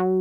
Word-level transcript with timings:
Episode 0.00 0.16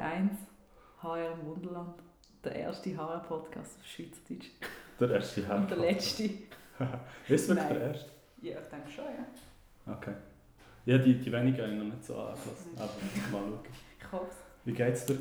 1, 0.00 0.32
HR 1.02 1.32
im 1.32 1.46
Wunderland. 1.46 2.02
Der 2.42 2.56
erste 2.56 2.96
HR-Podcast 2.96 3.78
auf 3.78 3.86
Schweizerdeutsch. 3.86 4.50
Der 4.98 5.10
erste 5.10 5.44
Und 5.44 5.70
der 5.70 5.78
letzte. 5.78 6.24
Ist 7.28 7.48
wirklich 7.48 7.68
Nein. 7.68 7.68
der 7.68 7.82
erste? 7.92 8.16
Ja, 8.42 8.60
ich 8.60 8.68
denke 8.68 8.90
schon, 8.90 9.04
ja. 9.04 9.92
Okay. 9.92 10.14
Ja, 10.86 10.98
die, 10.98 11.18
die 11.18 11.32
wenigen 11.32 11.58
habe 11.60 11.72
ich 11.72 11.78
noch 11.78 11.84
nicht 11.84 12.04
so 12.04 12.14
angelassen. 12.14 12.72
Mhm. 12.72 12.78
Aber 12.78 12.92
mal 13.32 13.50
schauen. 13.50 13.58
Ich 13.98 14.12
hoffe 14.12 14.26
es. 14.30 14.36
Wie 14.64 14.72
geht's 14.72 15.04
dir? 15.04 15.18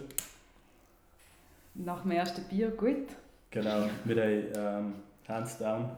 Nach 1.74 2.02
dem 2.02 2.12
ersten 2.12 2.44
Bier 2.44 2.70
gut. 2.70 3.08
Genau, 3.50 3.88
wir 4.04 4.24
haben 4.24 4.86
ähm, 4.86 4.94
hands 5.28 5.58
down 5.58 5.90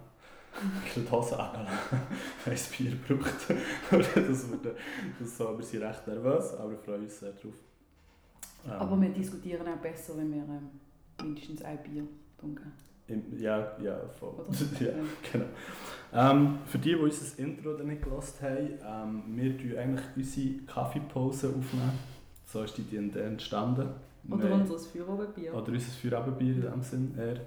die 0.95 1.11
Hose 1.11 1.37
angelassen, 1.37 1.77
haben 1.91 2.51
ein 2.51 2.77
Bier 2.77 2.91
gebraucht. 2.91 3.35
das 3.91 4.49
wurde, 4.49 4.75
das 5.19 5.37
so, 5.37 5.57
wir 5.57 5.65
sind 5.65 5.83
recht 5.83 6.07
nervös, 6.07 6.53
aber 6.53 6.71
wir 6.71 6.77
freuen 6.77 7.03
uns 7.03 7.19
sehr 7.19 7.31
drauf. 7.33 7.53
Ähm, 8.65 8.71
Aber 8.71 9.01
wir 9.01 9.09
diskutieren 9.09 9.67
auch 9.67 9.77
besser, 9.77 10.17
wenn 10.17 10.31
wir 10.33 10.43
ähm, 10.43 10.69
mindestens 11.21 11.61
ein 11.61 11.83
Bier 11.83 12.03
trinken. 12.39 12.71
Im, 13.07 13.39
ja, 13.39 13.71
ja, 13.81 13.97
voll. 14.19 14.33
Ja, 14.79 14.89
genau. 15.31 15.45
Ähm, 16.13 16.59
für 16.65 16.77
die, 16.77 16.89
die 16.89 16.95
unser 16.95 17.39
Intro 17.39 17.73
dann 17.73 17.87
nicht 17.87 18.01
gehört 18.01 18.23
haben, 18.41 19.23
ähm, 19.27 19.35
wir 19.35 19.57
tun 19.57 19.77
eigentlich 19.77 20.05
unsere 20.15 20.57
Kaffeepause 20.65 21.47
aufnehmen. 21.49 21.99
So 22.45 22.63
ist 22.63 22.77
die, 22.77 22.83
entstanden. 23.19 23.89
Oder 24.29 24.43
Wir- 24.45 24.53
unser 24.55 24.79
Feierabendbier. 24.79 25.53
Oder 25.53 25.71
unser 25.71 25.91
Feierabendbier 25.91 26.55
in 26.55 26.61
dem 26.61 26.81
Sinn 26.81 27.15
eher. 27.17 27.41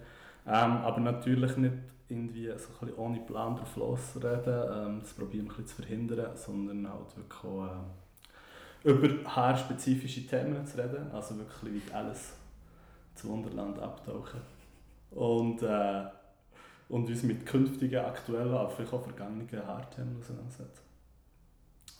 Ähm, 0.47 0.73
aber 0.79 1.01
natürlich 1.01 1.57
nicht 1.57 1.75
irgendwie 2.09 2.47
so 2.47 2.53
ein 2.53 2.57
bisschen 2.81 2.95
ohne 2.97 3.21
Plan 3.21 3.55
drauf 3.57 3.77
losreden, 3.77 4.63
ähm, 4.73 5.01
das 5.01 5.13
probieren 5.13 5.47
wir 5.47 5.53
ein 5.53 5.57
bisschen 5.57 5.67
zu 5.67 5.77
verhindern, 5.83 6.31
sondern 6.37 6.89
halt 6.91 7.17
wirklich 7.17 7.45
auch, 7.45 7.67
äh, 8.85 8.91
über 8.91 9.09
haarspezifische 9.37 10.27
Themen 10.27 10.67
zu 10.67 10.79
reden, 10.79 11.11
also 11.13 11.37
wirklich 11.39 11.85
wie 11.87 11.93
alles 11.95 12.33
zu 13.15 13.29
Wunderland 13.29 13.79
abtauchen. 13.79 14.41
Und, 15.11 15.63
äh, 15.63 16.05
und 16.89 17.09
uns 17.09 17.23
mit 17.23 17.45
künftigen, 17.47 18.05
aktuellen, 18.05 18.53
aber 18.53 18.71
vielleicht 18.71 18.93
auch 18.93 19.03
vergangenen 19.03 19.49
Haarthemen 19.67 20.19
auseinandersetzen. 20.19 20.83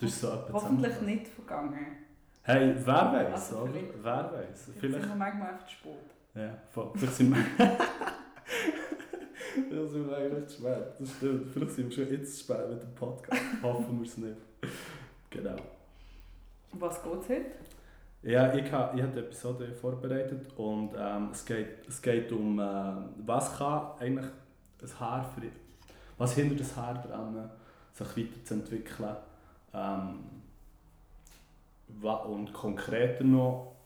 Das 0.01 0.11
ist 0.11 0.21
so 0.21 0.33
Hoffentlich 0.53 1.01
nicht 1.03 1.29
vergangen. 1.29 1.97
Hey, 2.43 2.75
wer 2.77 2.85
weiß, 3.13 3.33
Also 3.53 3.59
oder? 3.59 3.73
vielleicht- 3.73 3.93
Wer 4.03 4.33
weiß. 4.33 4.67
Jetzt 4.69 4.79
Vielleicht 4.81 5.01
sind 5.01 5.09
wir 5.11 5.17
manchmal 5.17 5.49
einfach 5.53 5.69
spät. 5.69 5.93
ja, 6.35 6.55
voll. 6.71 6.91
Vielleicht 6.95 7.15
sind 7.15 7.35
wir. 7.37 7.45
Vielleicht 9.69 9.91
sind 9.91 10.09
wir 10.09 10.17
eigentlich 10.17 10.47
zu 10.47 10.59
spät. 10.61 10.85
Das 10.99 11.11
stimmt. 11.17 11.51
Vielleicht 11.53 11.73
sind 11.73 11.89
wir 11.97 12.05
schon 12.05 12.13
jetzt 12.15 12.35
zu 12.39 12.45
spät 12.45 12.69
mit 12.71 12.83
dem 12.83 12.95
Podcast. 12.95 13.43
Hoffen 13.63 13.99
wir 14.01 14.07
es 14.07 14.17
nicht. 14.17 14.37
Genau. 15.29 15.57
Was 16.73 17.03
geht 17.03 17.13
es 17.21 17.29
heute? 17.29 17.45
Ja, 18.23 18.53
ich 18.53 18.71
habe 18.71 18.97
ich 18.97 19.03
hab 19.03 19.13
die 19.15 19.21
Episode 19.21 19.73
vorbereitet 19.73 20.47
und 20.57 20.91
ähm, 20.97 21.31
es, 21.33 21.45
geht, 21.45 21.89
es 21.89 22.03
geht 22.03 22.31
um, 22.33 22.59
äh, 22.59 22.63
was 23.25 23.57
kann 23.57 23.97
eigentlich 23.99 24.27
ein 24.79 25.01
Haar 25.01 25.25
für. 25.25 25.47
Was 26.19 26.35
hindert 26.35 26.61
das 26.61 26.77
Haar 26.77 26.95
daran, 26.95 27.51
sich 27.95 28.17
weiterzuentwickeln. 28.17 29.17
Ähm, 29.73 30.19
und 32.03 32.53
konkreter 32.53 33.25
noch 33.25 33.77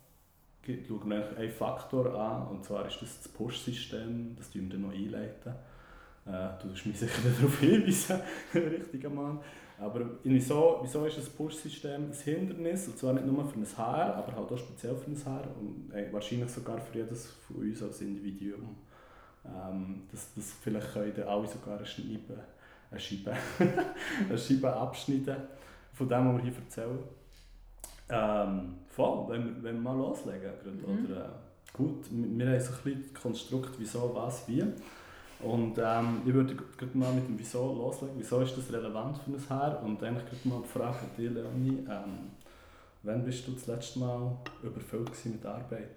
schauen 0.67 1.11
wir 1.11 1.37
einen 1.37 1.51
Faktor 1.51 2.15
an, 2.15 2.49
und 2.49 2.65
zwar 2.65 2.87
ist 2.87 3.00
das 3.03 3.19
das 3.19 3.28
Push-System, 3.28 4.34
das 4.37 4.55
wir 4.55 4.62
dann 4.69 4.83
noch 4.83 4.93
einleiten. 4.93 5.55
Äh, 6.27 6.49
du 6.61 6.71
wirst 6.71 6.87
mich 6.87 6.99
sicher 6.99 7.23
darauf 7.39 7.59
hinweisen, 7.61 8.21
richtiger 8.55 9.11
Mann. 9.11 9.41
Aber 9.79 10.01
wieso, 10.23 10.79
wieso 10.83 11.05
ist 11.05 11.19
das 11.19 11.29
Push-System 11.29 12.05
ein 12.05 12.12
Hindernis? 12.12 12.87
Und 12.87 12.99
zwar 12.99 13.12
nicht 13.12 13.27
nur 13.27 13.45
für 13.47 13.59
ein 13.59 13.67
Haar, 13.77 14.15
aber 14.15 14.35
halt 14.35 14.53
auch 14.53 14.59
speziell 14.59 14.95
für 14.95 15.11
ein 15.11 15.25
Haar 15.25 15.45
und 15.59 15.93
äh, 15.93 16.12
wahrscheinlich 16.12 16.51
sogar 16.51 16.79
für 16.79 16.99
jedes 16.99 17.27
von 17.27 17.57
uns 17.57 17.83
als 17.83 18.01
Individuum. 18.01 18.77
Ähm, 19.45 20.03
das, 20.11 20.29
das 20.37 20.53
vielleicht 20.62 20.93
können 20.93 21.23
alle 21.27 21.49
sogar 21.49 21.77
eine 21.77 21.87
Scheibe, 21.87 22.39
eine 22.91 23.01
Scheibe, 23.01 23.33
eine 24.29 24.39
Scheibe 24.39 24.73
abschneiden 24.73 25.37
von 25.93 26.09
dem, 26.09 26.29
was 26.29 26.37
wir 26.37 26.51
hier 26.51 26.56
erzählen. 26.56 26.99
Ähm, 28.09 28.75
voll, 28.89 29.29
wenn 29.29 29.45
wir, 29.45 29.62
wenn 29.65 29.75
wir 29.77 29.83
mal 29.83 29.97
loslegen. 29.97 30.53
Mhm. 30.65 31.06
Oder, 31.06 31.25
äh, 31.25 31.29
gut, 31.73 32.05
wir, 32.11 32.39
wir 32.39 32.53
haben 32.53 32.61
so 32.61 32.73
ein 32.73 32.79
bisschen 32.85 33.12
das 33.12 33.23
Konstrukt, 33.23 33.71
wieso, 33.79 34.15
was, 34.15 34.47
wie. 34.47 34.62
Und 35.41 35.77
ähm, 35.78 36.22
ich 36.25 36.33
würde 36.33 36.55
gerade 36.55 36.97
mal 36.97 37.12
mit 37.12 37.28
dem 37.28 37.39
Wieso 37.39 37.75
loslegen. 37.75 38.17
Wieso 38.19 38.41
ist 38.41 38.56
das 38.56 38.72
relevant 38.72 39.19
für 39.19 39.31
ein 39.31 39.50
Haar? 39.50 39.83
Und 39.83 40.03
eigentlich 40.03 40.25
gerade 40.27 40.49
mal 40.49 40.62
die 40.62 40.69
Frage 40.69 40.99
an 40.99 41.11
dich, 41.19 41.31
Leonie. 41.31 41.87
Ähm, 41.89 42.31
wann 43.03 43.25
bist 43.25 43.47
du 43.47 43.53
das 43.53 43.67
letzte 43.67 43.99
Mal 43.99 44.37
überfüllt 44.62 45.11
mit 45.27 45.44
Arbeit? 45.44 45.91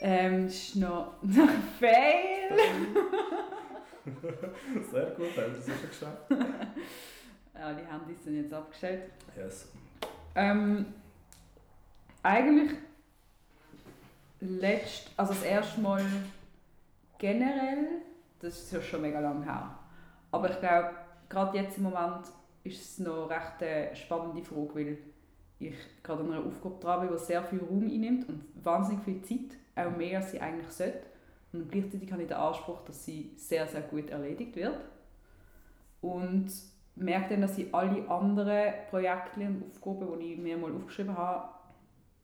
Ähm, 0.00 0.46
das 0.46 0.54
ist 0.54 0.76
noch, 0.76 1.14
noch 1.22 1.48
fail. 1.78 2.56
Sehr 4.90 5.06
gut, 5.10 5.36
haben 5.36 5.36
wir 5.36 5.56
das 5.56 5.66
schon 5.66 5.88
geschafft. 5.88 6.30
Ja, 7.54 7.72
die 7.74 7.86
Handys 7.86 8.24
sind 8.24 8.36
jetzt 8.36 8.52
abgestellt. 8.52 9.10
Yes. 9.36 9.68
Ähm, 10.34 10.86
eigentlich 12.22 12.72
letzt, 14.40 15.10
also 15.16 15.34
das 15.34 15.42
erste 15.42 15.80
Mal 15.80 16.04
generell, 17.20 18.02
das 18.40 18.58
ist 18.58 18.72
ja 18.72 18.82
schon 18.82 19.02
mega 19.02 19.20
lange 19.20 19.44
her. 19.44 19.78
Aber 20.32 20.50
ich 20.50 20.58
glaube, 20.58 20.90
gerade 21.28 21.58
jetzt 21.58 21.76
im 21.76 21.84
Moment 21.84 22.26
ist 22.64 22.82
es 22.82 22.98
noch 22.98 23.30
eine 23.30 23.38
recht 23.38 23.62
äh, 23.62 23.94
spannende 23.94 24.42
Frage, 24.42 24.74
weil 24.74 24.98
ich 25.60 25.74
gerade 26.02 26.22
an 26.22 26.32
einer 26.32 26.44
Aufgabe 26.44 26.80
dran 26.80 27.06
bin, 27.06 27.16
die 27.16 27.22
sehr 27.22 27.44
viel 27.44 27.60
Raum 27.60 27.84
einnimmt 27.84 28.28
und 28.28 28.42
wahnsinnig 28.64 29.04
viel 29.04 29.22
Zeit, 29.22 29.58
auch 29.76 29.96
mehr 29.96 30.18
als 30.18 30.32
sie 30.32 30.40
eigentlich 30.40 30.70
sollte. 30.70 31.02
Und 31.52 31.70
gleichzeitig 31.70 32.10
habe 32.10 32.22
ich 32.22 32.28
den 32.28 32.36
Anspruch, 32.36 32.80
dass 32.84 33.04
sie 33.04 33.32
sehr, 33.36 33.66
sehr 33.66 33.82
gut 33.82 34.10
erledigt 34.10 34.56
wird. 34.56 34.78
Und 36.00 36.50
merke 36.96 37.30
dann, 37.30 37.42
dass 37.42 37.58
ich 37.58 37.74
alle 37.74 38.08
anderen 38.08 38.72
Projekte 38.88 39.40
und 39.40 39.64
Aufgaben, 39.64 40.18
die 40.20 40.34
ich 40.34 40.38
mir 40.38 40.56
mal 40.56 40.72
aufgeschrieben 40.72 41.16
habe, 41.16 41.48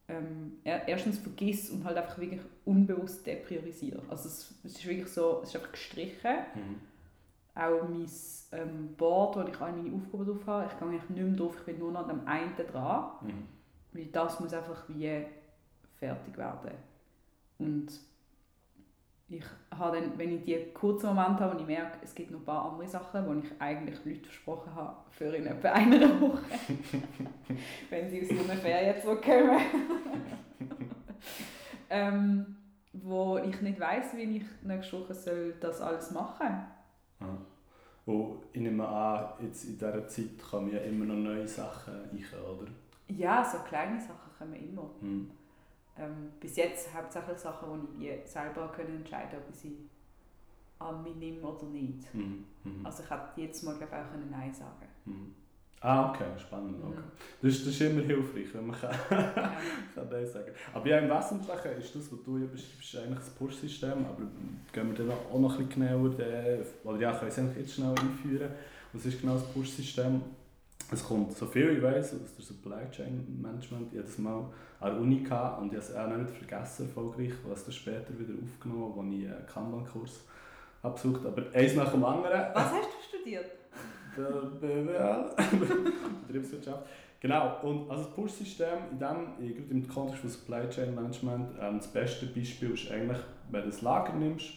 ähm, 0.09 0.59
er- 0.65 0.87
erstens 0.89 1.19
vergiss 1.19 1.71
und 1.71 1.85
halt 1.85 1.97
einfach 1.97 2.19
wirklich 2.19 2.41
unbewusst 2.65 3.27
depriorisiere. 3.27 4.01
Also 4.09 4.29
es, 4.29 4.55
es 4.65 4.73
ist 4.73 4.87
wirklich 4.87 5.09
so, 5.09 5.41
es 5.43 5.49
ist 5.51 5.57
einfach 5.57 5.73
gestrichen. 5.73 6.37
Mhm. 6.55 6.81
Auch 7.55 7.89
mein 7.89 8.07
ähm, 8.53 8.95
Board, 8.97 9.37
wo 9.37 9.41
ich 9.49 9.61
all 9.61 9.73
meine 9.73 9.95
Aufgaben 9.95 10.27
drauf 10.27 10.47
habe, 10.47 10.67
ich 10.71 10.79
gehe 10.79 10.89
eigentlich 10.89 11.09
nicht 11.11 11.27
mehr 11.27 11.37
drauf, 11.37 11.55
ich 11.59 11.65
bin 11.65 11.79
nur 11.79 11.93
noch 11.93 12.07
an 12.09 12.19
dem 12.19 12.27
einen 12.29 12.55
dran. 12.57 13.11
Mhm. 13.23 13.49
Weil 13.93 14.07
das 14.07 14.41
muss 14.41 14.53
einfach 14.53 14.89
wie 14.89 15.25
fertig 15.99 16.37
werden. 16.37 16.73
Und 17.59 17.89
ich 19.29 19.45
habe 19.77 20.01
dann, 20.01 20.17
wenn 20.17 20.37
ich 20.37 20.45
die 20.45 20.73
kurzen 20.73 21.07
Momente 21.07 21.43
habe, 21.43 21.57
wo 21.57 21.61
ich 21.61 21.67
merke, 21.67 21.99
es 22.03 22.15
gibt 22.15 22.31
noch 22.31 22.39
ein 22.39 22.45
paar 22.45 22.71
andere 22.71 22.89
Sachen, 22.89 23.27
wo 23.27 23.35
ich 23.35 23.61
eigentlich 23.61 24.05
Leute 24.05 24.25
versprochen 24.25 24.75
habe, 24.75 24.97
für 25.11 25.35
in 25.35 25.47
etwa 25.47 25.73
einer 25.73 26.21
Woche. 26.21 26.41
wenn 27.91 28.09
sie 28.09 28.23
aus 28.23 28.31
ihren 28.31 28.59
Ferien 28.59 29.03
zurückkommen. 29.03 29.61
ähm, 31.91 32.57
wo 32.93 33.39
ich 33.39 33.61
nicht 33.61 33.81
weiss, 33.81 34.17
wie 34.17 34.37
ich 34.37 34.45
nächste 34.63 35.01
Woche 35.01 35.15
soll 35.15 35.55
das 35.61 35.81
alles 35.81 36.13
machen 36.13 36.65
Aha. 37.19 37.39
Und 38.07 38.39
ich 38.53 38.61
nehme 38.61 38.87
an, 38.87 39.31
jetzt 39.41 39.65
in 39.65 39.73
dieser 39.73 40.07
Zeit 40.07 40.39
kommen 40.39 40.73
ja 40.73 40.79
immer 40.81 41.07
noch 41.07 41.17
neue 41.17 41.49
Sachen 41.49 41.95
rein, 41.95 42.25
oder? 42.41 42.71
Ja, 43.09 43.45
so 43.45 43.59
kleine 43.59 44.01
Sachen 44.01 44.33
kommen 44.39 44.55
immer. 44.55 44.89
Mhm. 45.01 45.31
Ähm, 45.99 46.33
bis 46.41 46.57
jetzt 46.57 46.93
hauptsächlich 46.95 47.39
Sachen, 47.39 47.69
wo 47.69 48.03
ich 48.03 48.31
selber 48.31 48.69
können 48.69 48.97
entscheiden 48.97 49.39
ob 49.39 49.51
ich 49.51 49.57
sie 49.57 49.89
an 50.79 51.03
mich 51.03 51.17
nehme 51.17 51.41
oder 51.47 51.67
nicht. 51.67 52.13
Mhm. 52.15 52.45
Mhm. 52.65 52.85
Also 52.85 53.03
ich 53.03 53.11
hätte 53.11 53.41
jetzt 53.41 53.63
mal 53.63 53.77
glaub, 53.77 53.93
auch 53.93 54.11
können 54.11 54.31
Nein 54.31 54.53
sagen 54.53 54.87
Mhm. 55.07 55.35
Ah, 55.81 56.11
okay, 56.11 56.25
spannend. 56.39 56.83
Okay. 56.83 56.97
Mhm. 56.97 57.03
Das, 57.43 57.53
ist, 57.53 57.67
das 57.67 57.75
ist 57.75 57.81
immer 57.83 58.03
hilfreich, 58.03 58.47
wenn 58.55 58.67
man 58.67 58.77
kann, 58.81 58.91
Ja. 59.11 59.33
kann 59.95 60.11
das 60.11 60.33
sagen 60.33 60.53
Aber 60.75 60.87
ja, 60.87 60.99
im 60.99 61.09
Wesentlichen 61.09 61.79
ist 61.79 61.95
das, 61.95 62.13
was 62.13 62.23
du 62.25 62.39
hier 62.39 62.49
beschreibst, 62.49 62.97
eigentlich 62.97 63.19
das 63.19 63.31
Push-System. 63.31 64.05
Aber 64.07 64.23
gehen 64.73 64.89
wir 64.89 64.95
dann 64.95 65.11
auch 65.11 65.39
noch 65.39 65.59
ein 65.59 65.69
bisschen 65.69 65.89
genauer, 65.89 66.19
äh, 66.19 66.59
oder 66.83 66.99
ja, 66.99 67.11
können 67.13 67.23
wir 67.23 67.29
es 67.29 67.39
eigentlich 67.39 67.57
jetzt 67.59 67.75
schnell 67.75 67.91
einführen. 67.91 68.51
Was 68.93 69.07
ist 69.07 69.21
genau 69.21 69.35
das 69.35 69.45
Push-System? 69.53 70.23
Es 70.91 71.05
kommt, 71.05 71.33
so 71.33 71.47
viel 71.47 71.77
ich 71.77 71.83
weiß, 71.83 72.15
aus 72.15 72.35
der 72.37 72.45
Supply 72.45 72.91
Chain 72.91 73.41
Management 73.43 73.93
jedes 73.93 74.19
Mal 74.19 74.45
an 74.79 74.93
der 74.93 75.01
Uni 75.01 75.21
gehabt 75.21 75.61
und 75.61 75.73
ich 75.73 75.79
habe 75.79 75.87
es 75.87 75.95
auch 75.95 76.17
nicht 76.17 76.31
vergessen, 76.31 76.87
erfolgreich, 76.87 77.33
was 77.49 77.65
dann 77.65 77.73
später 77.73 78.17
wieder 78.17 78.35
aufgenommen 78.41 78.95
als 78.97 79.15
ich 79.15 79.27
einen 79.27 79.47
Kanban-Kurs 79.47 80.21
habe 80.83 80.95
besucht. 80.95 81.27
Aber 81.27 81.43
eins 81.53 81.75
nach 81.75 81.91
dem 81.91 82.05
anderen. 82.05 82.41
Was 82.55 82.73
hast 82.73 82.89
du 82.89 83.17
studiert? 83.17 83.51
BWL, 84.61 85.31
Betriebswirtschaft. 86.27 86.87
Genau, 87.21 87.61
und 87.63 87.91
also 87.91 88.05
das 88.05 88.13
Push-System 88.13 88.79
in 88.93 88.99
dem, 88.99 89.55
gerade 89.55 89.71
im 89.71 89.89
Kontext 89.89 90.21
von 90.21 90.31
Supply 90.31 90.69
Chain 90.69 90.95
Management, 90.95 91.51
ähm, 91.61 91.79
das 91.79 91.89
beste 91.89 92.27
Beispiel 92.27 92.73
ist 92.73 92.91
eigentlich, 92.91 93.19
wenn 93.51 93.69
du 93.69 93.77
ein 93.77 93.83
Lager 93.83 94.13
nimmst, 94.13 94.53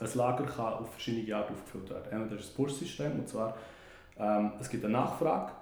ein 0.00 0.08
Lager 0.14 0.44
kann 0.44 0.74
auf 0.74 0.92
verschiedene 0.92 1.36
Arten 1.36 1.54
aufgefüllt 1.54 1.90
werden. 1.90 2.06
Entweder 2.10 2.40
ist 2.40 2.48
das 2.48 2.54
Push-System, 2.54 3.12
und 3.18 3.28
zwar, 3.28 3.56
ähm, 4.18 4.52
es 4.60 4.68
gibt 4.68 4.84
eine 4.84 4.94
Nachfrage, 4.94 5.52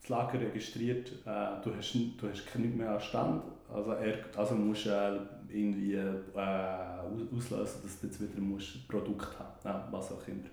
das 0.00 0.08
Lager 0.08 0.40
registriert, 0.40 1.10
äh, 1.26 1.62
du, 1.62 1.74
hast, 1.76 1.94
du 1.94 2.28
hast 2.28 2.58
nichts 2.58 2.76
mehr 2.76 2.90
an 2.90 3.00
Stand, 3.00 3.42
also, 3.72 3.92
er, 3.92 4.18
also 4.36 4.54
musst 4.54 4.86
du 4.86 4.90
äh, 4.90 5.18
irgendwie 5.52 5.94
äh, 5.94 6.08
auslösen, 6.34 7.82
dass 7.82 8.00
du 8.00 8.06
jetzt 8.06 8.20
wieder 8.20 8.40
musst 8.40 8.76
ein 8.76 8.84
Produkt 8.88 9.38
haben 9.38 9.50
ja, 9.64 9.88
was 9.90 10.12
auch 10.12 10.26
immer. 10.26 10.44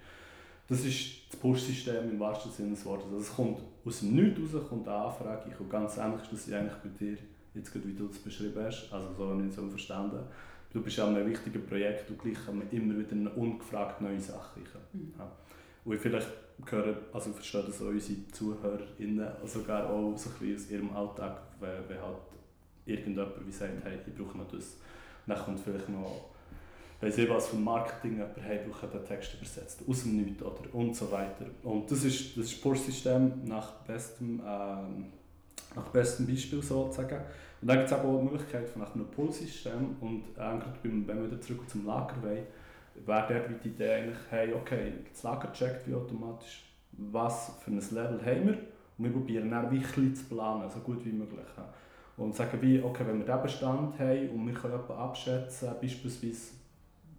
Das 0.68 0.84
ist 0.84 1.32
das 1.32 1.40
Push-System 1.40 2.12
im 2.12 2.20
wahrsten 2.20 2.52
Sinne 2.52 2.72
des 2.72 2.86
Wortes. 2.86 3.06
Also 3.06 3.20
es 3.20 3.34
kommt 3.34 3.60
aus 3.86 4.00
dem 4.02 4.16
Nichts 4.16 4.54
raus, 4.54 4.64
kommt 4.68 4.88
eine 4.88 4.98
Anfrage, 4.98 5.50
und 5.58 5.70
ganz 5.70 5.98
ähnlich 5.98 6.22
ist 6.24 6.48
das 6.48 6.54
eigentlich 6.54 6.76
bei 6.84 6.90
dir, 6.90 7.18
jetzt 7.54 7.72
gerade 7.72 7.88
wie 7.88 7.94
du 7.94 8.08
es 8.08 8.20
beschrieben 8.20 8.64
hast, 8.66 8.92
also 8.92 9.08
so 9.18 9.30
habe 9.30 9.44
ich 9.44 9.50
es 9.50 9.56
so 9.56 9.68
verstanden. 9.68 10.20
Du 10.74 10.82
bist 10.82 11.00
an 11.00 11.16
einem 11.16 11.30
wichtigen 11.30 11.66
Projekt 11.66 12.10
und 12.10 12.20
gleich 12.20 12.46
kommen 12.46 12.68
immer 12.72 12.98
wieder 12.98 13.14
eine 13.14 13.30
ungefragt 13.30 14.02
neue 14.02 14.20
Sachen 14.20 14.62
mhm. 14.94 15.14
ja. 15.18 15.32
Und 15.88 15.98
vielleicht 16.00 16.28
hören, 16.70 16.98
also 17.14 17.32
verstehen 17.32 17.64
das 17.66 17.82
auch 17.82 17.86
unsere 17.86 18.28
ZuhörerInnen 18.34 19.28
sogar 19.46 19.90
auch 19.90 20.18
so 20.18 20.30
aus 20.30 20.70
ihrem 20.70 20.94
Alltag, 20.94 21.42
wenn, 21.62 21.88
wenn 21.88 22.02
halt 22.02 22.18
irgendjemand 22.86 23.48
wie 23.48 23.52
sagt, 23.54 23.72
hey, 23.86 23.98
ich 24.06 24.14
brauche 24.14 24.38
noch 24.38 24.50
das. 24.50 24.76
Dann 25.26 25.38
kommt 25.38 25.62
vielleicht 25.62 25.88
noch, 25.88 26.26
weiss 27.00 27.18
ich 27.18 27.30
was, 27.30 27.48
vom 27.48 27.64
Marketing 27.64 28.18
jemand, 28.18 28.36
hey, 28.42 28.60
ich 28.60 28.70
brauche 28.70 28.88
den 28.88 29.06
Text 29.06 29.36
übersetzt, 29.36 29.82
aus 29.88 30.04
dem 30.04 30.18
Nichts 30.18 30.44
oder 30.44 30.74
und 30.74 30.94
so 30.94 31.10
weiter. 31.10 31.46
Und 31.64 31.90
das 31.90 32.04
ist 32.04 32.38
das 32.38 32.54
Push-System 32.56 33.46
nach 33.46 33.72
bestem, 33.86 34.42
ähm, 34.46 35.06
nach 35.74 35.88
bestem 35.94 36.28
Beispiel 36.28 36.62
sozusagen. 36.62 37.22
Und 37.62 37.68
dann 37.70 37.78
gibt 37.78 37.90
es 37.90 37.98
auch 37.98 38.20
die 38.20 38.24
Möglichkeit 38.26 38.70
von 38.70 38.84
einem 38.84 39.08
Pull-System 39.08 39.96
und 40.02 40.26
ähm, 40.38 40.60
gerade 40.60 40.78
wenn 40.84 41.08
wir 41.08 41.24
wieder 41.24 41.40
zurück 41.40 41.70
zum 41.70 41.86
Lager 41.86 42.22
wollen, 42.22 42.46
wäre 43.06 43.46
dort 43.48 43.64
die 43.64 43.70
Idee 43.70 43.94
eigentlich, 43.94 44.18
hey, 44.30 44.54
okay, 44.54 44.94
das 45.12 45.24
Lager 45.24 45.52
checkt 45.54 45.88
wie 45.88 45.94
automatisch, 45.94 46.64
was 46.92 47.58
für 47.64 47.72
ein 47.72 47.78
Level 47.78 48.26
haben 48.26 48.48
wir 48.48 48.58
und 48.98 49.06
wir 49.06 49.12
probieren 49.12 49.52
dann 49.52 49.72
wirklich 49.72 50.16
zu 50.16 50.26
planen, 50.26 50.70
so 50.70 50.80
gut 50.80 51.06
wie 51.06 51.12
möglich. 51.12 51.46
Und 52.18 52.36
sagen 52.36 52.58
wie, 52.62 52.82
okay, 52.82 53.04
wenn 53.06 53.20
wir 53.20 53.26
diesen 53.26 53.42
Bestand 53.44 54.00
haben 54.00 54.30
und 54.30 54.48
wir 54.48 54.54
können 54.54 54.80
abschätzen, 54.90 55.70
beispielsweise 55.80 56.58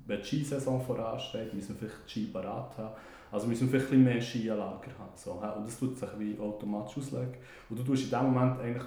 wenn 0.06 0.20
die 0.20 0.26
Skisaison 0.26 0.80
voransteht, 0.80 1.54
müssen 1.54 1.78
wir 1.78 1.88
vielleicht 1.88 2.10
Ski 2.10 2.24
parat 2.32 2.76
haben. 2.78 2.94
Also 3.31 3.46
müssen 3.46 3.70
wir 3.70 3.78
vielleicht 3.78 3.92
ein 3.92 4.04
mehr 4.04 4.20
Skianlager 4.20 4.90
haben. 4.98 5.12
So, 5.14 5.32
und 5.32 5.66
das 5.66 5.78
tut 5.78 5.96
sich 5.98 6.08
wie 6.19 6.38
automatisch 6.38 6.96
auslegen. 6.96 7.34
Und 7.69 7.78
du 7.78 7.82
tust 7.84 8.04
in 8.04 8.10
dem 8.10 8.32
Moment 8.32 8.58
eigentlich 8.58 8.86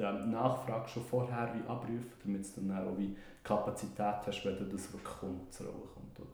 die 0.00 0.30
Nachfrage 0.30 0.88
schon 0.88 1.04
vorher 1.04 1.52
wie 1.54 1.68
abrufen, 1.68 2.12
damit 2.24 2.56
du 2.56 2.60
dann 2.60 2.86
auch 2.86 2.98
wie 2.98 3.16
Kapazität 3.42 4.26
hast, 4.26 4.44
wenn 4.44 4.70
das 4.70 4.92
wirklich 4.92 5.18
kommt, 5.20 5.52
zur 5.52 5.66
Rolle 5.66 5.86
kommt. 5.94 6.18
Oder? 6.18 6.28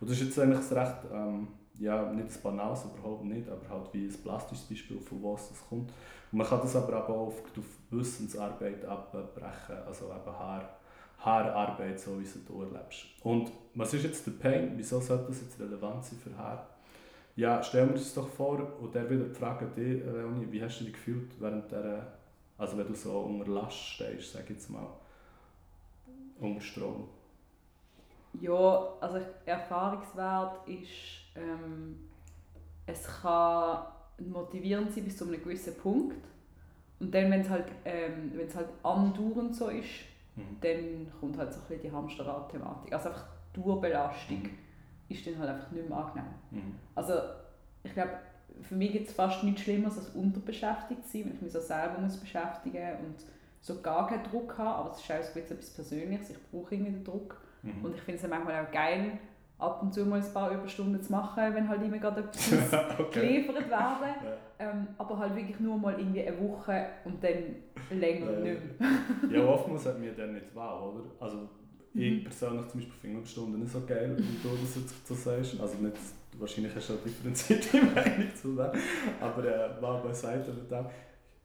Und 0.00 0.10
das 0.10 0.18
ist 0.18 0.26
jetzt 0.26 0.38
eigentlich 0.38 0.70
recht, 0.70 0.96
ähm, 1.12 1.48
ja, 1.78 2.10
nicht 2.12 2.28
ein 2.28 2.42
banales, 2.42 2.84
überhaupt 2.84 3.24
nicht, 3.24 3.48
aber 3.48 3.68
halt 3.68 3.92
wie 3.92 4.06
ein 4.06 4.22
plastisches 4.22 4.64
Beispiel, 4.64 5.00
von 5.00 5.22
was 5.22 5.50
das 5.50 5.68
kommt. 5.68 5.90
Und 6.32 6.38
man 6.38 6.46
kann 6.46 6.60
das 6.60 6.76
aber 6.76 7.04
auch 7.04 7.08
auf, 7.08 7.42
auf 7.56 7.64
Wissensarbeit 7.90 8.84
abbrechen, 8.84 9.76
also 9.86 10.06
eben 10.06 10.38
Haar, 10.38 10.78
Haararbeit, 11.18 11.98
so 11.98 12.20
wie 12.20 12.26
du 12.46 12.62
erlebst. 12.62 13.06
Und 13.22 13.50
was 13.74 13.92
ist 13.94 14.04
jetzt 14.04 14.26
der 14.26 14.32
Pain? 14.32 14.72
Wieso 14.76 15.00
sollte 15.00 15.28
das 15.28 15.40
jetzt 15.42 15.60
relevant 15.60 16.04
sein 16.04 16.18
für 16.18 16.36
Haar? 16.36 16.66
Ja, 17.36 17.62
stellen 17.62 17.90
wir 17.90 17.96
uns 17.96 18.14
doch 18.14 18.28
vor, 18.28 18.80
und 18.80 18.94
der 18.94 19.10
wieder 19.10 19.24
die 19.24 19.34
Frage 19.34 19.66
an 19.66 19.74
dich, 19.74 20.02
Leonie, 20.02 20.46
wie 20.50 20.62
hast 20.62 20.80
du 20.80 20.84
dich 20.84 20.94
gefühlt 20.94 21.30
während 21.38 21.70
der, 21.70 22.14
also 22.58 22.78
wenn 22.78 22.86
du 22.86 22.94
so 22.94 23.20
unter 23.20 23.50
Last 23.50 23.76
stehst, 23.76 24.32
sag 24.32 24.44
ich 24.44 24.50
jetzt 24.50 24.70
mal, 24.70 24.86
unter 26.40 26.60
Strom? 26.60 27.08
Ja, 28.40 28.88
also 29.00 29.20
Erfahrungswert 29.44 30.68
ist, 30.68 30.90
ähm, 31.34 32.08
es 32.86 33.06
kann 33.20 33.86
motivierend 34.18 34.92
sein 34.92 35.04
bis 35.04 35.16
zu 35.16 35.24
einem 35.24 35.42
gewissen 35.42 35.76
Punkt. 35.76 36.24
Und 36.98 37.14
dann, 37.14 37.30
wenn 37.30 37.40
es 37.40 37.50
halt, 37.50 37.66
ähm, 37.84 38.32
halt 38.54 38.68
andauernd 38.82 39.54
so 39.54 39.68
ist, 39.68 40.04
mhm. 40.34 40.56
dann 40.60 41.12
kommt 41.20 41.38
halt 41.38 41.52
so 41.52 41.60
ein 41.60 41.66
bisschen 41.66 41.82
die 41.82 41.92
Hamsterrad-Thematik. 41.92 42.92
Also 42.92 43.08
einfach 43.08 43.26
Durbelastung 43.52 44.42
mhm. 44.42 44.58
ist 45.08 45.26
dann 45.26 45.38
halt 45.38 45.50
einfach 45.50 45.70
nicht 45.72 45.88
mehr 45.88 45.98
angenehm. 45.98 46.34
Mhm. 46.50 46.74
Also 46.94 47.14
ich 47.82 47.92
glaube, 47.92 48.12
für 48.62 48.74
mich 48.74 48.92
gibt 48.92 49.08
es 49.08 49.14
fast 49.14 49.44
nichts 49.44 49.62
Schlimmeres 49.62 49.98
als 49.98 50.08
unterbeschäftigt 50.10 51.04
zu 51.04 51.12
sein, 51.12 51.24
wenn 51.26 51.34
ich 51.34 51.42
mich 51.42 51.52
so 51.52 51.60
selber 51.60 51.98
muss 52.00 52.16
beschäftigen 52.16 52.96
und 53.04 53.24
so 53.60 53.80
gar 53.80 54.06
keinen 54.06 54.24
Druck 54.24 54.56
habe, 54.58 54.70
aber 54.70 54.90
es 54.92 54.98
ist 54.98 55.10
auch 55.10 55.36
etwas 55.36 55.70
Persönliches, 55.70 56.30
ich 56.30 56.36
brauche 56.50 56.74
irgendwie 56.74 56.92
den 56.92 57.04
Druck. 57.04 57.40
Mhm. 57.62 57.84
Und 57.84 57.94
ich 57.94 58.00
finde 58.02 58.22
es 58.22 58.28
manchmal 58.28 58.64
auch 58.64 58.70
geil, 58.70 59.18
ab 59.58 59.82
und 59.82 59.92
zu 59.92 60.04
mal 60.04 60.20
ein 60.20 60.32
paar 60.32 60.50
Überstunden 60.52 61.02
zu 61.02 61.10
machen, 61.10 61.54
wenn 61.54 61.68
halt 61.68 61.82
immer 61.82 61.98
gerade 61.98 62.20
etwas 62.24 62.98
okay. 62.98 63.20
geliefert 63.20 63.68
werden. 63.68 64.14
Ja. 64.58 64.70
Ähm, 64.70 64.86
aber 64.98 65.18
halt 65.18 65.34
wirklich 65.34 65.58
nur 65.60 65.78
mal 65.78 65.98
irgendwie 65.98 66.26
eine 66.26 66.38
Woche 66.38 66.86
und 67.04 67.22
dann 67.22 67.56
länger 67.90 68.30
äh, 68.30 68.52
nicht 68.52 68.80
mehr. 68.80 68.88
ja, 69.40 69.46
oftmals 69.46 69.86
hat 69.86 69.98
mir 69.98 70.12
dann 70.12 70.34
nicht 70.34 70.46
wow, 70.54 70.94
oder? 70.94 71.04
Also 71.20 71.36
mhm. 71.92 72.02
ich 72.02 72.24
persönlich 72.24 72.68
zum 72.68 72.80
Beispiel 72.80 72.98
finde 73.00 73.18
Überstunden 73.18 73.60
nicht 73.60 73.72
so 73.72 73.80
geil, 73.86 74.16
wie 74.16 74.48
du 74.48 74.56
das 74.56 74.76
jetzt 74.76 75.06
so 75.06 75.14
sagst. 75.14 75.60
Also 75.60 75.76
nicht, 75.78 75.96
wahrscheinlich 76.38 76.74
hast 76.74 76.88
du 76.88 76.94
eine 76.94 77.02
differenzierte 77.02 77.76
Meinung 77.94 78.34
zu 78.34 78.54
dem, 78.54 78.70
aber 79.20 79.44
äh, 79.44 79.82
war 79.82 80.02
beiseite 80.02 80.52
mit 80.52 80.70
dem. 80.70 80.86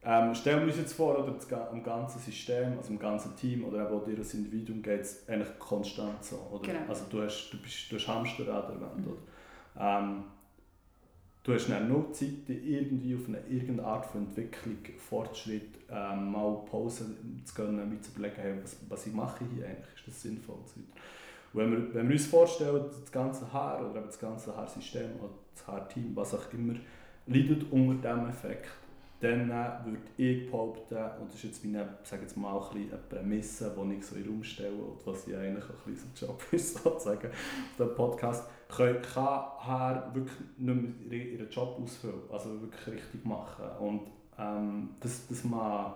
Ähm, 0.03 0.33
stellen 0.33 0.61
wir 0.61 0.67
uns 0.67 0.77
jetzt 0.77 0.93
vor, 0.93 1.19
oder 1.19 1.35
am 1.69 1.83
ganzen 1.83 2.19
System, 2.19 2.75
also 2.77 2.91
im 2.91 2.97
ganzen 2.97 3.35
Team 3.35 3.63
oder 3.65 3.91
auch 3.91 4.03
dir 4.03 4.17
als 4.17 4.33
Individuum 4.33 4.81
geht 4.81 5.01
es 5.01 5.29
eigentlich 5.29 5.59
konstant 5.59 6.23
so. 6.23 6.37
Oder? 6.51 6.73
Genau. 6.73 6.89
Also 6.89 7.05
du 7.09 7.21
hast, 7.21 7.51
du 7.51 7.61
bist, 7.61 7.91
du 7.91 7.97
hast 7.97 8.07
Hamsterrad 8.07 8.69
erwähnt. 8.69 8.97
Mhm. 8.97 9.11
Oder? 9.11 9.19
Ähm, 9.79 10.23
du 11.43 11.53
hast 11.53 11.69
dann 11.69 11.87
nur 11.87 12.11
Zeit, 12.13 12.49
irgendwie 12.49 13.13
auf 13.13 13.27
eine 13.27 13.41
irgendeine 13.47 13.83
Art 13.83 14.07
von 14.07 14.25
Entwicklung, 14.25 14.77
Fortschritt, 14.97 15.77
ähm, 15.87 16.31
mal 16.31 16.65
Pause 16.65 17.05
zu 17.45 17.53
gönnen, 17.53 17.87
mir 17.87 18.01
zu 18.01 18.11
überlegen, 18.11 18.41
hey, 18.41 18.55
was, 18.63 18.77
was 18.89 19.05
ich 19.05 19.13
mache 19.13 19.45
hier 19.53 19.67
eigentlich, 19.67 19.95
ist 19.95 20.07
das 20.07 20.19
sinnvoll 20.19 20.55
und 20.55 20.67
so. 20.67 20.79
Wenn 21.53 21.71
wir, 21.71 21.93
wenn 21.93 22.07
wir 22.07 22.15
uns 22.15 22.27
vorstellen, 22.27 22.85
das 22.87 23.11
ganze 23.11 23.51
Haar 23.51 23.89
oder 23.89 24.01
das 24.01 24.19
ganze 24.19 24.55
Haarsystem 24.55 25.11
oder 25.19 25.33
das 25.53 25.67
Haarteam, 25.67 26.15
was 26.15 26.33
auch 26.33 26.53
immer, 26.53 26.75
leidet 27.27 27.71
unter 27.71 28.09
diesem 28.09 28.29
Effekt, 28.29 28.69
dann 29.21 29.51
äh, 29.51 29.85
würde 29.85 30.01
ich 30.17 30.49
behaupten, 30.49 30.97
und 31.19 31.27
das 31.27 31.35
ist 31.35 31.43
jetzt 31.43 31.63
meine, 31.63 31.87
sage 32.03 32.23
jetzt 32.23 32.35
mal, 32.35 32.57
ein 32.57 32.77
eine 32.77 32.97
Prämisse, 33.07 33.75
die 33.77 33.93
ich 33.93 34.05
so 34.05 34.15
in 34.15 34.23
den 34.23 34.31
Raum 34.31 34.43
stelle 34.43 34.71
und 34.71 35.05
was 35.05 35.27
ja 35.27 35.39
eigentlich 35.39 35.63
ein 35.63 35.93
bisschen 35.93 36.09
so 36.15 36.25
Job 36.25 36.43
ist, 36.51 36.83
sozusagen, 36.83 37.27
auf 37.27 37.77
dem 37.77 37.95
Podcast, 37.95 38.49
kann, 38.67 38.95
Haar 39.13 40.11
wirklich 40.15 40.37
nicht 40.57 41.09
mehr 41.09 41.19
ihren 41.19 41.49
Job 41.49 41.79
ausfüllen, 41.81 42.21
also 42.31 42.61
wirklich 42.61 42.95
richtig 42.95 43.23
machen. 43.23 43.65
Und 43.79 44.01
ähm, 44.39 44.89
das, 44.99 45.27
das, 45.27 45.43
man, 45.43 45.93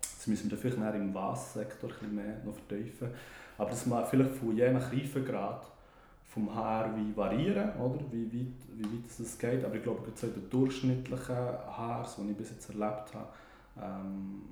das 0.00 0.26
müssen 0.26 0.50
wir 0.50 0.58
vielleicht 0.58 0.96
im 0.96 1.14
Was-Sektor 1.14 1.90
ein 1.90 1.94
bisschen 1.94 2.14
mehr 2.16 2.42
noch 2.44 2.54
vertiefen, 2.54 3.10
aber 3.58 3.70
das 3.70 3.86
man 3.86 4.04
vielleicht 4.04 4.34
von 4.34 4.56
je 4.56 4.70
nach 4.70 4.92
Reifegrad 4.92 5.66
vom 6.24 6.54
Haar 6.54 6.94
wie 6.96 7.16
variieren, 7.16 7.70
oder? 7.80 8.00
Wie, 8.10 8.26
weit, 8.26 8.54
wie 8.74 8.84
weit 8.84 9.04
das 9.18 9.38
geht. 9.38 9.64
Aber 9.64 9.74
ich 9.74 9.82
glaube, 9.82 10.02
so 10.14 10.26
in 10.26 10.34
den 10.34 10.50
durchschnittlichen 10.50 11.34
Haaren, 11.34 12.26
die 12.26 12.30
ich 12.32 12.36
bis 12.36 12.50
jetzt 12.50 12.68
erlebt 12.68 13.14
habe, 13.14 13.28
ähm, 13.80 14.42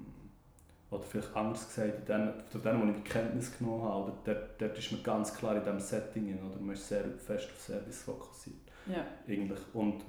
oder 0.91 1.03
vielleicht 1.03 1.37
anders 1.37 1.67
gesagt, 1.67 1.99
in 1.99 2.05
denen, 2.07 2.33
von 2.49 2.63
denen, 2.63 2.95
die 2.95 2.99
ich 2.99 3.05
Kenntnis 3.05 3.59
genommen 3.59 3.83
habe, 3.83 4.05
oder 4.05 4.15
dort, 4.25 4.63
dort 4.63 4.79
ist 4.79 4.93
man 4.93 5.03
ganz 5.03 5.35
klar 5.35 5.57
in 5.57 5.63
diesem 5.63 5.81
Setting, 5.81 6.39
oder 6.39 6.61
man 6.61 6.75
ist 6.75 6.89
sehr 6.89 7.05
fest 7.19 7.51
auf 7.53 7.61
Service 7.61 8.03
fokussiert. 8.03 8.57
Ja. 8.87 9.05
Eigentlich. 9.29 9.61
Und 9.75 10.05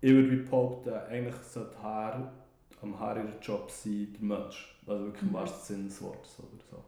ich 0.00 0.12
würde 0.12 0.36
behaupten, 0.36 0.94
eigentlich 1.10 1.36
sollte 1.42 1.82
Haar 1.82 2.32
am 2.82 2.98
Haar 2.98 3.16
ihren 3.16 3.40
Job 3.40 3.70
sein, 3.70 4.14
der 4.18 4.38
Mensch. 4.38 4.78
Also 4.86 5.04
wirklich 5.04 5.22
im 5.22 5.28
mhm. 5.28 5.34
wahrsten 5.34 5.62
Sinne 5.62 5.88
des 5.88 6.02
Wortes. 6.02 6.38
Oder 6.38 6.62
so. 6.70 6.84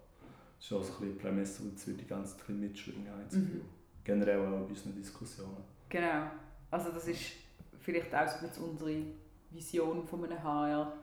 Das 0.59 0.67
ist 0.67 0.73
auch 0.73 0.83
so 0.83 0.93
ein 0.93 0.99
bisschen 0.99 1.07
eine 1.07 1.15
Prämisse, 1.15 1.63
die 1.63 1.69
jetzt 1.71 1.87
die 1.87 2.07
ganze 2.07 2.37
Zeit 2.37 2.49
mitschwingen, 2.51 3.13
mhm 3.31 3.61
generell 4.09 4.41
auch 4.41 4.65
bei 4.65 4.71
unseren 4.71 4.95
Diskussionen. 4.95 5.63
Genau. 5.89 6.31
Also 6.71 6.91
das 6.91 7.07
ist 7.07 7.33
vielleicht 7.79 8.15
auch 8.15 8.27
so 8.27 8.65
unsere 8.65 9.03
Vision 9.51 10.07
von 10.07 10.25
einem 10.25 10.43
HR, 10.43 10.95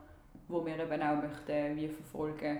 wo 0.48 0.66
wir 0.66 0.78
eben 0.78 1.02
auch 1.02 1.22
möchten, 1.22 1.76
wie 1.76 1.88
verfolgen. 1.88 2.58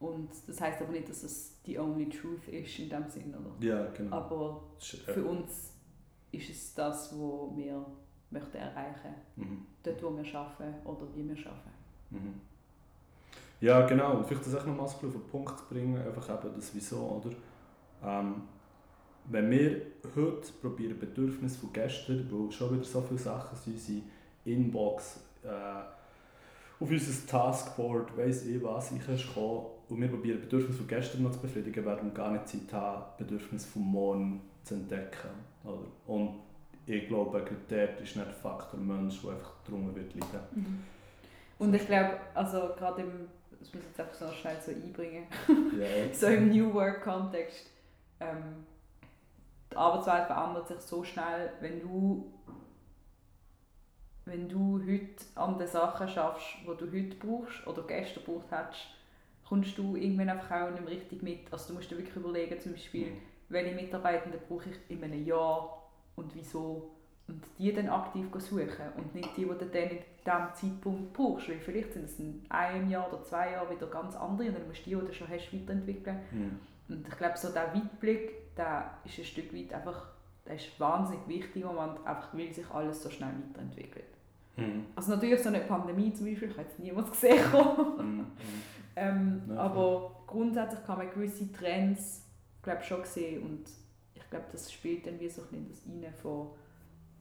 Und 0.00 0.30
das 0.46 0.60
heißt 0.60 0.80
aber 0.82 0.92
nicht, 0.92 1.08
dass 1.08 1.22
es 1.22 1.62
die 1.62 1.78
only 1.78 2.08
truth 2.08 2.48
ist 2.48 2.78
in 2.78 2.88
dem 2.88 3.08
Sinn, 3.08 3.34
oder? 3.34 3.54
Ja, 3.60 3.90
genau. 3.90 4.16
Aber 4.16 4.62
für 4.78 5.24
uns 5.24 5.72
ist 6.32 6.50
es 6.50 6.74
das, 6.74 7.12
was 7.12 7.56
wir 7.56 7.86
möchten 8.30 8.56
erreichen 8.56 9.14
mhm. 9.36 9.66
Dort, 9.82 10.02
wo 10.02 10.16
wir 10.16 10.34
arbeiten 10.34 10.86
oder 10.86 11.06
wie 11.14 11.28
wir 11.28 11.46
arbeiten. 11.46 11.70
Mhm. 12.10 12.40
Ja, 13.64 13.86
genau. 13.86 14.18
Und 14.18 14.26
vielleicht 14.26 14.46
das 14.46 14.56
auch 14.56 14.66
nochmal 14.66 14.84
auf 14.84 15.00
den 15.00 15.26
Punkt 15.30 15.58
zu 15.58 15.64
bringen, 15.70 15.96
einfach 15.96 16.28
eben 16.28 16.54
das 16.54 16.74
Wieso, 16.74 17.22
oder? 17.22 17.34
Ähm, 18.04 18.42
wenn 19.30 19.50
wir 19.50 19.80
heute 20.14 20.52
probieren, 20.60 20.98
Bedürfnisse 20.98 21.60
von 21.60 21.72
gestern, 21.72 22.28
wo 22.30 22.50
schon 22.50 22.74
wieder 22.74 22.84
so 22.84 23.00
viele 23.00 23.18
Sachen 23.18 23.56
sind, 23.56 23.72
unsere 23.72 24.02
Inbox, 24.44 25.20
äh, 25.42 25.48
auf 25.48 26.90
unser 26.90 27.26
Taskboard, 27.26 28.14
weiss 28.18 28.44
ich 28.44 28.62
was, 28.62 28.92
ich 28.92 29.06
kann 29.06 29.18
kommen 29.32 29.64
und 29.88 29.98
wir 29.98 30.08
probieren 30.08 30.42
Bedürfnisse 30.42 30.80
von 30.80 30.86
gestern 30.86 31.22
noch 31.22 31.30
zu 31.30 31.38
befriedigen, 31.38 31.86
werden 31.86 32.10
wir 32.10 32.14
gar 32.14 32.32
nicht 32.32 32.46
Zeit 32.46 32.70
haben, 32.70 33.04
Bedürfnisse 33.16 33.66
von 33.68 33.82
morgen 33.82 34.42
zu 34.62 34.74
entdecken. 34.74 35.30
Oder? 35.64 35.86
Und 36.06 36.34
ich 36.86 37.08
glaube, 37.08 37.42
dort 37.70 38.00
ist 38.02 38.14
nicht 38.14 38.16
der 38.16 38.34
Faktor 38.34 38.78
Mensch, 38.78 39.22
der 39.22 39.30
einfach 39.30 39.54
drunter 39.66 39.96
wird 39.96 40.14
leiden. 40.14 40.40
Mhm. 40.54 40.82
Und 41.58 41.72
ich 41.72 41.86
glaube, 41.86 42.18
also 42.34 42.74
gerade 42.76 43.02
im, 43.02 43.28
das 43.64 43.74
muss 43.74 43.82
ich 43.82 43.88
jetzt 43.88 44.00
einfach 44.00 44.14
so 44.14 44.32
schnell 44.32 44.56
so 44.60 44.70
einbringen, 44.70 45.26
Ja, 45.48 46.12
so 46.14 46.26
im 46.26 46.50
New 46.50 46.72
Work-Kontext, 46.74 47.70
ähm, 48.20 48.66
die 49.72 49.76
Arbeitswelt 49.76 50.26
verändert 50.26 50.68
sich 50.68 50.80
so 50.80 51.02
schnell, 51.02 51.52
wenn 51.60 51.80
du 51.80 52.30
wenn 54.26 54.48
du 54.48 54.80
heute 54.86 55.22
an 55.34 55.58
den 55.58 55.68
Sachen 55.68 56.08
schaffst, 56.08 56.46
die 56.62 56.66
du 56.66 56.86
heute 56.90 57.16
brauchst 57.16 57.66
oder 57.66 57.82
gestern 57.82 58.24
gebraucht 58.24 58.46
hast, 58.50 58.86
kommst 59.46 59.76
du 59.76 59.96
irgendwann 59.96 60.30
einfach 60.30 60.62
auch 60.62 60.70
nicht 60.70 60.82
mehr 60.82 60.92
richtig 60.92 61.22
mit. 61.22 61.52
Also 61.52 61.68
du 61.68 61.74
musst 61.74 61.90
dir 61.90 61.98
wirklich 61.98 62.16
überlegen, 62.16 62.58
zum 62.58 62.72
Beispiel, 62.72 63.12
welche 63.50 63.74
Mitarbeitenden 63.74 64.40
brauche 64.48 64.70
ich 64.70 64.76
in 64.88 65.04
einem 65.04 65.26
Jahr 65.26 65.90
und 66.16 66.34
wieso? 66.34 66.90
Und 67.28 67.44
die 67.58 67.72
dann 67.74 67.90
aktiv 67.90 68.26
suchen 68.38 68.92
und 68.96 69.14
nicht 69.14 69.36
die, 69.36 69.44
die 69.44 69.48
dann 69.48 69.90
in 69.90 69.98
diesem 70.24 70.54
Zeitpunkt 70.54 71.12
brauchst, 71.12 71.48
weil 71.48 71.60
vielleicht 71.60 71.92
sind 71.92 72.04
es 72.04 72.18
in 72.18 72.42
einem 72.48 72.88
Jahr 72.88 73.12
oder 73.12 73.22
zwei 73.22 73.52
Jahren 73.52 73.70
wieder 73.74 73.86
ganz 73.86 74.16
andere 74.16 74.48
und 74.48 74.54
dann 74.58 74.66
musst 74.68 74.86
du 74.86 74.90
die, 74.90 74.96
die 74.96 75.06
du 75.06 75.12
schon 75.12 75.28
hast, 75.28 75.52
weiterentwickeln. 75.52 76.18
Mhm. 76.30 76.58
Und 76.88 77.08
ich 77.08 77.16
glaube, 77.16 77.36
so 77.36 77.50
der 77.50 77.74
Weitblick, 77.74 78.54
der 78.56 78.90
ist 79.04 79.18
ein 79.18 79.24
Stück 79.24 79.54
weit 79.54 79.72
einfach, 79.72 80.08
der 80.46 80.56
ist 80.56 80.78
wahnsinnig 80.78 81.26
wichtig 81.26 81.62
im 81.62 81.68
Moment, 81.68 82.04
einfach 82.06 82.34
weil 82.34 82.52
sich 82.52 82.70
alles 82.70 83.02
so 83.02 83.10
schnell 83.10 83.32
weiterentwickelt. 83.48 84.04
Mhm. 84.56 84.86
Also 84.94 85.12
natürlich 85.12 85.42
so 85.42 85.48
eine 85.48 85.60
Pandemie 85.60 86.12
zum 86.12 86.26
Beispiel, 86.26 86.48
ich 86.48 86.56
habe 86.56 86.68
jetzt 86.68 86.78
niemand 86.78 87.10
gesehen. 87.10 87.44
Mhm. 87.98 88.26
ähm, 88.96 89.42
Ja, 89.48 89.56
aber 89.56 90.22
grundsätzlich 90.26 90.84
kann 90.84 90.98
man 90.98 91.10
gewisse 91.10 91.50
Trends 91.52 92.24
glaub, 92.62 92.82
schon 92.82 93.04
sehen 93.04 93.42
und 93.42 93.64
ich 94.14 94.30
glaube, 94.30 94.46
das 94.52 94.72
spielt 94.72 95.06
dann 95.06 95.20
wie 95.20 95.28
so 95.28 95.42
ein 95.42 95.64
bisschen 95.64 96.00
das 96.00 96.04
rein 96.04 96.14
von, 96.20 96.48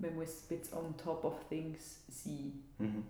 man 0.04 0.16
muss 0.16 0.44
ein 0.50 0.58
bisschen 0.60 0.78
on 0.78 0.96
top 0.98 1.24
of 1.24 1.48
things 1.50 2.04
sein. 2.10 2.64
Mhm. 2.78 3.04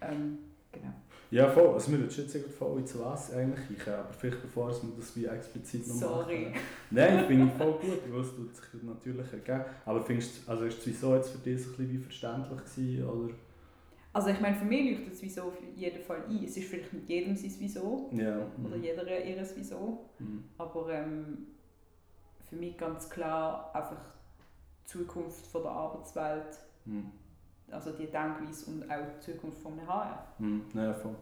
Ähm, 0.00 0.38
genau. 0.72 0.92
Ja, 1.30 1.48
voll. 1.50 1.68
Also 1.68 1.90
wir 1.92 1.98
würden 2.00 2.10
jetzt 2.16 2.34
irgendwie 2.34 2.52
voll 2.52 2.78
ins 2.80 2.98
Was 2.98 3.32
eigentlich 3.32 3.86
rein, 3.86 3.94
aber 3.94 4.12
vielleicht 4.12 4.42
bevor 4.42 4.68
wir 4.70 4.92
das 4.96 5.16
wie 5.16 5.24
explizit 5.26 5.86
noch 5.88 5.94
Sorry. 5.94 6.46
machen. 6.50 6.60
Nein, 6.90 7.26
finde 7.26 7.46
ich 7.46 7.52
voll 7.54 7.72
gut, 7.72 8.00
weil 8.12 8.20
es 8.20 8.36
tut 8.36 8.54
sich 8.54 8.82
natürlich 8.82 9.32
ergeben. 9.32 9.64
Aber 9.84 10.02
findest 10.02 10.46
du, 10.46 10.50
also 10.50 10.64
ist 10.64 10.78
das 10.78 10.86
Wieso 10.86 11.14
jetzt 11.16 11.30
für 11.30 11.38
dich 11.38 11.62
so 11.62 11.70
ein 11.70 11.76
bisschen 11.76 11.92
wie 11.92 11.98
verständlich 11.98 12.60
gewesen, 12.64 13.08
oder? 13.08 13.34
Also 14.12 14.28
ich 14.28 14.40
meine, 14.40 14.54
für 14.54 14.64
mich 14.64 14.90
leuchtet 14.90 15.12
das 15.12 15.22
Wieso 15.22 15.42
auf 15.42 15.58
jeden 15.74 16.02
Fall 16.04 16.22
ein. 16.28 16.44
Es 16.44 16.56
ist 16.56 16.68
vielleicht 16.68 16.92
nicht 16.92 17.08
jedem 17.08 17.34
sein 17.34 17.52
Wieso 17.58 18.10
Ja. 18.12 18.46
oder 18.64 18.76
Mhm. 18.76 18.84
jeder 18.84 19.24
ihres 19.24 19.56
Wieso. 19.56 20.04
Mhm. 20.20 20.44
Aber 20.56 20.88
ähm, 20.92 21.48
für 22.48 22.54
mich 22.56 22.76
ganz 22.78 23.10
klar 23.10 23.74
einfach 23.74 24.00
die 24.84 24.90
Zukunft 24.98 25.46
von 25.46 25.62
der 25.62 25.70
Arbeitswelt, 25.72 26.58
Mhm. 26.86 27.10
also 27.70 27.90
die 27.92 28.06
Denkweise 28.06 28.70
und 28.70 28.90
auch 28.90 28.96
die 29.16 29.32
Zukunft 29.32 29.58
von 29.58 29.72
HR. 29.86 30.26
Mhm. 30.38 30.62
Ja, 30.74 30.92
voll. 30.92 31.14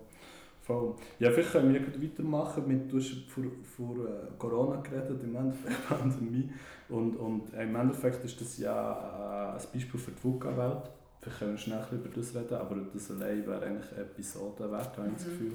voll. 0.61 0.95
Ja, 1.21 1.31
vielleicht 1.31 1.52
können 1.52 1.73
wir 1.73 1.81
gerade 1.81 2.02
weitermachen 2.02 2.66
mit, 2.66 2.90
du 2.92 2.99
hast 2.99 3.12
vor, 3.31 3.45
vor 3.62 3.97
äh, 4.09 4.26
Corona 4.38 4.81
geredet, 4.81 5.23
im 5.23 5.37
Endeffekt 5.37 5.88
Pandemie. 5.88 6.50
Und, 6.88 7.16
und 7.16 7.52
im 7.54 7.76
Endeffekt 7.76 8.25
ist 8.25 8.40
das 8.40 8.59
ja 8.59 9.52
äh, 9.54 9.59
ein 9.59 9.66
Beispiel 9.73 10.00
für 10.00 10.11
die 10.11 10.23
VUCA-Welt. 10.25 10.90
Vielleicht 11.21 11.38
können 11.38 11.50
wir 11.52 11.59
schnell 11.59 11.85
über 11.92 12.09
das 12.09 12.35
reden, 12.35 12.54
aber 12.54 12.76
das 12.92 13.11
allein 13.12 13.47
wäre 13.47 13.64
eigentlich 13.64 13.92
eine 13.92 14.02
Episode 14.02 14.71
wert, 14.71 14.97
habe 14.99 15.07
ich 15.09 15.14
das 15.14 15.26
Mhm. 15.26 15.31
Gefühl. 15.31 15.52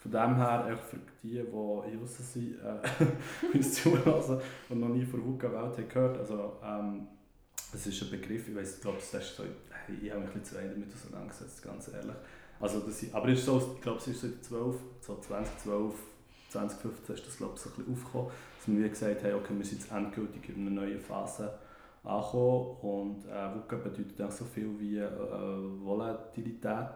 Von 0.00 0.12
dem 0.12 0.36
her, 0.36 0.68
echt 0.70 0.84
für 0.84 0.96
die, 1.24 1.28
die 1.28 1.90
hier 1.90 2.06
sind, 2.06 2.54
äh, 2.60 3.52
uns 3.56 3.74
zuhören 3.82 4.40
und 4.68 4.78
noch 4.80 4.88
nie 4.88 5.04
von 5.04 5.24
VUCA-Welt 5.24 5.76
haben 5.76 5.88
gehört. 5.88 6.18
Also, 6.18 6.52
ähm, 6.64 7.08
es 7.74 7.86
ist 7.86 8.02
ein 8.02 8.10
Begriff, 8.10 8.48
ich 8.48 8.56
weiß, 8.56 8.80
glaube, 8.80 8.98
das 8.98 9.22
ist 9.22 9.36
so, 9.36 9.42
ich 9.42 10.10
habe 10.10 10.20
mich 10.20 10.30
ein 10.30 10.40
bisschen 10.40 10.44
zu 10.44 10.54
wenig 10.56 10.72
damit 10.72 10.94
auseinandergesetzt, 10.94 11.62
ganz 11.62 11.88
ehrlich. 11.88 12.16
Also 12.60 12.80
das, 12.80 13.04
aber 13.12 13.28
ist 13.28 13.44
so, 13.44 13.74
ich 13.76 13.82
glaube, 13.82 13.98
es 13.98 14.08
ist 14.08 14.20
so 14.20 14.26
in 14.26 14.42
12, 14.42 14.76
so 15.00 15.16
2012, 15.20 15.94
2015 16.50 17.14
ist 17.14 17.26
das 17.26 17.36
glaube 17.36 17.54
ich 17.54 17.60
so 17.60 17.70
ein 17.70 17.76
bisschen 17.76 17.92
aufgekommen, 17.92 18.30
dass 18.56 18.76
wir 18.76 18.88
gesagt 18.88 19.24
haben, 19.24 19.34
okay, 19.34 19.54
wir 19.56 19.64
sind 19.64 19.80
jetzt 19.80 19.92
endgültig 19.92 20.48
in 20.48 20.66
einer 20.66 20.70
neuen 20.82 21.00
Phase 21.00 21.58
angekommen 22.04 22.76
und 22.80 23.24
äh, 23.26 23.54
VUCA 23.54 23.76
bedeutet 23.76 24.22
auch 24.22 24.30
so 24.30 24.44
viel 24.44 24.70
wie 24.78 24.98
äh, 24.98 25.10
Volatilität, 25.82 26.90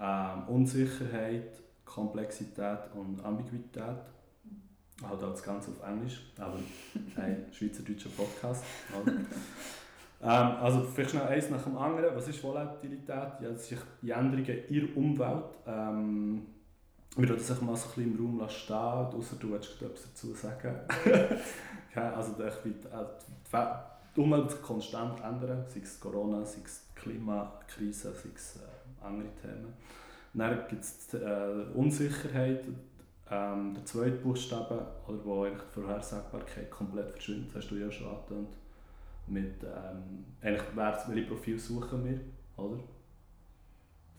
ähm, 0.00 0.48
Unsicherheit, 0.48 1.60
Komplexität 1.84 2.78
und 2.94 3.24
Ambiguität. 3.24 3.98
Halt 5.02 5.22
auch 5.22 5.30
das 5.30 5.42
Ganze 5.42 5.70
auf 5.70 5.88
Englisch, 5.88 6.20
aber 6.38 6.58
ein 7.16 7.46
schweizerdeutscher 7.52 8.10
Podcast. 8.10 8.64
Oder? 9.00 9.12
Ähm, 10.20 10.56
also 10.60 10.82
vielleicht 10.82 11.10
schnell 11.10 11.26
eins 11.26 11.50
nach 11.50 11.62
dem 11.62 11.76
anderen. 11.76 12.14
Was 12.16 12.26
ist 12.28 12.42
Volatilität? 12.42 13.08
Ja, 13.08 13.34
das 13.40 13.68
sind 13.68 13.80
die 14.02 14.10
Änderungen 14.10 14.64
in 14.68 14.86
der 14.86 14.96
Umwelt. 14.96 15.44
Ähm, 15.66 16.46
wir 17.16 17.28
würden 17.28 17.42
sich 17.42 17.60
mal 17.60 17.76
so 17.76 17.88
ein 17.88 17.94
bisschen 17.94 18.14
im 18.14 18.24
Raum 18.24 18.38
lassen 18.40 18.54
stehen, 18.54 18.76
außer 18.76 19.36
du 19.36 19.50
willst 19.50 19.82
etwas 19.82 20.02
dazu 20.02 20.34
sagen. 20.34 20.74
okay, 21.04 22.00
also 22.14 22.32
der, 22.32 22.50
die, 22.64 22.70
die, 22.70 22.86
die 24.16 24.20
Umwelt 24.20 24.42
wird 24.42 24.50
sich 24.52 24.62
konstant 24.62 25.20
ändern, 25.20 25.64
sei 25.68 25.80
es 25.82 26.00
Corona, 26.00 26.44
sei 26.44 26.60
es 26.64 26.82
die 26.88 27.00
Klimakrise, 27.00 28.12
sei 28.12 28.28
es 28.34 28.56
äh, 28.56 29.04
andere 29.04 29.28
Themen. 29.40 29.72
Dann 30.34 30.58
gibt 30.68 30.84
es 30.84 31.14
äh, 31.14 31.74
Unsicherheit, 31.74 32.64
ähm, 33.30 33.74
der 33.74 33.84
zweite 33.84 34.16
Buchstabe, 34.16 34.86
oder 35.06 35.24
wo 35.24 35.44
eigentlich 35.44 35.62
die 35.62 35.80
Vorhersagbarkeit 35.80 36.70
komplett 36.70 37.10
verschwindet, 37.10 37.54
hast 37.54 37.70
du 37.70 37.76
ja 37.76 37.90
schon 37.90 38.08
angetönt 38.08 38.48
mit 39.26 39.62
ähm, 39.62 40.24
eigentlich 40.40 40.62
wer, 40.74 41.04
welche 41.08 41.28
Profil 41.28 41.58
suchen 41.58 42.04
wir, 42.04 42.20
oder? 42.64 42.78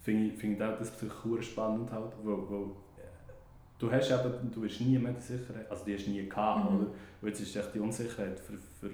Finde 0.01 0.27
ich, 0.27 0.39
finde 0.39 0.63
ich 0.63 0.71
auch 0.71 0.77
das 0.77 0.99
sehr 0.99 1.41
spannend 1.41 1.91
halt, 1.91 2.13
weil, 2.23 2.37
weil 2.49 2.67
du 3.79 3.91
hast 3.91 4.11
eben, 4.11 4.51
du 4.51 4.63
hast 4.63 4.81
nie 4.81 4.97
mehr 4.97 5.13
die 5.13 5.21
Sicherheit, 5.21 5.69
also 5.69 5.83
die 5.85 5.95
hast 5.95 6.05
du 6.05 6.11
nie 6.11 6.27
gehabt, 6.29 6.69
Mhm. 6.69 6.77
oder? 6.77 6.85
Und 7.21 7.27
jetzt 7.27 7.41
ist 7.41 7.55
echt 7.55 7.73
die 7.73 7.79
Unsicherheit 7.79 8.39
für, 8.39 8.57
für 8.57 8.91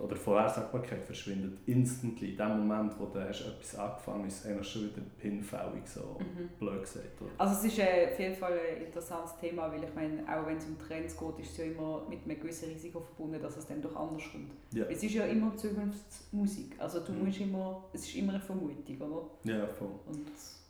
oder 0.00 0.16
Vorhersagbarkeit 0.16 1.04
verschwindet 1.04 1.58
instantly. 1.66 2.30
In 2.30 2.36
dem 2.38 2.48
Moment, 2.66 2.98
wo 2.98 3.06
du 3.06 3.20
hast 3.20 3.42
etwas 3.42 3.76
angefangen 3.76 4.24
hast, 4.24 4.32
ist 4.34 4.44
es 4.44 4.50
eigentlich 4.50 4.68
schon 4.68 4.82
wieder 4.84 5.02
hinfällig, 5.18 5.86
so 5.86 6.16
Mhm. 6.18 6.48
blöd 6.58 6.80
gesagt. 6.80 7.20
Oder? 7.20 7.30
Also 7.38 7.54
es 7.54 7.64
ist 7.72 7.78
äh, 7.80 8.08
auf 8.12 8.18
jeden 8.18 8.34
Fall 8.34 8.52
ein 8.76 8.86
interessantes 8.86 9.36
Thema, 9.38 9.70
weil 9.70 9.84
ich 9.84 9.94
meine, 9.94 10.22
auch 10.26 10.46
wenn 10.46 10.56
es 10.56 10.64
um 10.66 10.78
Trends 10.78 11.16
geht, 11.16 11.38
ist 11.44 11.50
es 11.52 11.56
ja 11.58 11.64
immer 11.64 12.02
mit 12.08 12.24
einem 12.24 12.40
gewissen 12.40 12.68
Risiko 12.70 13.00
verbunden, 13.00 13.40
dass 13.42 13.56
es 13.56 13.66
dann 13.66 13.82
doch 13.82 13.94
anders 13.94 14.22
kommt. 14.32 14.50
Ja. 14.72 14.84
Es 14.86 15.02
ist 15.02 15.14
ja 15.14 15.24
immer 15.26 15.54
Zukunftsmusik, 15.56 16.76
also 16.78 17.00
du 17.00 17.12
Mhm. 17.12 17.24
musst 17.26 17.40
immer, 17.40 17.84
es 17.92 18.02
ist 18.08 18.14
immer 18.16 18.32
eine 18.34 18.40
Vermutung, 18.40 19.00
oder? 19.00 19.26
Ja, 19.44 19.66
voll. 19.66 19.88
Und 20.06 20.26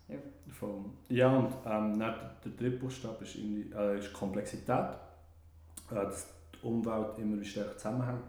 ja. 0.09 0.17
Voll. 0.53 0.85
Ja, 1.09 1.37
und 1.37 1.53
ähm, 1.65 1.99
der, 1.99 2.35
der 2.45 2.53
dritte 2.59 2.79
Buchstabe 2.79 3.23
ist, 3.25 3.37
irgendwie, 3.37 3.73
äh, 3.73 3.99
ist 3.99 4.13
Komplexität. 4.13 4.69
Äh, 5.91 5.95
dass 5.95 6.27
die 6.53 6.67
Umwelt 6.67 7.17
immer 7.19 7.43
stärker 7.45 7.77
zusammenhängt. 7.77 8.23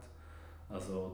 Also 0.74 1.14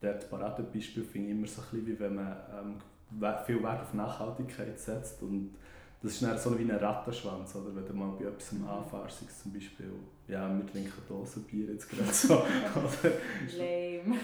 das 0.00 0.28
Paradebeispiel 0.28 1.04
finde 1.04 1.28
ich 1.28 1.36
immer 1.36 1.46
so 1.46 1.62
ein 1.62 1.68
bisschen, 1.70 1.86
wie 1.86 2.00
wenn 2.00 2.14
man 2.14 2.36
ähm, 2.58 3.44
viel 3.46 3.62
Wert 3.62 3.82
auf 3.82 3.94
Nachhaltigkeit 3.94 4.78
setzt. 4.78 5.22
Und 5.22 5.54
das 6.02 6.14
ist 6.14 6.22
dann 6.22 6.38
so 6.38 6.58
wie 6.58 6.62
ein 6.64 6.70
Rattenschwanz, 6.70 7.54
oder? 7.54 7.74
wenn 7.76 7.86
du 7.86 7.92
mal 7.92 8.10
bei 8.18 8.24
etwas 8.24 8.52
anfährst, 8.52 9.20
sei 9.20 9.26
zum 9.42 9.52
Beispiel, 9.52 9.92
ja, 10.26 10.48
wir 10.48 10.66
trinken 10.66 10.92
Dosenbier 11.08 11.72
jetzt 11.72 11.88
gerade 11.88 12.12
so. 12.12 12.34
oder? 12.34 13.12
Lame. 13.56 14.18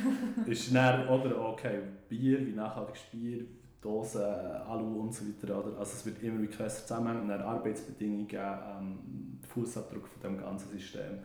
ist 0.46 0.74
dann, 0.74 1.08
oder 1.08 1.50
okay, 1.50 1.80
Bier, 2.08 2.44
wie 2.44 2.52
nachhaltiges 2.52 3.02
Bier, 3.12 3.44
Dosen, 3.80 4.22
Alu 4.22 5.02
und 5.02 5.14
so 5.14 5.24
weiter. 5.24 5.60
Oder? 5.64 5.78
Also 5.78 5.92
es 5.92 6.06
wird 6.06 6.20
immer 6.22 6.42
wie 6.42 6.50
zusammenhängen 6.50 7.22
und 7.22 7.28
dann 7.28 7.42
Arbeitsbedingungen, 7.42 8.28
ähm, 8.28 9.38
Fußabdruck 9.54 10.08
von 10.08 10.22
dem 10.22 10.38
ganzen 10.38 10.70
System. 10.70 11.20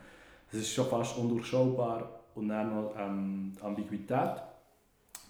Es 0.51 0.60
ist 0.60 0.72
schon 0.72 0.86
fast 0.86 1.17
undurchschaubar 1.17 2.23
und 2.35 2.49
dann 2.49 2.73
noch 2.73 2.93
ähm, 2.97 3.53
die 3.57 3.61
Ambiguität. 3.63 4.41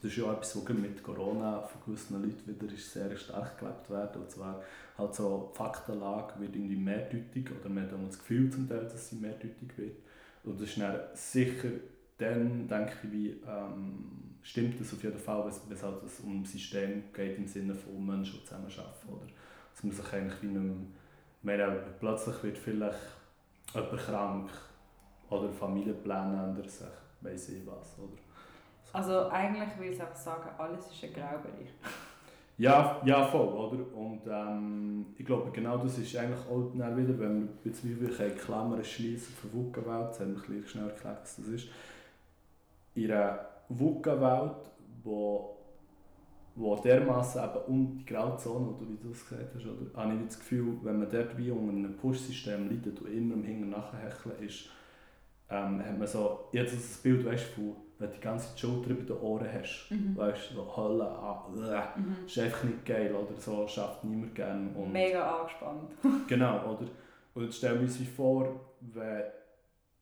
Das 0.01 0.11
ist 0.11 0.17
ja 0.17 0.33
etwas, 0.33 0.57
was 0.57 0.73
mit 0.75 1.01
Corona 1.01 1.61
von 1.61 1.81
gewissen 1.85 2.21
Leuten 2.21 2.45
wieder 2.59 2.73
ist 2.73 2.91
sehr 2.91 3.15
stark 3.15 3.57
gelebt 3.57 3.89
wird. 3.89 4.15
Und 4.17 4.29
zwar 4.29 4.61
halt 4.97 5.15
so 5.15 5.49
die 5.53 5.57
Faktenlage 5.57 6.39
wird 6.39 6.55
irgendwie 6.55 6.75
mehrdeutig 6.75 7.49
oder 7.57 7.69
man 7.69 7.83
hat 7.83 7.93
auch 7.93 8.05
das 8.07 8.19
Gefühl 8.19 8.49
zum 8.51 8.67
Teil, 8.67 8.83
dass 8.83 9.09
sie 9.09 9.15
mehrdeutig 9.15 9.77
wird. 9.77 9.95
Und 10.43 10.59
das 10.59 10.67
ist 10.69 10.77
dann 10.79 10.99
sicher 11.13 11.69
dann, 12.17 12.67
denke 12.67 12.93
ich, 13.03 13.11
wie, 13.11 13.29
ähm, 13.47 14.35
stimmt 14.43 14.79
das 14.79 14.93
auf 14.93 15.03
jeden 15.03 15.17
Fall, 15.17 15.45
wenn 15.45 15.75
es- 15.75 15.83
halt 15.83 15.95
um 16.23 16.45
System 16.45 17.03
geht 17.13 17.37
im 17.37 17.47
Sinne 17.47 17.73
von 17.73 18.05
Menschen, 18.05 18.39
die 18.39 18.45
zusammenarbeiten. 18.45 19.09
Oder 19.09 19.27
dass 19.73 19.83
man 19.83 19.93
sich 19.93 20.13
eigentlich 20.13 20.41
wie 20.41 20.47
mehr, 20.47 20.75
mehr 21.41 21.83
plötzlich 21.99 22.43
wird 22.43 22.57
vielleicht 22.57 22.99
jemand 23.73 23.97
krank 23.97 24.49
oder 25.33 25.51
Familienpläne 25.51 26.43
ändern 26.43 26.67
sich. 26.67 26.87
weiss 27.21 27.49
ich 27.49 27.65
was, 27.65 27.97
oder? 27.99 28.17
Also 28.93 29.29
eigentlich 29.29 29.79
will 29.79 29.91
ich 29.91 30.01
einfach 30.01 30.15
sagen, 30.15 30.49
alles 30.57 30.85
ist 30.91 31.03
ein 31.03 31.13
Graubereich. 31.13 31.73
Ja, 32.57 33.01
ja, 33.03 33.25
voll, 33.25 33.47
oder? 33.47 33.97
Und 33.97 34.21
ähm, 34.29 35.07
ich 35.17 35.25
glaube, 35.25 35.49
genau 35.51 35.77
das 35.77 35.97
ist 35.97 36.15
eigentlich 36.15 36.47
auch 36.47 36.71
dann 36.77 36.95
wieder, 36.95 37.17
wenn 37.19 37.41
wir 37.41 37.49
jetzt 37.63 37.83
wie 37.83 37.99
wir 37.99 38.29
Klammern 38.35 38.83
schließen 38.83 39.33
für 39.33 39.51
VUCA-Welt, 39.51 40.09
das 40.11 40.19
haben 40.19 40.35
wir 40.47 40.57
ein 40.57 40.67
schnell 40.67 40.89
erklärt, 40.89 41.21
was 41.23 41.35
das 41.37 41.47
ist. 41.47 41.67
In 42.93 43.11
einer 43.11 43.39
VUCA-Welt, 43.69 44.69
wo, 45.03 45.57
wo 46.53 46.75
dermaßen 46.75 47.43
eben 47.43 47.65
um 47.65 47.97
die 47.97 48.05
Grauzone, 48.05 48.67
oder 48.67 48.87
wie 48.87 48.97
du 49.01 49.09
es 49.11 49.27
gesagt 49.27 49.55
hast, 49.55 49.65
oder, 49.65 49.99
habe 49.99 50.13
ich 50.13 50.27
das 50.27 50.37
Gefühl, 50.37 50.77
wenn 50.83 50.99
man 50.99 51.09
dort 51.09 51.35
wie 51.35 51.49
unter 51.49 51.73
einem 51.73 51.97
Push-System 51.97 52.69
leidet 52.69 53.01
und 53.01 53.11
immer 53.11 53.33
im 53.33 53.43
Hinten 53.43 53.71
nachhecheln 53.71 54.35
ist, 54.45 54.69
ähm, 55.49 55.85
hat 55.85 55.97
man 55.97 56.07
so, 56.07 56.49
jetzt 56.51 56.75
das 56.75 56.97
Bild 56.97 57.25
weißt, 57.25 57.45
von 57.45 57.75
wenn 58.03 58.09
du 58.09 58.15
die 58.15 58.21
ganze 58.21 58.57
Schulter 58.57 58.89
über 58.89 59.03
den 59.03 59.21
Ohren 59.21 59.47
hast. 59.51 59.87
Mhm. 59.89 60.17
Weißt 60.17 60.51
du, 60.51 60.55
so 60.55 60.77
Hölle 60.77 61.07
an. 61.07 61.63
Ah, 61.63 61.93
mhm. 61.95 62.25
ist 62.25 62.37
einfach 62.39 62.63
nicht 62.63 62.85
geil, 62.85 63.13
oder? 63.13 63.39
So 63.39 63.67
schafft 63.67 64.03
niemand 64.03 64.35
gerne. 64.35 64.69
Und 64.75 64.91
Mega 64.91 65.39
angespannt. 65.39 65.91
genau, 66.27 66.73
oder? 66.73 66.87
Und 67.33 67.43
jetzt 67.45 67.57
stellen 67.57 67.75
wir 67.75 67.81
uns 67.83 67.97
vor, 68.15 68.59
wenn 68.81 69.23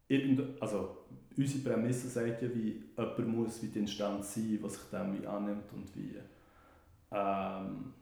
irgend, 0.07 0.61
also 0.61 0.97
unsere 1.37 1.69
Prämisse 1.69 2.07
sagt 2.07 2.41
ja, 2.41 2.49
wie 2.53 2.83
jemand 2.97 3.27
muss 3.27 3.61
wie 3.61 3.67
die 3.67 3.79
Instanz 3.79 4.35
sein, 4.35 4.59
was 4.61 4.73
sich 4.73 4.89
dem 4.89 5.21
wie 5.21 5.27
annimmt 5.27 5.71
und 5.73 5.95
wie 5.95 6.15
ähm, 7.11 7.93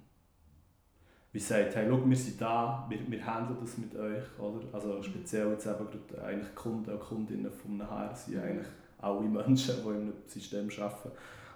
wie 1.32 1.40
sagt, 1.40 1.76
hey, 1.76 1.88
schau, 1.88 2.10
wir 2.10 2.18
sind 2.18 2.42
da, 2.42 2.86
wir, 2.90 3.00
wir 3.08 3.26
handeln 3.26 3.60
das 3.62 3.78
mit 3.78 3.96
euch, 3.96 4.24
oder? 4.40 4.62
Also 4.74 5.02
speziell 5.04 5.52
jetzt 5.52 5.68
eben 5.68 5.88
gerade 5.90 6.26
eigentlich 6.26 6.56
Kunden 6.56 6.90
und 6.90 7.00
Kundinnen 7.00 7.52
von 7.52 7.80
einem 7.80 7.90
HR 7.90 8.16
sind 8.16 8.36
mhm. 8.36 8.44
eigentlich 8.44 8.68
alle 8.98 9.22
Menschen, 9.22 9.76
die 9.84 9.90
in 9.90 9.96
einem 9.96 10.14
System 10.26 10.70
arbeiten. 10.82 11.12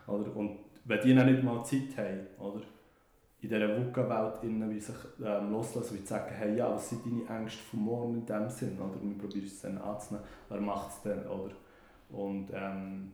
Oder? 0.07 0.35
Und 0.35 0.59
wenn 0.85 1.01
die 1.01 1.15
dann 1.15 1.31
nicht 1.31 1.43
mal 1.43 1.63
Zeit 1.63 1.97
haben, 1.97 2.27
oder? 2.39 2.61
in 3.43 3.49
dieser 3.49 3.67
VUCA-Welt 3.67 4.41
wie 4.41 4.79
sich 4.79 4.95
ähm, 5.21 5.51
loslassen 5.51 5.97
und 5.97 6.07
sagen, 6.07 6.33
hey, 6.33 6.55
ja, 6.55 6.73
was 6.73 6.89
sind 6.89 7.01
deine 7.05 7.41
Ängste 7.41 7.61
von 7.63 7.81
morgen 7.81 8.13
in 8.15 8.25
dem 8.25 8.49
Sinn? 8.49 8.79
Oder? 8.79 8.95
wir 9.01 9.17
probieren 9.17 9.45
es 9.45 9.61
dann 9.61 9.77
anzunehmen, 9.79 10.25
wer 10.47 10.61
macht 10.61 10.91
es 10.91 11.01
denn? 11.01 11.27
Oder? 11.27 11.51
Und 12.09 12.47
ähm, 12.53 13.11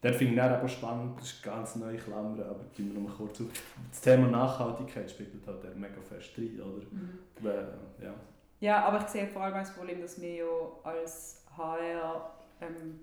dort 0.00 0.14
finde 0.14 0.34
ich 0.34 0.42
aber 0.42 0.68
spannend, 0.68 1.18
das 1.18 1.32
ist 1.32 1.46
eine 1.46 1.56
ganz 1.56 1.76
neue 1.76 1.96
Klammer, 1.96 2.44
aber 2.44 2.64
gehen 2.74 2.92
wir 2.92 3.00
noch 3.00 3.08
mal 3.08 3.16
kurz 3.16 3.40
auf. 3.40 3.46
Das 3.90 4.00
Thema 4.00 4.28
Nachhaltigkeit 4.28 5.10
spielt 5.10 5.30
halt 5.46 5.76
mega 5.76 6.00
fest 6.00 6.32
rein, 6.38 6.60
oder? 6.60 6.84
Mhm. 6.90 7.18
Weil, 7.40 7.68
ja. 8.02 8.14
ja, 8.60 8.84
aber 8.84 8.98
ich 8.98 9.08
sehe 9.08 9.26
vor 9.26 9.42
allem 9.42 9.54
das 9.54 9.74
Problem, 9.74 10.00
dass 10.00 10.20
wir 10.20 10.34
ja 10.34 10.44
als 10.84 11.44
HR 11.56 12.32
ähm, 12.60 13.00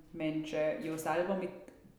ja 0.84 0.98
selber 0.98 1.36
mit, 1.36 1.50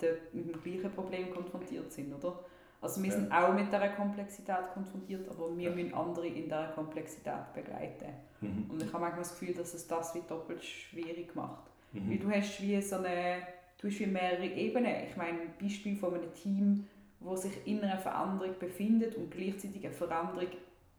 de, 0.01 0.19
mit 0.33 0.55
dem 0.55 0.63
gleichen 0.63 0.91
Problem 0.93 1.31
konfrontiert 1.31 1.93
sind, 1.93 2.15
oder? 2.15 2.39
Also 2.81 3.03
wir 3.03 3.11
ja. 3.11 3.17
sind 3.17 3.33
auch 3.33 3.53
mit 3.53 3.67
dieser 3.67 3.89
Komplexität 3.89 4.73
konfrontiert, 4.73 5.29
aber 5.29 5.57
wir 5.57 5.71
ja. 5.71 5.75
müssen 5.75 5.95
andere 5.95 6.29
in 6.29 6.45
dieser 6.45 6.69
Komplexität 6.69 7.53
begleiten. 7.53 8.13
Mhm. 8.41 8.67
Und 8.71 8.83
ich 8.83 8.93
habe 8.93 9.01
manchmal 9.01 9.23
das 9.23 9.39
Gefühl, 9.39 9.55
dass 9.55 9.75
es 9.75 9.87
das 9.87 10.15
wie 10.15 10.23
doppelt 10.29 10.65
schwierig 10.65 11.35
macht. 11.35 11.65
Mhm. 11.93 12.11
Weil 12.11 12.19
du 12.19 12.31
hast 12.31 12.63
wie 12.63 12.81
so 12.81 12.97
eine, 12.97 13.43
du 13.79 13.89
hast 13.89 14.01
wie 14.01 14.07
mehrere 14.07 14.47
Ebenen. 14.47 15.05
Ich 15.09 15.17
meine, 15.17 15.41
ein 15.41 15.55
Beispiel 15.61 15.97
von 15.97 16.15
einem 16.15 16.35
Team, 16.35 16.87
das 17.21 17.43
sich 17.43 17.67
in 17.67 17.81
einer 17.83 17.99
Veränderung 17.99 18.55
befindet 18.59 19.17
und 19.17 19.31
gleichzeitig 19.31 19.85
eine 19.85 19.95
Veränderung 19.95 20.49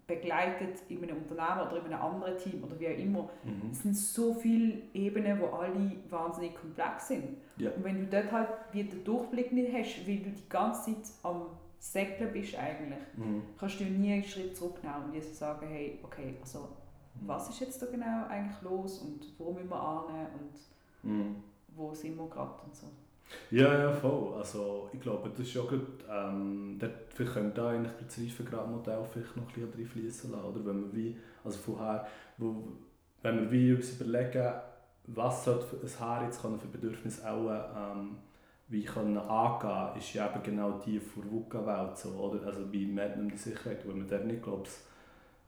begleitet 0.09 0.81
in 0.89 1.03
einem 1.03 1.17
Unternehmen 1.17 1.69
oder 1.69 1.85
in 1.85 1.93
einem 1.93 2.01
anderen 2.01 2.37
Team 2.37 2.63
oder 2.63 2.79
wie 2.79 2.87
auch 2.87 2.97
immer. 2.97 3.29
Mhm. 3.43 3.69
Es 3.71 3.83
sind 3.83 3.95
so 3.95 4.33
viele 4.33 4.81
Ebenen, 4.93 5.39
wo 5.39 5.45
alle 5.47 5.91
wahnsinnig 6.09 6.55
komplex 6.55 7.09
sind. 7.09 7.37
Ja. 7.57 7.69
Und 7.71 7.83
wenn 7.83 7.99
du 7.99 8.05
dort 8.07 8.31
halt 8.31 8.49
wieder 8.71 8.89
den 8.89 9.03
Durchblick 9.03 9.53
nicht 9.53 9.71
hast, 9.71 10.07
weil 10.07 10.17
du 10.17 10.31
die 10.31 10.49
ganze 10.49 10.95
Zeit 10.95 11.13
am 11.21 11.43
Säckeln 11.77 12.33
bist 12.33 12.57
eigentlich, 12.57 12.99
mhm. 13.15 13.43
kannst 13.57 13.79
du 13.79 13.83
nie 13.83 14.13
einen 14.13 14.23
Schritt 14.23 14.57
zurücknehmen 14.57 15.05
und 15.05 15.13
dir 15.13 15.21
so 15.21 15.33
sagen, 15.33 15.67
hey, 15.67 15.99
okay, 16.01 16.33
also 16.41 16.59
mhm. 16.59 17.27
was 17.27 17.49
ist 17.49 17.59
jetzt 17.59 17.81
da 17.81 17.85
genau 17.85 18.25
eigentlich 18.27 18.61
los 18.63 18.99
und 18.99 19.27
wo 19.37 19.53
müssen 19.53 19.69
wir 19.69 19.79
annehmen 19.79 20.27
und 20.39 21.09
mhm. 21.09 21.35
Wo 21.75 21.93
sind 21.93 22.17
wir 22.17 22.27
gerade 22.27 22.61
und 22.65 22.75
so. 22.75 22.87
Ja, 23.51 23.77
ja, 23.77 23.91
voll. 23.91 24.33
Also, 24.37 24.89
ich 24.91 24.99
glaube, 24.99 25.29
das 25.29 25.41
ist 25.41 25.53
ja 25.53 25.61
gut, 25.61 26.03
ähm, 26.09 26.77
dort, 26.79 27.13
vielleicht 27.13 27.33
können 27.33 27.53
da 27.53 27.69
eigentlich 27.69 27.93
das 28.05 28.17
Reifegradmodell 28.19 29.05
vielleicht 29.11 29.37
noch 29.37 29.43
ein 29.43 29.53
bisschen 29.53 29.73
reinfließen 29.73 30.31
lassen, 30.31 30.45
oder? 30.45 30.65
Wenn 30.65 30.81
wir 30.81 30.93
wie, 30.95 31.17
also 31.43 31.57
vorher, 31.59 32.07
wo, 32.37 32.73
wenn 33.21 33.41
wir 33.41 33.51
wie 33.51 33.73
uns 33.73 33.99
überlegen, 33.99 34.51
was 35.07 35.45
sollte 35.45 35.77
ein 35.81 35.99
Haar 35.99 36.25
jetzt 36.25 36.41
für 36.41 36.49
Bedürfnisse 36.71 37.29
auch 37.29 37.49
ähm, 37.49 38.17
wie 38.67 38.83
können 38.83 39.17
angehen, 39.17 39.97
ist 39.97 40.13
ja 40.13 40.29
eben 40.29 40.43
genau 40.43 40.79
die 40.85 40.99
vor 40.99 41.23
VUCA-Welt 41.23 41.97
so, 41.97 42.09
oder? 42.09 42.45
Also 42.45 42.65
bei 42.71 42.85
Männern 42.85 43.29
die 43.29 43.37
Sicherheit, 43.37 43.85
wo 43.85 43.91
man 43.91 44.07
da 44.07 44.19
nicht 44.19 44.43
glaubt, 44.43 44.69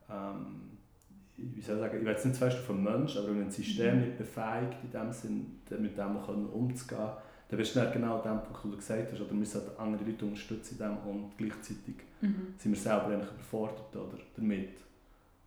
ähm, 0.09 0.77
wie 1.55 1.61
soll 1.61 1.75
ich 1.75 1.81
sagen, 1.81 1.97
ich 1.99 2.05
weiß 2.05 2.25
nicht 2.25 2.37
zuerst 2.37 2.57
vom 2.59 2.83
Mensch, 2.83 3.17
aber 3.17 3.29
wenn 3.29 3.43
ein 3.43 3.51
System 3.51 3.95
mhm. 3.95 4.01
nicht 4.01 4.17
befähigt, 4.17 4.77
in 4.83 4.91
dem 4.91 5.11
Sinn, 5.11 5.61
mit 5.79 5.97
dem 5.97 6.15
umzugehen, 6.47 7.09
dann 7.49 7.57
bist 7.57 7.75
du 7.75 7.81
nicht 7.81 7.93
genau 7.93 8.17
an 8.17 8.23
dem 8.23 8.43
Punkt, 8.43 8.63
wo 8.63 8.69
du 8.69 8.77
gesagt 8.77 9.11
hast, 9.11 9.19
oder 9.19 9.29
wir 9.29 9.37
müssen 9.37 9.61
halt 9.61 9.77
andere 9.77 10.03
Leute 10.09 10.25
unterstützen 10.25 10.77
in 10.79 10.85
dem 10.85 10.97
und 10.99 11.37
gleichzeitig 11.37 11.95
mhm. 12.21 12.53
sind 12.57 12.71
wir 12.71 12.79
selber 12.79 13.07
eigentlich 13.07 13.31
überfordert 13.31 13.93
oder, 13.93 14.17
damit. 14.37 14.69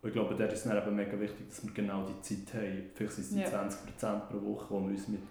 Und 0.01 0.09
ich 0.09 0.13
glaube, 0.13 0.35
da 0.35 0.45
ist 0.45 0.63
es 0.63 0.71
eben 0.71 0.95
mega 0.95 1.19
wichtig, 1.19 1.49
dass 1.49 1.65
wir 1.65 1.73
genau 1.73 2.05
die 2.05 2.21
Zeit 2.21 2.53
haben. 2.61 2.83
Vielleicht 2.93 3.13
sind 3.13 3.23
es 3.23 3.29
die 3.31 3.39
ja. 3.39 4.07
20% 4.07 4.19
pro 4.29 4.45
Woche, 4.45 4.65
wo 4.69 4.81
wir 4.81 4.89
uns 4.89 5.07
mit, 5.07 5.21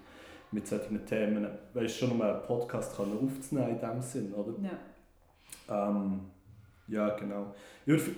mit 0.50 0.66
solchen 0.66 1.06
Themen, 1.06 1.46
weißt 1.74 1.96
schon 1.96 2.18
mal 2.18 2.34
einen 2.34 2.42
Podcast 2.42 2.96
können 2.96 3.18
aufzunehmen 3.22 3.70
in 3.70 3.78
dem 3.78 4.02
Sinn, 4.02 4.32
oder? 4.32 4.54
Ja. 4.60 5.90
Ähm, 5.90 6.22
ja, 6.88 7.10
genau. 7.10 7.54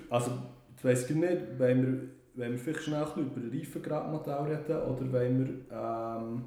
Also, 0.08 0.30
ich 0.78 0.84
weiss 0.84 1.10
nicht, 1.10 1.42
wenn 1.58 1.82
wir, 1.82 2.08
wenn 2.36 2.52
wir 2.52 2.58
vielleicht 2.58 2.84
schnell 2.84 3.06
über 3.16 3.40
Reifengradmodell 3.52 4.54
reden 4.54 4.82
oder 4.82 5.12
wenn 5.12 5.38
wir 5.38 5.76
ähm, 5.76 6.44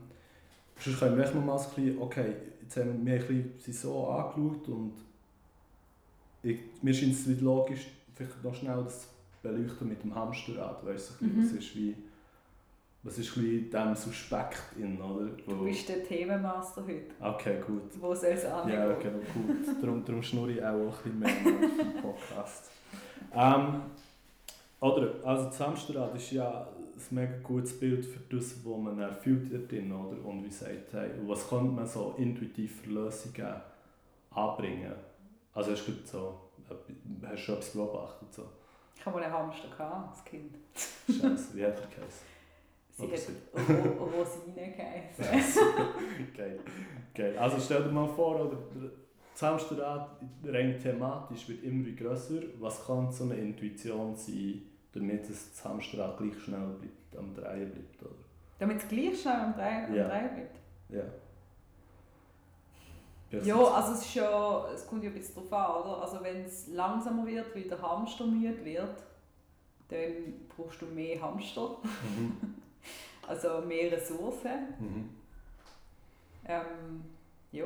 Sonst 0.80 1.00
können 1.00 1.18
wir 1.18 1.26
echt 1.26 1.36
mal 1.36 1.58
ein 1.58 1.58
bisschen, 1.58 2.02
okay, 2.02 2.34
jetzt 2.62 2.78
haben 2.78 3.06
wir, 3.06 3.14
ein 3.14 3.52
bisschen 3.54 3.74
so 3.74 4.08
angeschaut 4.08 4.68
und 4.70 4.94
ich, 6.42 6.60
mir 6.82 6.94
scheint 6.94 7.14
es 7.14 7.28
nicht 7.28 7.42
logisch, 7.42 7.88
vielleicht 8.16 8.42
noch 8.44 8.56
schnell 8.56 8.82
das 8.84 9.10
beleuchten 9.42 9.90
mit 9.90 10.02
dem 10.04 10.16
Hamsterrad, 10.16 10.86
weißt 10.86 11.16
du, 11.20 11.26
mhm. 11.26 11.44
was 11.44 11.52
ist 11.52 11.76
wie, 11.76 11.96
was 13.04 13.18
ist 13.18 13.36
ein 13.36 13.70
dem 13.70 13.96
Suspekt 13.96 14.62
in, 14.78 15.02
oder? 15.02 15.30
Wo, 15.46 15.52
du 15.52 15.64
bist 15.66 15.90
der 15.90 16.04
Themenmaster 16.04 16.82
heute. 16.84 17.12
Okay, 17.20 17.58
gut. 17.66 18.00
Wo 18.00 18.16
soll 18.16 18.30
es 18.32 18.46
angehen? 18.46 18.80
Ja, 18.80 18.94
genau, 18.94 19.20
gut. 19.34 19.82
darum, 19.82 20.06
darum 20.06 20.24
schnurre 20.24 20.52
ich 20.52 20.64
auch 20.64 20.76
ein 21.06 21.20
bisschen 21.20 21.20
mehr 21.20 21.30
im 21.46 22.02
Podcast. 22.02 22.72
Ähm, 23.34 23.82
oder, 24.82 25.14
also 25.24 25.46
das 25.46 25.60
Hamsterrad 25.60 26.16
ist 26.16 26.32
ja 26.32 26.62
ein 26.62 27.16
mega 27.16 27.38
gutes 27.44 27.80
Bild 27.80 28.06
für 28.06 28.20
das, 28.36 28.66
was 28.66 28.78
man 28.78 29.00
erfüllt 29.00 29.72
drin, 29.72 29.92
oder? 29.92 30.24
Und 30.26 30.44
wie 30.46 30.50
sagt, 30.52 30.94
hey, 30.94 31.12
was 31.26 31.48
könnte 31.50 31.72
man 31.72 31.86
so 31.86 32.16
intuitiv 32.18 32.82
für 32.82 32.90
Lösungen 32.90 33.54
anbringen? 34.32 34.94
Also 35.54 35.72
hast 35.72 35.86
du 35.88 35.92
so, 36.06 36.40
hast 36.70 37.48
du 37.48 37.52
etwas 37.54 37.70
beobachtet? 37.72 38.34
So? 38.34 38.44
Ich 38.96 39.06
habe 39.06 39.18
mal 39.18 39.24
einen 39.26 39.34
Hamster 39.34 39.68
gehabt, 39.68 40.10
als 40.12 40.26
Kind. 40.26 40.56
Scheiße, 41.08 41.56
wie 41.58 41.66
hat 41.66 41.80
er 41.80 41.88
geheißen? 41.88 42.28
Sie 42.92 43.04
Oder 43.06 43.84
hat 43.84 44.00
Rosine 44.00 44.74
geheißen. 45.18 45.66
Geil. 46.36 46.60
Geil. 47.16 47.38
Also 47.38 47.58
stell 47.60 47.84
dir 47.84 47.92
mal 47.92 48.08
vor, 48.08 48.36
oder, 48.36 48.58
das 49.40 49.50
Hamsterrad 49.50 50.10
rein 50.44 50.78
thematisch 50.82 51.48
wird 51.48 51.64
immer 51.64 51.90
grösser. 51.92 52.42
Was 52.60 52.86
kann 52.86 53.12
so 53.12 53.24
eine 53.24 53.36
Intuition 53.36 54.16
sein, 54.16 54.64
damit 54.92 55.30
das 55.30 55.64
Hamsterrad 55.64 56.18
gleich 56.18 56.38
schnell 56.44 56.68
bleibt, 56.80 57.18
am 57.18 57.34
Drehen 57.34 57.72
bleibt, 57.72 58.04
oder? 58.04 58.16
Damit 58.60 58.78
es 58.78 58.88
gleich 58.90 59.22
schnell 59.22 59.36
am 59.36 59.54
Drehen, 59.54 59.86
am 59.86 59.96
ja. 59.96 60.08
Drehen 60.08 60.30
bleibt? 60.36 60.60
Ja. 60.90 61.04
Ja, 63.32 63.64
also 63.64 63.94
es, 63.94 64.02
ist 64.02 64.16
ja, 64.16 64.68
es 64.74 64.88
kommt 64.88 65.04
ja 65.04 65.10
ein 65.12 65.14
bisschen 65.16 65.36
darauf 65.36 65.54
an, 65.54 65.84
oder? 65.84 66.02
Also 66.02 66.24
wenn 66.24 66.44
es 66.46 66.68
langsamer 66.70 67.28
wird, 67.28 67.56
weil 67.56 67.64
der 67.64 67.80
Hamster 67.80 68.26
müde 68.26 68.66
wird, 68.66 69.04
dann 69.88 70.48
brauchst 70.50 70.82
du 70.82 70.88
mehr 70.88 71.22
Hamster. 71.22 71.78
Mhm. 72.18 72.56
also 73.28 73.62
mehr 73.62 73.92
Ressourcen. 73.92 74.74
Mhm. 74.80 75.10
Ähm, 76.46 77.04
ja. 77.52 77.66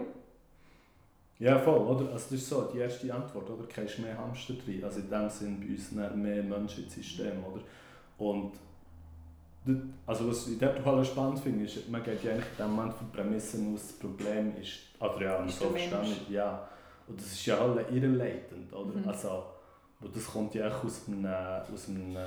Ja, 1.43 1.59
voll, 1.59 1.79
oder? 1.79 2.05
Also 2.13 2.13
das 2.13 2.31
ist 2.31 2.47
so 2.47 2.69
die 2.73 2.77
erste 2.77 3.13
Antwort, 3.13 3.49
oder? 3.49 3.65
Kein 3.67 3.85
mehr 4.01 4.17
Hamster 4.17 4.53
drin. 4.53 4.81
Also 4.81 5.01
in 5.01 5.09
dem 5.09 5.29
Sinn 5.29 5.59
bei 5.59 5.73
uns 5.73 5.91
mehr 5.91 6.41
Menschen 6.41 6.85
ins 6.85 6.95
System, 6.95 7.43
oder? 7.43 7.61
Und 8.17 8.53
also 10.07 10.29
was 10.29 10.47
ich 10.47 10.57
dort 10.57 10.85
halt 10.85 11.05
spannend 11.05 11.39
finde, 11.39 11.65
ist, 11.65 11.89
man 11.89 12.01
geht 12.01 12.23
ja 12.23 12.31
eigentlich 12.31 12.45
in 12.57 12.63
dem 12.65 12.71
Moment 12.75 12.93
von 12.93 13.11
Prämissen 13.11 13.73
aus, 13.73 13.81
das 13.87 13.93
Problem 13.99 14.53
ist, 14.61 14.71
also 14.99 15.19
ja, 15.21 15.43
ist 15.43 15.59
so 15.59 15.69
verstanden, 15.69 16.15
ja. 16.33 16.67
Und 17.07 17.19
das 17.19 17.27
ist 17.33 17.45
ja 17.45 17.59
halt 17.59 17.91
irreleitend, 17.91 18.71
oder? 18.71 18.97
Mhm. 18.99 19.07
Also, 19.07 19.43
das 20.13 20.25
kommt 20.25 20.55
ja 20.55 20.69
auch 20.69 20.83
aus 20.85 21.01
einem, 21.07 21.25
aus 21.25 21.89
einem 21.89 22.17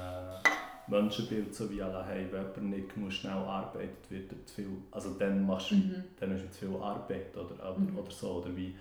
Menschenbild, 0.89 1.55
so 1.55 1.71
wie 1.71 1.83
alle 1.83 2.05
hey, 2.05 2.27
wenn 2.31 2.43
jemand 2.43 2.63
nicht 2.71 2.97
muss 2.99 3.15
schnell 3.15 3.33
arbeitet, 3.33 4.11
wird 4.11 4.31
er 4.33 4.45
zu 4.47 4.55
viel, 4.57 4.71
also 4.91 5.11
dann 5.19 5.47
machst 5.47 5.71
du, 5.71 5.75
Mhm. 5.77 6.05
dann 6.21 6.33
ist 6.37 6.45
es 6.51 6.59
zu 6.59 6.67
viel 6.67 6.77
Arbeit 6.77 7.35
oder, 7.35 7.55
oder, 7.55 7.79
Mhm. 7.79 7.99
oder 7.99 8.11
so, 8.11 8.29
oder 8.43 8.55
wie, 8.57 8.75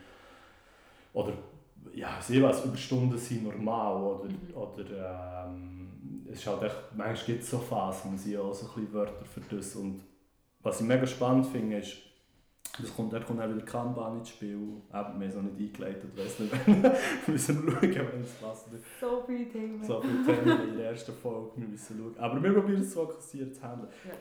oder, 1.16 1.34
ja, 1.94 2.20
ich 2.28 2.42
weiß, 2.44 2.66
Überstunden 2.66 3.18
sind 3.18 3.44
normal, 3.44 3.96
oder, 4.04 4.26
Mhm. 4.26 4.54
oder 4.54 5.46
ähm, 5.48 6.26
es 6.32 6.40
ist 6.40 6.48
halt 6.48 6.64
echt, 6.64 6.76
manchmal 6.96 7.26
gibt 7.26 7.44
es 7.44 7.50
so 7.50 7.58
Phasen, 7.60 8.12
man 8.12 8.18
sieht 8.20 8.38
auch 8.38 8.54
so 8.54 8.68
ein 8.68 8.74
bisschen 8.74 8.94
Wörter 8.94 9.26
für 9.26 9.42
das 9.56 9.76
und 9.76 10.02
was 10.62 10.82
ich 10.82 10.88
mega 10.88 11.06
spannend 11.08 11.46
finde, 11.46 11.78
ist, 11.78 11.98
das 12.82 12.94
kommt, 12.94 13.14
da 13.14 13.20
kommt 13.22 13.40
auch 13.40 13.48
wieder 13.48 13.62
Kanban 13.64 14.18
ins 14.18 14.30
Spiel, 14.30 14.52
eben, 14.56 14.82
wir 14.92 15.00
haben 15.00 15.22
es 15.22 15.36
noch 15.36 15.44
nicht 15.44 15.60
eingeleitet, 15.78 16.18
weiss 16.18 16.40
nicht, 16.40 16.52
wir 16.68 16.96
müssen 17.28 17.56
schauen, 17.70 17.82
wenn 17.82 18.22
es 18.22 18.34
passt. 18.34 18.66
So 19.00 19.24
viele 19.26 19.48
Themen. 19.50 19.82
So 19.84 20.02
viele 20.02 20.26
Themen 20.26 20.70
in 20.72 20.78
der 20.78 20.90
ersten 20.90 21.14
Folge, 21.14 21.52
wir 21.56 21.68
müssen 21.70 21.98
schauen. 21.98 22.16
Aber 22.18 22.44
wir 22.44 22.52
probieren 22.54 22.82
es 22.82 22.94
fokussiert 22.94 23.56
zu 23.56 23.62
handeln. 23.64 23.88
Ja. 24.06 24.14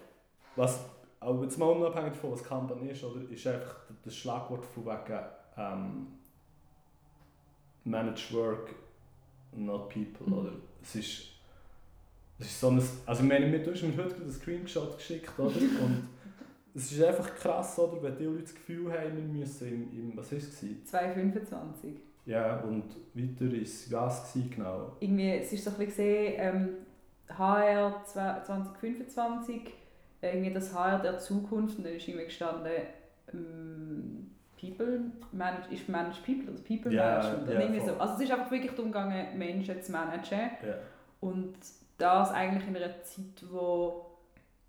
Was, 0.54 0.84
aber 1.18 1.42
jetzt 1.42 1.58
mal 1.58 1.66
unabhängig 1.70 2.12
davon, 2.12 2.30
was 2.32 2.44
Kanban 2.44 2.88
ist, 2.88 3.02
oder, 3.02 3.28
ist 3.28 3.44
einfach 3.48 3.74
das 4.04 4.14
Schlagwort 4.14 4.64
von 4.66 4.84
wegen 4.84 5.18
ähm, 5.56 6.06
Manage 7.84 8.32
Work, 8.32 8.74
not 9.56 9.88
People. 9.90 10.26
Mhm. 10.26 10.32
Oder? 10.32 10.52
Es 10.82 10.94
ist, 10.96 11.22
es 12.38 12.46
ist 12.46 12.60
so 12.60 12.70
ein, 12.70 12.82
also 13.06 13.22
ich 13.22 13.28
meine, 13.28 13.58
du 13.58 13.72
hast 13.72 13.82
mir 13.82 13.96
heute 13.96 14.16
einen 14.16 14.32
Screenshot 14.32 14.96
geschickt, 14.96 15.38
oder? 15.38 15.48
Und 15.56 16.08
es 16.74 16.90
ist 16.90 17.02
einfach 17.02 17.34
krass, 17.36 17.78
oder? 17.78 18.02
Wenn 18.02 18.16
die 18.16 18.24
Leute 18.24 18.42
das 18.42 18.54
Gefühl 18.54 18.92
haben, 18.92 19.16
wir 19.16 19.40
müssen 19.40 19.68
im, 19.68 20.10
im 20.10 20.16
was 20.16 20.32
war 20.32 20.38
es? 20.38 20.60
gewesen? 20.60 20.84
225. 20.84 21.94
Ja, 22.26 22.60
und 22.60 22.84
weiter 23.12 23.52
ist 23.54 23.92
was 23.92 24.32
gewesen, 24.32 24.50
genau? 24.50 24.96
Irgendwie, 24.98 25.30
es 25.30 25.52
ist 25.52 25.64
so 25.64 25.70
ein 25.70 25.76
bisschen 25.76 25.90
gesehen, 25.90 26.34
ähm, 26.38 26.68
HR 27.28 28.02
2025, 28.02 29.60
irgendwie 30.22 30.52
das 30.54 30.72
HR 30.72 31.00
der 31.00 31.18
Zukunft, 31.18 31.78
und 31.78 31.84
dann 31.84 31.94
ist 31.94 32.08
irgendwie 32.08 32.24
gestanden, 32.24 32.72
ähm, 33.32 34.33
People, 34.70 35.00
manage, 35.32 35.72
ist 35.72 35.88
Manage 35.88 36.20
People 36.24 36.52
oder 36.52 36.62
People 36.62 36.92
Ja, 36.92 37.18
Management. 37.18 37.50
ja, 37.50 37.60
irgendwie 37.60 37.80
so. 37.86 37.94
Also 37.96 38.14
es 38.14 38.20
ist 38.20 38.30
einfach 38.32 38.50
wirklich 38.50 38.72
darum 38.72 38.92
gegangen, 38.92 39.38
Menschen 39.38 39.82
zu 39.82 39.92
managen. 39.92 40.50
Ja. 40.66 40.74
Und 41.20 41.54
das 41.98 42.30
eigentlich 42.32 42.66
in 42.68 42.76
einer 42.76 43.02
Zeit, 43.02 43.44
wo 43.50 44.06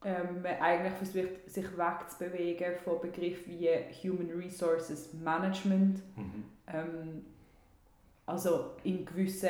ähm, 0.03 0.41
man 0.43 0.53
eigentlich 0.61 0.93
versucht, 0.93 1.49
sich 1.49 1.65
wegzubewegen 1.77 2.75
von 2.83 3.01
Begriffen 3.01 3.53
wie 3.59 3.69
Human 4.07 4.29
Resources 4.39 5.13
Management. 5.13 5.97
Mhm. 6.15 6.43
Ähm, 6.67 7.25
also 8.25 8.71
in 8.83 9.05
gewissen, 9.05 9.49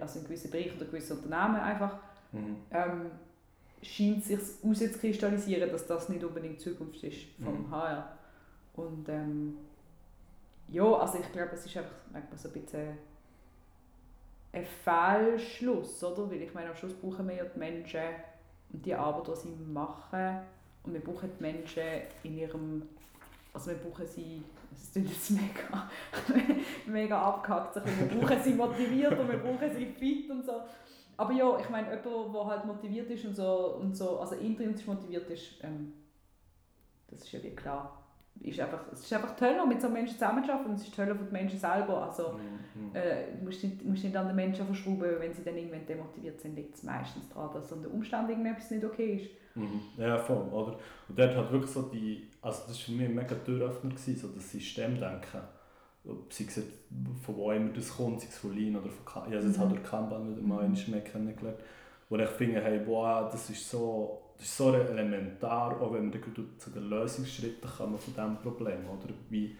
also 0.00 0.18
in 0.18 0.24
gewissen 0.24 0.50
Bereichen 0.50 0.76
oder 0.76 0.86
gewissen 0.86 1.18
Unternehmen 1.18 1.56
einfach, 1.60 1.98
Mhm. 2.32 2.56
ähm, 2.70 3.10
scheint 3.82 4.18
es 4.18 4.28
sich 4.28 4.62
herauszukristallisieren, 4.62 5.70
dass 5.70 5.86
das 5.86 6.08
nicht 6.10 6.22
unbedingt 6.22 6.54
die 6.60 6.64
Zukunft 6.64 7.02
ist 7.02 7.16
vom 7.42 7.66
Mhm. 7.66 7.70
HR. 7.70 8.16
Und 8.86 9.08
ähm, 9.08 9.56
ja, 10.68 10.84
also 10.84 11.18
ich 11.18 11.32
glaube, 11.32 11.50
es 11.52 11.66
ist 11.66 11.76
einfach 11.76 11.96
manchmal 12.12 12.38
so 12.38 12.48
ein 12.48 12.54
bisschen 12.54 12.98
ein 14.52 14.64
Fehlschluss, 14.64 16.02
oder? 16.02 16.30
Weil 16.30 16.42
ich 16.42 16.54
meine, 16.54 16.70
am 16.70 16.76
Schluss 16.76 16.94
brauchen 16.94 17.28
wir 17.28 17.36
ja 17.36 17.44
die 17.44 17.58
Menschen 17.58 18.00
und 18.72 18.84
die 18.84 18.94
Arbeit, 18.94 19.28
die 19.28 19.40
sie 19.40 19.56
machen. 19.72 20.40
Und 20.82 20.94
wir 20.94 21.00
brauchen 21.00 21.30
die 21.36 21.42
Menschen 21.42 21.82
in 22.22 22.38
ihrem, 22.38 22.88
also 23.52 23.70
wir 23.70 23.78
brauchen 23.78 24.06
sie, 24.06 24.42
es 24.74 24.92
klingt 24.92 25.10
jetzt 25.10 25.30
mega, 25.30 25.90
mega 26.86 27.20
abgehackt, 27.20 27.76
wir 27.76 28.18
brauchen 28.18 28.42
sie 28.42 28.54
motiviert 28.54 29.18
und 29.18 29.30
wir 29.30 29.38
brauchen 29.38 29.70
sie 29.76 29.86
fit 29.86 30.30
und 30.30 30.44
so. 30.44 30.62
Aber 31.16 31.32
ja, 31.32 31.58
ich 31.58 31.68
meine, 31.68 31.88
jemand, 31.88 32.34
der 32.34 32.46
halt 32.46 32.64
motiviert 32.64 33.10
ist 33.10 33.26
und 33.26 33.36
so, 33.36 33.76
und 33.78 33.94
so 33.94 34.20
also 34.20 34.36
intrinsisch 34.36 34.86
motiviert 34.86 35.28
ist, 35.28 35.62
ähm, 35.62 35.92
das 37.08 37.20
ist 37.20 37.32
ja 37.32 37.42
wie 37.42 37.54
klar. 37.54 37.99
Ist 38.42 38.58
einfach, 38.60 38.80
es 38.92 39.00
ist 39.00 39.12
einfach 39.12 39.36
toll, 39.36 39.54
mit 39.68 39.80
so 39.82 39.88
Menschen 39.88 40.14
zusammenzuarbeiten 40.14 40.70
und 40.70 40.76
es 40.80 40.84
ist 40.86 40.94
toll 40.96 41.06
für 41.14 41.24
die 41.24 41.32
Menschen 41.32 41.58
selber. 41.58 42.04
Also, 42.06 42.32
Mhm. 42.74 42.94
äh, 42.96 43.36
du 43.38 43.44
musst 43.44 43.62
nicht, 43.62 43.84
musst 43.84 44.04
nicht 44.04 44.16
an 44.16 44.26
den 44.28 44.36
Menschen 44.36 44.64
verschrauben, 44.66 45.16
wenn 45.18 45.34
sie 45.34 45.42
dann 45.44 45.56
irgendwann 45.56 45.84
demotiviert 45.86 46.40
sind, 46.40 46.56
liegt 46.56 46.74
es 46.74 46.82
meistens 46.82 47.28
daran, 47.28 47.52
dass 47.52 47.72
an 47.72 47.82
den 47.82 47.90
Umständen 47.92 48.30
irgendetwas 48.30 48.70
nicht 48.70 48.84
okay 48.84 49.16
ist. 49.16 49.30
Mhm. 49.56 49.80
Ja, 49.98 50.16
voll, 50.16 50.48
oder? 50.52 50.78
Und 51.08 51.18
dort 51.18 51.36
hat 51.36 51.52
wirklich 51.52 51.70
so 51.70 51.82
die, 51.82 52.28
also 52.40 52.60
das 52.68 52.68
war 52.68 52.74
für 52.86 52.92
mich 52.92 53.08
ein 53.08 53.14
mega 53.14 53.34
Türöffner, 53.34 53.90
gewesen, 53.90 54.16
so 54.16 54.28
das 54.28 54.50
Systemdenken. 54.50 55.40
Ob 56.06 56.32
sei 56.32 56.44
es 56.44 56.62
von 57.22 57.36
wo 57.36 57.50
immer 57.52 57.70
das 57.74 57.94
kommt, 57.94 58.20
sei 58.22 58.28
es 58.28 58.38
von 58.38 58.56
Lean 58.56 58.74
oder 58.76 58.88
von 58.88 59.04
Kanban, 59.04 59.32
ich 59.32 59.36
habe 59.36 59.46
es 59.46 59.50
jetzt 59.52 59.58
Mhm. 59.58 59.62
halt 59.68 59.72
durch 59.72 59.82
Kanban 59.90 60.30
wieder 60.30 60.40
mal 60.46 60.66
Mhm. 60.66 60.78
mehr 60.90 61.02
kennengelernt, 61.02 61.58
wo 62.10 62.16
ich 62.16 62.28
finde, 62.28 62.60
hey, 62.60 62.82
wow, 62.86 63.30
das 63.32 63.48
ist 63.48 63.70
so, 63.70 64.20
das 64.36 64.46
ist 64.46 64.56
so 64.58 64.74
elementar, 64.74 65.80
auch 65.80 65.92
wenn 65.94 66.12
wir 66.12 66.20
gerade 66.20 66.44
zu 66.58 66.70
den 66.70 66.90
Lösungsschritten 66.90 67.70
kommen 67.70 67.98
von 67.98 68.12
diesem 68.12 68.36
Problem, 68.36 68.80
oder? 68.88 69.14
Wie 69.30 69.56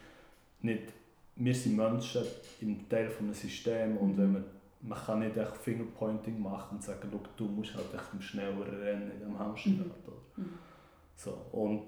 nicht, 0.61 0.93
wir 1.37 1.55
sind 1.55 1.77
Menschen 1.77 2.23
im 2.61 2.87
Teil 2.89 3.09
von 3.09 3.27
einem 3.27 3.35
System 3.35 3.97
und 3.97 4.17
Mhm. 4.17 4.19
wenn 4.19 4.33
man 4.33 4.45
man 4.83 4.99
kann 4.99 5.19
nicht 5.19 5.37
echt 5.37 5.57
Fingerpointing 5.59 6.41
machen 6.41 6.77
und 6.77 6.83
sagen, 6.83 7.11
du 7.37 7.45
musst 7.45 7.75
halt 7.75 7.85
echt 7.95 8.23
schneller 8.23 8.65
rennen 8.81 9.11
in 9.11 9.19
diesem 9.19 9.39
Hamsterrad. 9.39 9.87
oder? 10.07 10.17
Mhm. 10.37 10.55
So, 11.15 11.37
und 11.53 11.83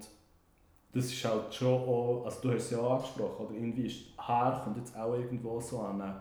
das 0.93 1.05
ist 1.05 1.25
halt 1.25 1.51
schon 1.51 1.73
auch, 1.73 2.21
also 2.25 2.41
du 2.41 2.51
hast 2.53 2.65
es 2.65 2.71
ja 2.71 2.77
auch 2.77 2.97
angesprochen, 2.97 3.47
oder 3.47 3.55
irgendwie 3.55 3.87
ist 3.87 4.15
Haar 4.19 4.63
kommt 4.63 4.77
jetzt 4.77 4.95
auch 4.95 5.15
irgendwo 5.15 5.59
so 5.59 5.79
an 5.79 6.01
einen, 6.01 6.15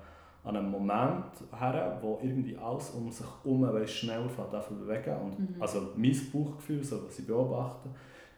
an 0.45 0.57
einen 0.57 0.71
Moment 0.71 1.25
her, 1.57 1.99
wo 2.01 2.19
irgendwie 2.23 2.57
alles 2.57 2.91
um 2.91 3.11
sich 3.11 3.27
herum 3.45 3.87
schnell 3.87 4.29
fährt, 4.29 4.53
einfach 4.55 4.71
bewegen. 4.73 5.17
Und 5.21 5.39
Mhm. 5.39 5.63
also 5.63 5.93
mein 5.97 6.17
Bauchgefühl, 6.33 6.83
so, 6.83 7.07
was 7.07 7.19
ich 7.19 7.27
beobachte, 7.27 7.89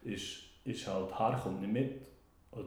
ist, 0.02 0.40
ist 0.64 0.86
halt, 0.86 1.18
Haar 1.18 1.38
kommt 1.40 1.60
nicht 1.62 1.72
mit. 1.72 2.00
Und 2.50 2.66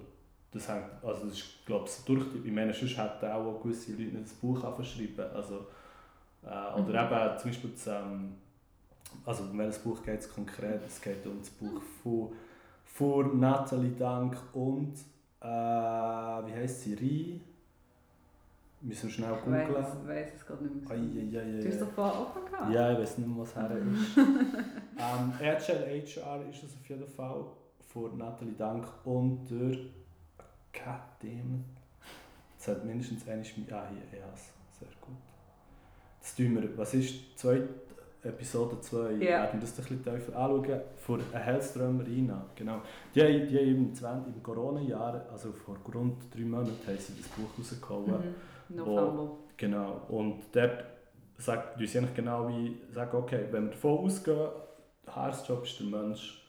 das 0.51 0.67
hängt, 0.69 0.85
also 1.03 1.25
das 1.25 1.33
ist, 1.37 1.65
glaube 1.65 1.85
ich, 1.85 1.91
so 1.91 2.03
durch 2.13 2.25
die, 2.33 2.47
ich 2.47 2.53
meine, 2.53 2.73
sonst 2.73 2.97
hätten 2.97 3.25
auch 3.31 3.61
gewisse 3.61 3.91
Leute 3.91 4.03
nicht 4.15 4.23
das 4.25 4.33
Buch 4.33 4.63
angeschrieben. 4.63 5.25
Also, 5.33 5.67
äh, 6.43 6.79
oder 6.79 7.03
Mhm. 7.09 7.13
eben 7.15 7.37
zum 7.39 7.49
Beispiel 7.51 7.69
das, 7.71 7.87
ähm, 7.87 8.35
also 9.25 9.43
um 9.43 9.57
welches 9.57 9.79
Buch 9.79 10.01
geht 10.03 10.19
es 10.19 10.33
konkret? 10.33 10.81
Es 10.87 10.99
geht 11.01 11.25
um 11.27 11.37
das 11.39 11.49
Buch 11.51 11.81
von, 12.01 12.29
von 12.85 13.39
Nathalie 13.39 13.91
Dank 13.91 14.35
und 14.53 14.93
äh, 15.41 15.45
wie 15.45 16.53
heißt 16.53 16.81
sie? 16.81 16.93
Rie? 16.95 17.41
Müssen 18.87 19.09
schnell 19.09 19.33
Ich 19.37 19.43
googeln. 19.43 19.73
weiss, 20.07 20.27
es 20.35 20.45
gerade 20.45 20.63
nicht 20.63 20.87
mehr. 20.87 20.91
Ai, 20.91 20.95
ai, 20.95 21.39
ai, 21.39 21.57
ai, 21.57 21.61
Du 21.61 21.67
hast 21.69 21.81
doch 21.81 21.91
vorher 21.91 22.21
offen 22.21 22.45
gehabt. 22.49 22.73
Ja, 22.73 22.91
ich 22.93 22.99
weiß 22.99 23.17
nicht 23.17 23.27
mehr, 23.27 23.37
was 23.37 23.55
her 23.55 23.71
ist. 23.75 24.17
ähm, 24.17 25.33
Agile 25.39 26.01
HR 26.03 26.49
ist 26.49 26.63
es 26.63 26.73
auf 26.75 26.87
jeden 26.89 27.07
Fall 27.07 27.45
von 27.87 28.17
Nathalie 28.17 28.53
Dank 28.53 28.85
und 29.03 29.45
der 29.49 29.77
Goddammit. 30.73 31.65
Es 32.59 32.67
hat 32.67 32.83
mindestens 32.85 33.27
eine 33.27 33.43
Schmi 33.43 33.65
Ah, 33.71 33.87
hier, 33.89 34.19
ja, 34.19 34.25
sehr 34.79 34.87
gut. 35.01 35.15
Das 36.21 36.35
tun 36.35 36.55
wir, 36.61 36.77
was 36.77 36.93
ist 36.93 37.37
zwei, 37.37 37.61
Episode 38.23 38.81
2, 38.81 39.11
Ja. 39.13 39.19
werden 39.43 39.53
wir 39.53 39.61
das 39.61 39.71
ein 39.71 39.75
bisschen 39.77 40.03
tiefer 40.03 40.35
anschauen. 40.37 40.81
Von 40.97 41.21
Hellströmer 41.31 42.05
Rina, 42.05 42.45
genau. 42.55 42.81
Die, 43.13 43.21
haben- 43.21 43.47
die 43.47 43.57
haben 43.57 43.67
im, 43.67 43.93
20 43.93 44.35
im 44.35 44.43
Corona-Jahr, 44.43 45.25
also 45.31 45.51
vor 45.53 45.77
rund 45.93 46.15
drei 46.33 46.41
Monaten, 46.41 46.71
haben 46.85 46.97
sie 46.97 47.13
das 47.15 47.27
Buch 47.29 47.49
rausgehauen. 47.57 48.05
Mhm. 48.11 48.35
November. 48.69 49.37
Genau. 49.57 50.01
Und 50.09 50.43
dort 50.53 50.85
sagt 51.37 51.79
uns 51.79 51.95
eigentlich 51.95 52.15
genau 52.15 52.47
wie, 52.49 52.81
sagen, 52.93 53.17
okay, 53.17 53.45
wenn 53.51 53.65
wir 53.65 53.71
davon 53.71 53.99
ausgehen, 54.05 54.49
Haarsjob 55.07 55.63
ist 55.63 55.79
der 55.79 55.87
Mensch, 55.87 56.43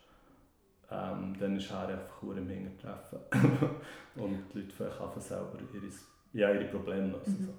ähm, 0.90 1.36
dann 1.38 1.56
ist 1.56 1.70
Haar 1.70 1.88
einfach 1.88 2.22
nur 2.22 2.36
im 2.36 2.48
Hintertreffen. 2.48 3.18
und 4.16 4.44
die 4.52 4.60
Leute 4.60 4.74
können 4.74 5.20
selber 5.20 5.58
ihre, 5.74 5.86
ja, 6.32 6.52
ihre 6.52 6.64
Probleme 6.64 7.08
lösen. 7.08 7.36
Mhm. 7.40 7.46
So. 7.46 7.52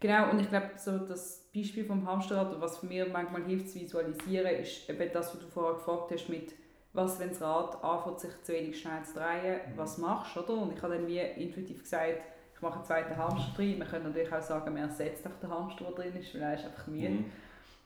Genau, 0.00 0.30
und 0.30 0.40
ich 0.40 0.48
glaube, 0.48 0.70
so 0.76 0.98
das 0.98 1.50
Beispiel 1.54 1.84
vom 1.84 2.06
Hamsterrad, 2.06 2.58
was 2.58 2.82
mir 2.82 3.06
manchmal 3.10 3.44
hilft 3.44 3.68
zu 3.68 3.80
visualisieren, 3.80 4.46
ist 4.56 4.88
eben 4.88 5.12
das, 5.12 5.34
was 5.34 5.40
du 5.42 5.46
vorher 5.48 5.74
gefragt 5.74 6.10
hast, 6.12 6.28
mit 6.30 6.54
was, 6.94 7.20
wenn 7.20 7.28
das 7.28 7.42
Rad 7.42 7.84
anfängt, 7.84 8.18
sich 8.20 8.42
zu 8.42 8.52
wenig 8.52 8.80
schnell 8.80 9.04
zu 9.04 9.14
drehen, 9.14 9.60
Mhm. 9.68 9.76
was 9.76 9.98
machst 9.98 10.34
du, 10.34 10.40
oder? 10.40 10.62
Und 10.62 10.72
ich 10.72 10.82
habe 10.82 10.94
dann 10.94 11.06
wie 11.06 11.18
intuitiv 11.18 11.82
gesagt, 11.82 12.22
ich 12.60 12.62
mache 12.62 12.74
einen 12.74 12.84
zweiten 12.84 13.16
Hamster 13.16 13.52
drin. 13.56 13.78
Man 13.78 13.88
könnte 13.88 14.08
natürlich 14.08 14.30
auch 14.32 14.42
sagen, 14.42 14.74
man 14.74 14.82
ersetzt 14.82 15.24
einfach 15.24 15.40
den 15.40 15.50
Hamster, 15.50 15.84
der 15.86 15.92
drin 15.94 16.16
ist, 16.20 16.34
weil 16.34 16.42
er 16.42 16.54
ist 16.54 16.64
einfach 16.66 16.86
müde. 16.88 17.08
Mhm. 17.08 17.24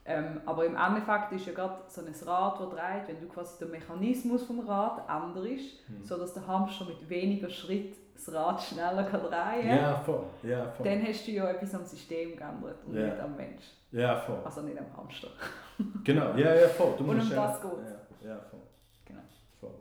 Ähm, 0.07 0.41
aber 0.45 0.65
im 0.65 0.75
Endeffekt 0.75 1.31
ist 1.31 1.45
ja 1.47 1.53
gerade 1.53 1.77
so 1.87 2.01
ein 2.01 2.13
Rad, 2.27 2.59
das 2.59 2.69
dreht, 2.69 3.07
wenn 3.07 3.21
du 3.21 3.27
quasi 3.33 3.57
den 3.63 3.71
Mechanismus 3.71 4.43
vom 4.43 4.59
Rad 4.67 5.01
änderst, 5.09 5.89
Mhm. 5.89 6.03
sodass 6.03 6.33
der 6.33 6.45
Hamster 6.45 6.85
mit 6.85 7.09
weniger 7.09 7.49
Schritt 7.49 7.95
das 8.13 8.31
Rad 8.33 8.61
schneller 8.61 9.03
kann 9.05 9.21
drehen 9.21 9.31
kann, 9.31 9.77
Ja, 9.77 9.95
voll. 9.95 10.23
Ja, 10.43 10.69
voll. 10.71 10.85
dann 10.85 11.07
hast 11.07 11.25
du 11.25 11.31
ja 11.31 11.49
etwas 11.49 11.73
am 11.73 11.85
System 11.85 12.35
geändert 12.35 12.77
und 12.85 12.95
Ja. 12.95 13.05
nicht 13.07 13.19
am 13.19 13.35
Mensch. 13.35 13.63
ja, 13.93 14.17
voll. 14.17 14.39
Also 14.43 14.61
nicht 14.61 14.77
am 14.77 14.85
Hamster. 14.97 15.29
Genau, 16.03 16.33
ja, 16.35 16.53
ja, 16.53 16.67
voll. 16.67 16.93
Du 16.97 17.03
Und 17.05 17.19
um 17.21 17.29
das 17.29 17.61
geht's. 17.61 17.89
Ja, 18.23 18.29
ja, 18.29 18.39
voll. 18.49 18.59
Genau. 19.05 19.19
voll. 19.59 19.71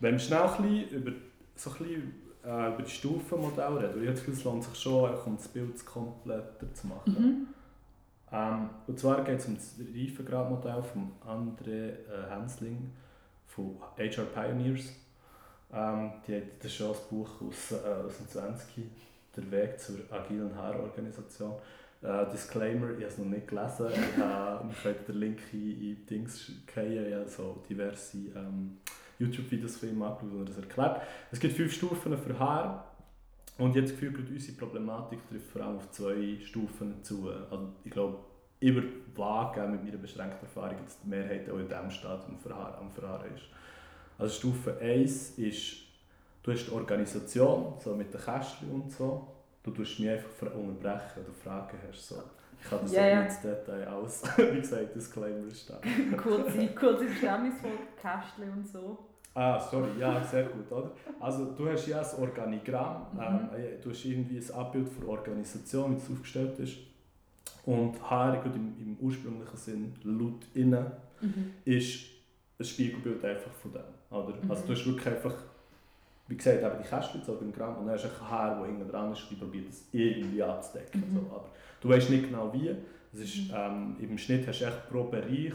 Wenn 0.00 0.12
wir 0.14 0.18
schnell 0.20 0.40
ein 0.42 0.62
bisschen 0.62 0.88
über, 0.90 1.12
so 1.56 1.70
ein 1.70 1.76
bisschen, 1.78 2.21
äh, 2.44 2.74
über 2.74 2.82
die 2.82 2.90
Stufenmodelle 2.90 3.80
reden, 3.80 4.02
ich 4.02 4.08
habe 4.08 4.12
das 4.12 4.20
Gefühl, 4.20 4.34
es 4.34 4.44
lohnt 4.44 4.64
sich 4.64 4.74
schon, 4.74 5.14
um 5.26 5.36
das 5.36 5.48
Bild 5.48 5.86
kompletter 5.86 6.74
zu 6.74 6.86
machen. 6.86 7.14
Mhm. 7.18 7.46
Ähm, 8.32 8.70
und 8.86 8.98
zwar 8.98 9.22
geht 9.24 9.38
es 9.38 9.46
um 9.46 9.54
das 9.54 9.74
Reifegradmodell 9.78 10.82
von 10.82 11.12
André 11.26 11.90
äh, 11.90 12.30
Hensling 12.30 12.90
von 13.46 13.76
HR 13.96 14.24
Pioneers. 14.24 14.92
Ähm, 15.72 16.12
die 16.26 16.36
hat, 16.36 16.42
das 16.58 16.66
ist 16.66 16.74
schon 16.76 16.90
ein 16.90 16.96
Buch 17.10 17.30
aus, 17.42 17.72
äh, 17.72 18.06
aus 18.06 18.16
dem 18.18 18.28
20. 18.28 18.84
Der 19.36 19.50
Weg 19.50 19.80
zur 19.80 19.96
agilen 20.10 20.54
HR-Organisation. 20.54 21.54
Äh, 22.02 22.26
Disclaimer, 22.30 22.90
ich 22.90 22.96
habe 22.96 23.06
es 23.06 23.18
noch 23.18 23.26
nicht 23.26 23.48
gelesen. 23.48 23.86
Ich 23.90 24.16
wir 24.16 24.74
können 24.82 25.04
den 25.06 25.16
Link 25.16 25.40
in, 25.52 25.80
in 25.80 26.06
Dings 26.06 26.52
fallen. 26.66 27.06
Ich 27.06 27.14
habe 27.14 27.28
so 27.28 27.62
diverse 27.68 28.18
ähm, 28.34 28.78
YouTube-Videos 29.22 29.76
von 29.76 29.88
ihm 29.88 30.02
angeschaut, 30.02 30.38
er 30.40 30.44
das 30.44 30.56
erklärt. 30.58 31.02
Es 31.30 31.40
gibt 31.40 31.54
fünf 31.56 31.72
Stufen 31.72 32.16
für 32.16 32.38
HR. 32.38 32.84
Und 33.58 33.76
jetzt 33.76 33.90
gefühlt 33.90 34.18
unsere 34.18 34.56
Problematik 34.56 35.18
trifft 35.28 35.50
vor 35.50 35.62
allem 35.62 35.76
auf 35.76 35.90
zwei 35.90 36.38
Stufen 36.42 37.02
zu. 37.04 37.30
Also 37.50 37.68
ich 37.84 37.90
glaube, 37.90 38.18
ich 38.60 38.74
würde 38.74 38.88
wagen 39.14 39.72
mit 39.72 39.84
meiner 39.84 39.98
beschränkten 39.98 40.46
Erfahrung, 40.46 40.76
dass 40.84 41.00
die 41.00 41.08
Mehrheit 41.08 41.50
auch 41.50 41.58
in 41.58 41.68
diesem 41.68 41.90
Stadium 41.90 42.38
am 42.54 42.90
Verharren 42.90 43.34
ist. 43.34 43.44
Also 44.18 44.34
Stufe 44.34 44.78
1 44.80 45.38
ist, 45.38 45.76
du 46.42 46.52
hast 46.52 46.66
die 46.66 46.70
Organisation, 46.72 47.74
so 47.78 47.94
mit 47.94 48.12
den 48.14 48.20
Kästchen 48.20 48.70
und 48.70 48.90
so. 48.90 49.26
Du 49.62 49.70
tust 49.70 50.00
mich 50.00 50.10
einfach 50.10 50.54
unterbrechen, 50.54 51.10
wenn 51.16 51.26
du 51.26 51.32
Fragen 51.32 51.78
hast. 51.88 52.08
So. 52.08 52.22
Ich 52.60 52.70
kann 52.70 52.78
das 52.82 52.92
Ja, 52.92 53.06
ja. 53.06 53.22
nicht 53.22 53.32
ins 53.32 53.40
Detail 53.42 53.88
aus. 53.88 54.22
Wie 54.36 54.60
gesagt, 54.60 54.94
Disclaimer 54.94 55.46
ist 55.48 55.68
da. 55.68 55.80
kurze, 56.16 56.66
kurze 56.68 57.06
Verständniswort, 57.06 57.96
Kästchen 58.00 58.52
und 58.52 58.66
so. 58.66 58.98
Ah, 59.34 59.58
sorry, 59.58 59.88
ja, 59.98 60.22
sehr 60.24 60.44
gut, 60.44 60.70
oder? 60.70 60.90
Also 61.18 61.52
du 61.52 61.68
hast 61.68 61.86
ja 61.86 62.00
ein 62.00 62.20
Organigramm, 62.20 63.06
Mhm. 63.14 63.20
ähm, 63.20 63.48
äh, 63.56 63.80
du 63.82 63.90
hast 63.90 64.04
irgendwie 64.04 64.38
ein 64.38 64.54
Abbild 64.54 64.88
für 64.88 65.08
Organisation, 65.08 65.92
wie 65.92 65.96
es 65.96 66.10
aufgestellt 66.10 66.58
ist. 66.58 66.76
Und 67.64 67.94
HR, 68.10 68.42
gut, 68.42 68.54
im, 68.56 68.74
im 68.78 68.96
ursprünglichen 69.00 69.56
Sinn, 69.56 69.94
laut 70.04 70.44
innen, 70.54 70.86
Mhm. 71.20 71.52
ist 71.64 72.06
ein 72.58 72.64
Spiegelbild 72.66 73.24
einfach 73.24 73.52
von 73.52 73.72
dem, 73.72 73.80
oder? 74.10 74.34
Mhm. 74.42 74.50
Also 74.50 74.66
du 74.66 74.72
hast 74.72 74.84
wirklich 74.86 75.06
einfach, 75.06 75.34
wie 76.28 76.36
gesagt, 76.36 76.62
eben 76.62 76.82
die 76.82 76.88
Kästchen, 76.88 77.20
das 77.20 77.28
Organigramm, 77.30 77.76
und 77.78 77.86
dann 77.86 77.94
hast 77.94 78.04
du 78.04 78.08
ein 78.08 78.30
HR, 78.30 78.56
der 78.58 78.66
hinten 78.66 78.88
dran 78.90 79.12
ist 79.12 79.22
und 79.22 79.30
die 79.30 79.34
probiert 79.36 79.68
das 79.68 79.84
irgendwie 79.92 80.42
abzudecken. 80.42 81.00
Mhm. 81.10 81.14
So. 81.14 81.20
Aber 81.34 81.48
du 81.80 81.88
weißt 81.88 82.10
nicht 82.10 82.24
genau 82.28 82.52
wie. 82.52 82.74
Es 83.14 83.20
ist, 83.20 83.48
Mhm. 83.48 83.54
ähm, 83.56 83.96
Im 84.00 84.18
Schnitt 84.18 84.46
hast 84.46 84.60
du 84.60 84.64
echt 84.66 84.90
pro 84.90 85.04
Bereich, 85.04 85.52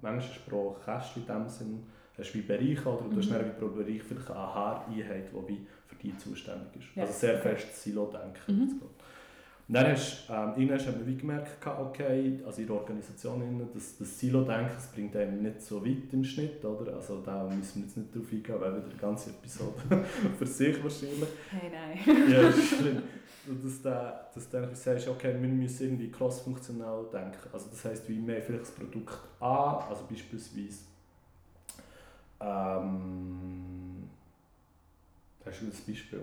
manchmal 0.00 0.38
pro 0.48 0.76
Kästchen 0.84 1.22
in 1.22 1.28
dem 1.28 1.48
Sinn, 1.48 1.82
hast 2.18 2.32
du 2.32 2.38
wie 2.38 2.42
Bereiche 2.42 2.88
oder 2.88 3.08
du 3.08 3.16
hast 3.16 3.28
Mhm. 3.30 3.34
dann 3.34 3.46
wie 3.46 3.58
pro 3.58 3.68
Bereich 3.68 4.02
vielleicht 4.02 4.30
eine 4.30 4.38
HR-Einheit, 4.38 5.24
die 5.32 5.48
wie 5.48 5.66
für 5.86 5.96
die 5.96 6.16
zuständig 6.16 6.66
ist. 6.76 6.96
Ja. 6.96 7.02
Also 7.04 7.14
sehr 7.14 7.34
Okay. 7.38 7.54
fest 7.56 7.82
Silo-Denken. 7.82 8.54
Mhm. 8.56 8.82
Und 9.68 9.74
dann 9.74 9.86
hast, 9.92 10.24
ähm, 10.30 10.52
irgendwann 10.56 10.78
hat 10.78 10.96
man 10.96 11.06
wie 11.06 11.16
gemerkt, 11.16 11.66
okay, 11.66 12.40
also 12.46 12.60
in 12.62 12.66
der 12.68 12.76
Organisation, 12.76 13.68
das, 13.74 13.98
das 13.98 14.18
Silo-Denken 14.18 14.70
das 14.74 14.86
bringt 14.86 15.14
einem 15.14 15.42
nicht 15.42 15.60
so 15.60 15.84
weit 15.84 16.10
im 16.12 16.24
Schnitt, 16.24 16.64
oder? 16.64 16.94
Also 16.94 17.20
da 17.20 17.44
müssen 17.44 17.80
wir 17.80 17.86
jetzt 17.86 17.96
nicht 17.98 18.14
drauf 18.16 18.24
eingehen, 18.32 18.60
weil 18.60 18.76
wieder 18.78 18.86
eine 18.86 18.94
ganze 18.98 19.28
Episode 19.30 19.74
für 20.38 20.46
sich 20.46 20.82
wahrscheinlich. 20.82 21.28
Hey, 21.50 21.70
nein. 21.70 22.30
Ja, 22.30 22.42
das 22.44 22.56
ist 22.56 22.68
schlimm. 22.78 23.02
Und 23.46 23.62
dass 23.64 23.82
du 23.82 23.88
dass 24.34 24.48
du 24.50 24.56
dann 24.60 24.74
sagst, 24.74 25.06
okay, 25.08 25.34
wir 25.38 25.48
müssen 25.48 25.84
irgendwie 25.84 26.10
cross-funktional 26.10 27.04
denken. 27.12 27.36
Also 27.52 27.68
das 27.70 27.84
heisst, 27.84 28.08
wie 28.08 28.26
wir 28.26 28.40
vielleicht 28.40 28.62
das 28.62 28.70
Produkt 28.70 29.18
A, 29.40 29.86
also 29.88 30.04
beispielsweise 30.08 30.84
ähm, 32.40 34.08
hast 35.44 35.60
du 35.62 35.66
ein 35.66 35.72
Beispiel? 35.86 36.20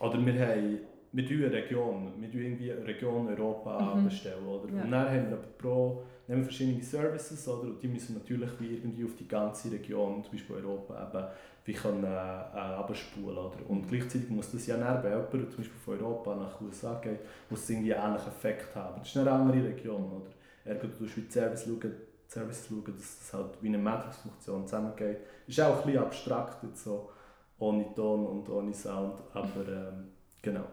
Oder 0.00 0.26
wir 0.26 0.46
haben 0.46 0.78
wir 1.14 1.26
tun 1.28 1.44
eine 1.44 1.52
Region, 1.52 2.12
wir 2.18 2.30
tun 2.30 2.40
irgendwie 2.40 2.72
eine 2.72 2.86
Region 2.86 3.28
Europa 3.28 3.96
Mhm. 3.96 4.04
bestellen, 4.04 4.46
oder? 4.46 4.72
Ja. 4.74 4.82
Und 4.82 4.90
dann 4.90 5.06
haben 5.10 5.28
wir 5.28 5.36
aber 5.36 5.46
pro, 5.58 6.02
nehmen 6.26 6.40
wir 6.40 6.44
verschiedene 6.46 6.82
Services, 6.82 7.46
oder? 7.48 7.64
Und 7.64 7.82
die 7.82 7.88
müssen 7.88 8.14
natürlich 8.14 8.48
wie 8.58 8.76
irgendwie 8.76 9.04
auf 9.04 9.14
die 9.18 9.28
ganze 9.28 9.70
Region, 9.70 10.22
zum 10.24 10.32
Beispiel 10.32 10.56
Europa, 10.56 10.94
eben, 11.10 11.26
wie 11.66 11.72
können, 11.74 12.02
äh, 12.04 12.08
äh, 12.08 12.10
abspulen, 12.10 13.36
oder? 13.36 13.58
Und 13.68 13.82
Mhm. 13.82 13.88
gleichzeitig 13.88 14.30
muss 14.30 14.50
das 14.52 14.66
ja 14.66 14.78
dann, 14.78 15.02
wenn 15.02 15.10
jemand 15.12 15.30
zum 15.30 15.58
Beispiel 15.58 15.80
von 15.84 16.00
Europa 16.00 16.34
nach 16.34 16.60
USA 16.62 16.98
geht, 16.98 17.20
muss 17.50 17.60
es 17.62 17.70
irgendwie 17.70 17.94
einen 17.94 18.12
ähnlichen 18.12 18.32
Effekt 18.32 18.74
haben. 18.74 18.98
Das 19.00 19.08
ist 19.08 19.16
eine 19.18 19.30
andere 19.30 19.62
Region, 19.68 20.10
oder? 20.12 20.30
Ergo, 20.64 20.86
du 20.86 21.02
musst 21.04 21.16
wie 21.18 21.20
die 21.22 21.30
Service 21.30 21.64
schauen, 21.64 21.92
Service 22.32 22.66
schauen, 22.68 22.84
dass 22.84 23.18
das 23.18 23.34
halt 23.34 23.62
wie 23.62 23.68
eine 23.68 23.78
Matrix-Funktion 23.78 24.66
zusammengeht. 24.66 25.18
Ist 25.46 25.60
auch 25.60 25.78
ein 25.78 25.84
bisschen 25.84 26.02
abstrakt, 26.02 26.62
jetzt 26.62 26.84
so, 26.84 27.10
ohne 27.58 27.94
Ton 27.94 28.26
und 28.26 28.48
ohne 28.48 28.72
Sound, 28.72 29.14
aber 29.34 29.68
ähm, 29.68 30.08
genau. 30.40 30.64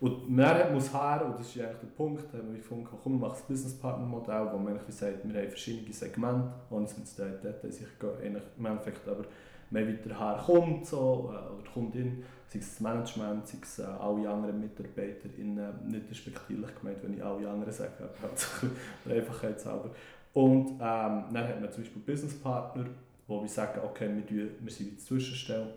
Und 0.00 0.30
Mehrheit 0.30 0.72
muss 0.72 0.92
her, 0.94 1.22
und 1.26 1.38
das 1.38 1.54
ist 1.54 1.60
eigentlich 1.60 1.80
der 1.80 1.88
Punkt, 1.88 2.32
haben 2.32 2.52
wir 2.52 2.58
gefunden, 2.58 2.88
komm, 3.02 3.20
machen 3.20 3.32
das 3.32 3.42
Business 3.42 3.78
Partner 3.78 4.06
Modell, 4.06 4.48
wo 4.52 4.56
man 4.56 4.78
sagt, 4.88 5.28
wir 5.28 5.40
haben 5.40 5.48
verschiedene 5.48 5.92
Segmente, 5.92 6.54
ohne 6.70 6.86
es 6.86 6.96
mit 6.96 7.18
den 7.18 7.40
Details 7.42 7.76
sicher 7.76 7.90
gehen, 7.98 8.16
eigentlich 8.22 8.44
im 8.56 8.66
Endeffekt 8.66 9.06
aber 9.06 9.24
mehr 9.70 9.86
weiter 9.86 10.18
her 10.18 10.42
kommt, 10.44 10.86
so, 10.86 11.32
äh, 11.32 11.52
oder 11.52 11.70
Kundin, 11.72 12.24
sei 12.48 12.58
es 12.58 12.70
das 12.70 12.80
Management, 12.80 13.46
sei 13.46 13.58
es 13.62 13.78
äh, 13.78 13.82
alle 13.82 14.28
anderen 14.28 14.58
MitarbeiterInnen, 14.58 15.86
nicht 15.88 16.10
respektierlich 16.10 16.74
gemeint, 16.80 17.02
wenn 17.02 17.14
ich 17.14 17.22
alle 17.22 17.48
anderen 17.48 17.72
sage, 17.72 17.92
aber 17.98 18.22
halt 18.22 18.38
so 18.38 18.66
ein 18.66 18.70
bisschen 18.70 18.76
der 19.06 19.16
Einfachheit 19.16 19.60
selber. 19.60 19.90
Und 20.32 20.72
ähm, 20.72 20.78
dann 20.78 21.34
hat 21.34 21.60
man 21.60 21.72
zum 21.72 21.82
Beispiel 21.82 22.02
Business 22.02 22.38
Partner, 22.40 22.86
wo 23.26 23.40
wir 23.40 23.48
sagen, 23.48 23.80
okay, 23.84 24.08
wir, 24.28 24.48
wir 24.60 24.72
sind 24.72 24.92
die 24.92 24.98
Zwischenstelle. 24.98 25.72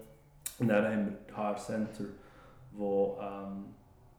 Und 0.60 0.68
dann 0.68 0.86
haben 0.86 1.06
wir 1.06 1.18
die 1.28 1.34
HR 1.34 1.58
Center, 1.58 2.06
wo 2.72 3.18
ähm, 3.22 3.66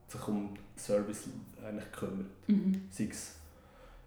sich 0.09 0.29
um 0.29 0.55
Service 0.77 1.29
eigentlich 1.64 1.92
kümmert. 1.92 2.27
Mhm. 2.49 2.88
Sei 2.90 3.09
es, 3.11 3.37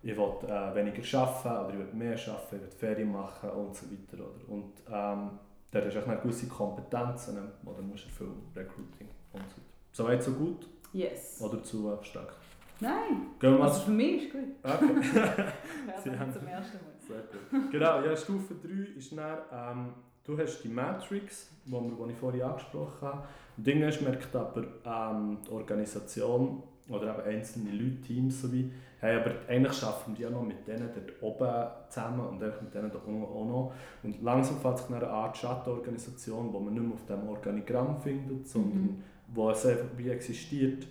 ich 0.04 0.16
will 0.16 0.50
äh, 0.50 0.76
weniger 0.76 1.20
arbeiten 1.20 1.66
oder 1.66 1.70
ich 1.70 1.80
will 1.80 1.94
mehr 1.94 2.18
arbeiten, 2.18 2.56
ich 2.56 2.62
will 2.62 2.70
Ferien 2.78 3.12
machen 3.12 3.50
und 3.50 3.76
so 3.76 3.86
weiter. 3.86 4.24
Oder? 4.24 4.50
Und 4.50 4.74
ähm, 4.88 5.40
da 5.72 5.82
hast 5.82 5.96
du 5.96 6.02
auch 6.02 6.08
noch 6.08 6.22
gewisse 6.22 6.48
Kompetenzen, 6.48 7.38
oder 7.66 7.82
musst 7.82 8.06
du 8.06 8.10
viel 8.10 8.32
Recruiting 8.56 9.08
und 9.34 9.42
so 9.42 9.56
weiter. 9.56 9.62
So 9.92 10.04
weit, 10.06 10.24
so 10.24 10.32
gut? 10.32 10.68
Yes. 10.94 11.42
Oder 11.42 11.63
zu 11.63 11.92
abstrakt? 11.92 12.36
Nein. 12.80 13.28
Gehen 13.40 13.52
wir 13.54 13.60
mal 13.60 13.68
Also 13.68 13.82
für 13.86 13.92
mich 13.92 14.24
ist 14.26 14.32
gut. 14.32 14.42
Okay. 14.63 14.74
Ja, 15.88 16.02
Sie 16.04 16.12
haben- 16.20 16.32
zum 16.34 16.48
ersten 16.48 16.78
Mal. 16.78 16.94
Sehr 17.00 17.22
gut. 17.62 17.72
Genau, 17.72 18.02
ja, 18.02 18.16
Stufe 18.16 18.56
3 18.56 18.98
ist 18.98 19.18
dann, 19.18 19.38
ähm, 19.52 19.90
du 20.26 20.38
hast 20.38 20.62
die 20.63 20.68
Matrix, 20.68 21.50
die 21.66 21.72
ich 22.12 22.18
vorhin 22.18 22.42
angesprochen 22.42 23.02
habe. 23.08 23.24
Und 23.58 23.68
irgendwann 23.68 24.04
merkt 24.04 24.36
aber 24.36 24.63
ähm, 24.86 25.38
die 25.48 25.52
Organisation 25.52 26.62
oder 26.90 27.18
eben 27.18 27.38
einzelne 27.38 27.72
Leute, 27.72 28.02
Teams 28.02 28.42
sowie, 28.42 28.72
hey, 29.00 29.20
aber 29.20 29.32
eigentlich 29.48 29.84
arbeiten 29.84 30.18
wir 30.18 30.26
ja 30.28 30.30
noch 30.30 30.44
mit 30.44 30.68
denen 30.68 30.90
dort 30.94 31.22
oben 31.22 31.68
zusammen 31.90 32.20
und 32.28 32.44
eigentlich 32.44 32.62
mit 32.62 32.74
denen 32.74 32.92
da 32.92 33.00
unten 33.06 33.24
auch 33.24 33.46
noch. 33.46 33.74
Und 34.04 34.22
langsam 34.22 34.58
fängt 34.60 34.78
sich 34.80 34.90
eine 34.94 35.08
Art 35.08 35.38
Schattenorganisation, 35.38 36.52
die 36.52 36.60
man 36.60 36.74
nicht 36.74 36.84
mehr 36.84 36.94
auf 36.94 37.06
dem 37.06 37.28
Organigramm 37.30 38.00
findet, 38.02 38.48
sondern 38.48 38.82
Mhm. 38.82 39.04
wo 39.34 39.50
es 39.50 39.66
einfach 39.66 39.88
wie 39.98 40.10
existiert, 40.10 40.88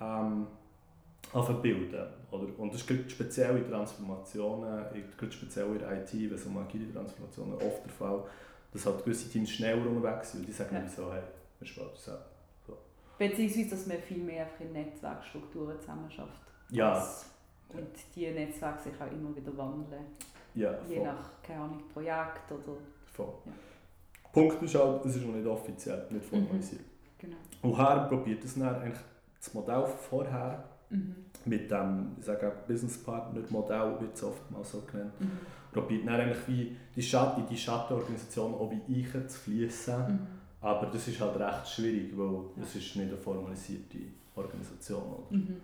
ähm, 0.00 0.46
bilden. 1.62 2.06
Oder? 2.30 2.46
Und 2.58 2.72
das 2.72 2.80
ist 2.80 2.86
gerade 2.88 3.08
speziell 3.08 3.56
in 3.58 3.68
Transformationen, 3.68 4.84
gerade 5.16 5.32
speziell 5.32 5.66
in 5.66 5.78
der 5.78 5.92
IT, 6.02 6.12
wenn 6.12 6.34
es 6.34 6.46
um 6.46 6.58
agile 6.58 6.92
Transformationen 6.92 7.54
oft 7.54 7.84
der 7.84 7.92
Fall, 7.92 8.22
dass 8.72 8.86
halt 8.86 9.04
gewisse 9.04 9.28
Teams 9.30 9.50
schneller 9.50 9.86
unterwegs 9.86 10.32
sind 10.32 10.40
und 10.40 10.46
die 10.46 10.52
sagen 10.52 10.76
Ja. 10.76 10.88
so, 10.88 11.12
hey, 11.12 11.22
wir 11.58 11.66
sparen 11.66 11.90
das 11.94 12.08
ab. 12.08 12.26
Beziehungsweise, 13.18 13.68
dass 13.70 13.86
man 13.86 13.98
viel 13.98 14.22
mehr 14.24 14.44
einfach 14.46 14.60
in 14.60 14.72
Netzwerkstrukturen 14.72 15.78
zusammen 15.78 16.10
schafft. 16.10 16.40
Ja. 16.70 17.06
Und 17.68 17.88
die 18.16 18.30
Netzwerke 18.30 18.82
sich 18.82 18.94
auch 18.98 19.12
immer 19.12 19.36
wieder 19.36 19.54
wandeln. 19.58 20.06
Ja, 20.54 20.74
Je 20.88 20.96
voll. 20.96 21.04
nach, 21.04 21.30
keine 21.42 21.60
Ahnung, 21.60 21.82
Projekt 21.92 22.50
oder... 22.50 22.78
voll. 23.04 23.34
Ja. 23.44 23.52
Punkt 24.32 24.62
ist 24.62 24.74
halt, 24.74 25.04
es 25.04 25.16
ist 25.16 25.26
noch 25.26 25.34
nicht 25.34 25.46
offiziell, 25.46 26.06
nicht 26.10 26.24
formalisiert. 26.24 26.80
Genau. 27.18 27.36
Und 27.62 27.76
Herr 27.76 28.06
probiert 28.08 28.42
das 28.42 28.54
dann 28.54 28.74
eigentlich 28.76 29.00
das 29.38 29.52
Modell 29.52 29.86
vorher 29.86 30.64
Mhm. 30.90 31.14
mit 31.46 31.70
dem, 31.70 32.16
ich 32.18 32.24
sage 32.26 32.48
auch 32.48 32.66
Business 32.66 32.98
Partner 32.98 33.40
Modell, 33.50 33.98
wird 34.00 34.14
es 34.14 34.22
oftmals 34.22 34.72
so 34.72 34.82
genannt, 34.82 35.12
Mhm. 35.20 35.30
probiert 35.72 36.06
dann 36.06 36.14
eigentlich 36.20 36.48
wie 36.48 36.76
die 36.94 37.02
Schatt, 37.02 37.38
in 37.38 37.46
die 37.46 37.56
Schattenorganisation 37.56 38.54
auch 38.54 38.70
wie 38.70 39.04
einzufließen. 39.14 39.98
Mhm. 40.08 40.26
Aber 40.60 40.86
das 40.86 41.08
ist 41.08 41.18
halt 41.20 41.38
recht 41.38 41.68
schwierig, 41.68 42.12
weil 42.16 42.42
es 42.62 42.74
ist 42.76 42.96
nicht 42.96 43.08
eine 43.08 43.16
formalisierte 43.16 43.98
Organisation. 44.36 45.02
Oder? 45.02 45.36
Mhm. 45.38 45.56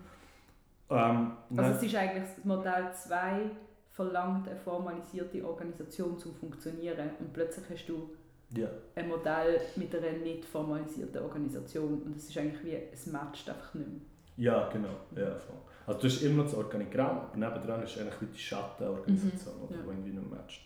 Ähm, 0.89 1.31
Also 1.55 1.71
es 1.75 1.83
ist 1.83 1.95
eigentlich 1.95 2.23
das 2.35 2.45
Modell 2.45 2.91
2 2.93 3.51
verlangt 3.91 4.47
eine 4.47 4.57
formalisierte 4.57 5.45
Organisation 5.47 6.17
zum 6.17 6.33
Funktionieren 6.35 7.09
und 7.19 7.33
plötzlich 7.33 7.65
hast 7.69 7.87
du 7.89 8.09
ja, 8.55 8.67
ein 8.95 9.09
Modell 9.09 9.59
mit 9.75 9.93
einer 9.93 10.11
nicht 10.13 10.45
formalisierten 10.45 11.21
Organisation 11.21 12.01
und 12.03 12.15
es 12.15 12.29
ist 12.29 12.37
eigentlich 12.37 12.63
wie, 12.63 12.77
es 12.93 13.07
matcht 13.07 13.49
einfach 13.49 13.73
nicht 13.73 13.87
mehr. 13.87 14.01
Ja, 14.37 14.69
genau. 14.69 14.89
Ja, 15.15 15.35
voll. 15.35 15.55
Also 15.85 16.01
du 16.01 16.07
hast 16.07 16.21
immer 16.21 16.37
noch 16.43 16.49
das 16.49 16.55
Organigramm, 16.55 17.17
aber 17.19 17.37
nebendran 17.37 17.83
ist 17.83 17.97
eigentlich 17.97 18.31
die 18.33 18.39
Schattenorganisation, 18.39 19.55
Mhm, 19.69 19.75
ja. 19.75 19.81
die 19.81 19.87
irgendwie 19.89 20.11
nicht 20.11 20.29
matcht. 20.29 20.61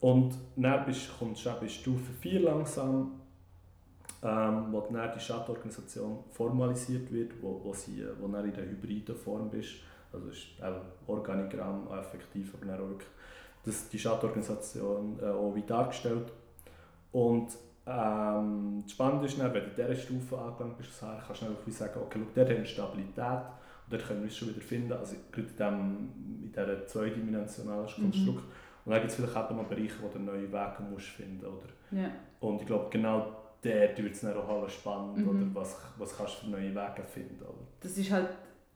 Und 0.00 0.34
dann 0.56 0.84
bist, 0.84 1.10
kommst 1.18 1.44
du 1.44 1.50
eben 1.50 1.62
in 1.62 1.68
Stufe 1.68 2.12
4 2.20 2.40
langsam, 2.40 3.20
ähm, 4.22 4.66
wo 4.70 4.80
dann 4.80 5.10
die 5.14 5.20
Schattenorganisation 5.20 6.18
formalisiert 6.32 7.10
wird, 7.12 7.32
wo, 7.40 7.60
wo, 7.64 7.72
sie, 7.72 8.02
äh, 8.02 8.08
wo 8.20 8.28
dann 8.28 8.44
in 8.44 8.52
der 8.54 8.64
hybriden 8.64 9.16
Form 9.16 9.48
bist, 9.50 9.74
Also 10.12 10.28
ist 10.28 10.46
auch 10.62 11.08
Organigramm 11.08 11.88
effektiv, 11.98 12.54
aber 12.54 12.66
dann 12.66 12.80
auch 12.80 12.88
wirklich 12.90 13.08
das, 13.64 13.88
die 13.88 13.98
Stadtorganisation 13.98 15.18
äh, 15.22 15.26
auch 15.26 15.54
wie 15.54 15.62
dargestellt. 15.62 16.30
Und 17.12 17.48
ähm, 17.84 18.82
das 18.84 18.92
Spannende 18.92 19.26
ist 19.26 19.38
dann, 19.38 19.52
wenn 19.52 19.64
du 19.64 19.70
in 19.70 19.76
dieser 19.76 19.94
Stufe 19.94 20.38
angelangt 20.38 20.78
bist, 20.78 20.90
kannst 21.00 21.42
du 21.42 21.46
dann 21.46 21.72
sagen, 21.72 22.00
okay, 22.00 22.18
schau, 22.20 22.30
dort 22.34 22.48
haben 22.48 22.58
wir 22.58 22.64
Stabilität 22.64 23.16
und 23.16 23.92
dort 23.92 24.06
können 24.06 24.20
wir 24.20 24.24
uns 24.24 24.36
schon 24.36 24.48
wieder 24.48 24.60
finden, 24.60 24.92
also 24.92 25.16
gerade 25.32 25.48
in, 25.48 25.56
dem, 25.56 26.42
in 26.44 26.52
dieser 26.52 26.86
zweidimensionalen 26.86 27.86
mhm. 27.96 28.02
Konstrukt. 28.02 28.44
Mhm. 28.44 28.52
Und 28.84 28.92
dann 28.92 29.00
gibt 29.00 29.10
es 29.10 29.16
vielleicht 29.16 29.36
auch 29.36 29.50
noch 29.50 29.64
Bereiche, 29.64 29.94
wo 30.00 30.08
du 30.08 30.18
neue 30.18 30.52
Wege 30.52 30.82
musst 30.90 31.06
finden 31.06 31.44
oder? 31.44 32.00
Ja. 32.00 32.10
Und 32.40 32.60
ich 32.60 32.66
glaube, 32.66 32.88
genau 32.90 33.36
dort 33.62 33.98
wird 33.98 34.12
es 34.12 34.20
dann 34.20 34.36
auch 34.36 34.68
spannend, 34.68 35.18
mhm. 35.18 35.28
oder 35.28 35.54
was, 35.54 35.76
was 35.98 36.16
kannst 36.16 36.42
du 36.42 36.46
für 36.46 36.50
neue 36.50 36.74
Wege 36.74 37.02
finden. 37.06 37.42
Oder? 37.42 37.66
Das 37.80 37.96
ist 37.96 38.10
halt 38.10 38.28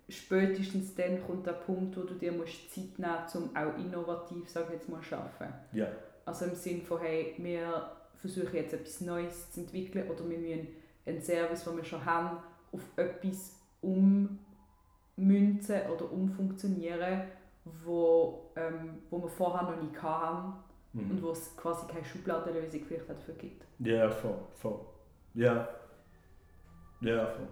spätestens 0.08 0.94
dann 0.94 1.24
kommt 1.24 1.46
der 1.46 1.52
Punkt, 1.52 1.96
wo 1.96 2.02
du 2.02 2.14
dir 2.14 2.32
musst 2.32 2.72
Zeit 2.72 2.98
nehmen 2.98 3.12
musst, 3.22 3.36
um 3.36 3.50
auch 3.56 3.76
innovativ, 3.78 4.48
sage 4.48 4.74
jetzt 4.74 4.88
mal, 4.88 5.00
zu 5.00 5.16
arbeiten. 5.16 5.54
Ja. 5.72 5.86
Also 6.24 6.46
im 6.46 6.54
Sinne 6.54 6.82
von, 6.82 7.00
hey, 7.00 7.34
wir 7.38 7.90
versuchen 8.28 8.56
jetzt 8.56 8.74
etwas 8.74 9.00
Neues 9.00 9.52
zu 9.52 9.60
entwickeln 9.60 10.10
oder 10.10 10.28
wir 10.28 10.38
müssen 10.38 10.68
einen 11.06 11.22
Service, 11.22 11.64
den 11.64 11.76
wir 11.76 11.84
schon 11.84 12.04
haben, 12.04 12.38
auf 12.72 12.82
etwas 12.96 13.60
ummünzen 13.80 15.80
oder 15.92 16.10
umfunktionieren, 16.10 17.22
wo, 17.84 18.50
ähm, 18.56 18.98
wo 19.10 19.22
wir 19.22 19.28
vorher 19.28 19.70
noch 19.70 19.80
nie 19.80 19.96
hatten 19.96 20.52
mhm. 20.92 21.10
und 21.10 21.22
wo 21.22 21.30
es 21.30 21.56
quasi 21.56 21.86
keine 21.86 22.04
Schubladenlösung 22.04 22.82
vielleicht 22.86 23.08
dafür 23.08 23.34
gibt. 23.34 23.64
Ja, 23.78 24.10
voll, 24.10 24.38
voll. 24.54 24.80
Ja. 25.34 25.68
Ja, 27.00 27.26
voll. 27.26 27.48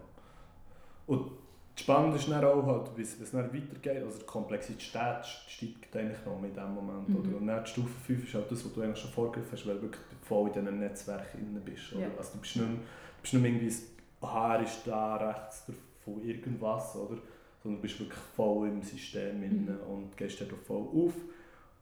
Und 1.06 1.30
Spannend 1.76 2.14
ist 2.14 2.28
dann 2.28 2.44
auch, 2.44 2.64
halt, 2.64 2.96
wie 2.96 3.02
es 3.02 3.30
dann 3.32 3.52
weitergeht. 3.52 4.04
Also 4.04 4.18
die 4.20 4.26
Komplexität 4.26 5.26
steigt 5.48 5.96
eigentlich 5.96 6.24
noch 6.24 6.42
in 6.42 6.54
diesem 6.54 6.74
Moment. 6.74 7.08
Mhm. 7.08 7.16
Oder? 7.16 7.36
Und 7.36 7.46
dann 7.48 7.64
die 7.64 7.70
Stufe 7.70 7.88
5 8.06 8.24
ist 8.28 8.34
halt 8.34 8.50
das, 8.50 8.64
was 8.64 8.72
du 8.72 8.82
eigentlich 8.82 9.00
schon 9.00 9.10
vorgegriffen 9.10 9.52
hast, 9.52 9.66
weil 9.66 9.76
du 9.76 9.82
wirklich 9.82 10.02
voll 10.22 10.48
in 10.48 10.52
diesem 10.52 10.78
Netzwerk 10.78 11.32
drin 11.32 11.60
bist. 11.64 11.92
Oder? 11.92 12.02
Ja. 12.02 12.08
Also 12.16 12.34
du 12.34 12.38
bist 12.38 12.56
nicht, 12.56 12.66
mehr, 12.66 12.76
du 12.76 13.22
bist 13.22 13.34
nicht 13.34 13.42
mehr 13.42 13.52
irgendwie, 13.52 13.74
Haar 14.22 14.62
ist 14.62 14.86
da 14.86 15.16
rechts 15.16 15.66
von 16.04 16.24
irgendwas, 16.24 16.96
oder? 16.96 17.18
sondern 17.64 17.80
du 17.80 17.82
bist 17.82 17.98
wirklich 17.98 18.20
voll 18.36 18.68
im 18.68 18.82
System 18.82 19.40
mhm. 19.40 19.78
und 19.88 20.16
gehst 20.16 20.40
dort 20.40 20.52
voll 20.64 20.86
auf. 20.94 21.14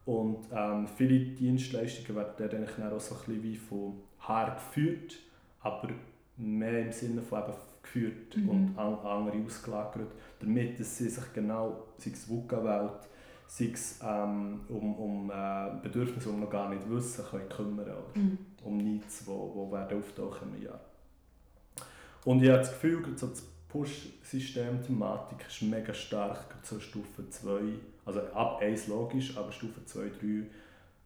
Und 0.05 0.39
ähm, 0.51 0.87
viele 0.87 1.19
Dienstleistungen 1.35 2.17
werden 2.17 2.33
dort 2.37 2.53
eigentlich 2.53 2.85
auch 2.85 2.99
so 2.99 3.15
ein 3.15 3.21
bisschen 3.25 3.43
wie 3.43 3.55
von 3.57 4.01
Haar 4.19 4.55
geführt, 4.55 5.17
aber 5.61 5.89
mehr 6.37 6.81
im 6.81 6.91
Sinne 6.91 7.21
von 7.21 7.43
eben 7.43 7.53
geführt 7.83 8.35
mhm. 8.35 8.49
und 8.49 8.77
an 8.77 8.95
andere 9.05 9.43
ausgelagert, 9.45 10.11
damit 10.39 10.79
dass 10.79 10.97
sie 10.97 11.09
sich 11.09 11.33
genau, 11.33 11.87
sei 11.97 12.11
es 12.11 12.27
VUCA-Welt, 12.27 13.09
sei 13.47 13.69
es 13.73 13.99
ähm, 14.03 14.61
um, 14.69 14.95
um 14.95 15.29
äh, 15.29 15.69
Bedürfnisse, 15.81 16.29
die 16.29 16.35
wir 16.35 16.41
noch 16.41 16.49
gar 16.49 16.69
nicht 16.69 16.89
wissen, 16.89 17.23
können 17.25 17.49
kümmern 17.49 17.85
oder 17.85 18.05
mhm. 18.15 18.37
um 18.63 18.79
die 18.79 19.01
wo, 19.25 19.51
wo 19.53 19.71
werden 19.71 19.99
auftauchen 19.99 20.55
im 20.55 20.63
Jahr. 20.63 20.79
Und 22.25 22.41
ich 22.41 22.49
habe 22.49 22.59
das 22.59 22.71
Gefühl, 22.71 23.03
so 23.15 23.27
das 23.27 23.43
Push-System-Thematik 23.67 25.45
ist 25.47 25.61
mega 25.63 25.93
stark 25.93 26.55
zur 26.63 26.79
Stufe 26.79 27.29
2, 27.29 27.59
also 28.05 28.21
ab 28.33 28.59
1 28.61 28.87
logisch, 28.87 29.37
aber 29.37 29.51
Stufe 29.51 29.83
2, 29.83 29.99
3 30.19 30.43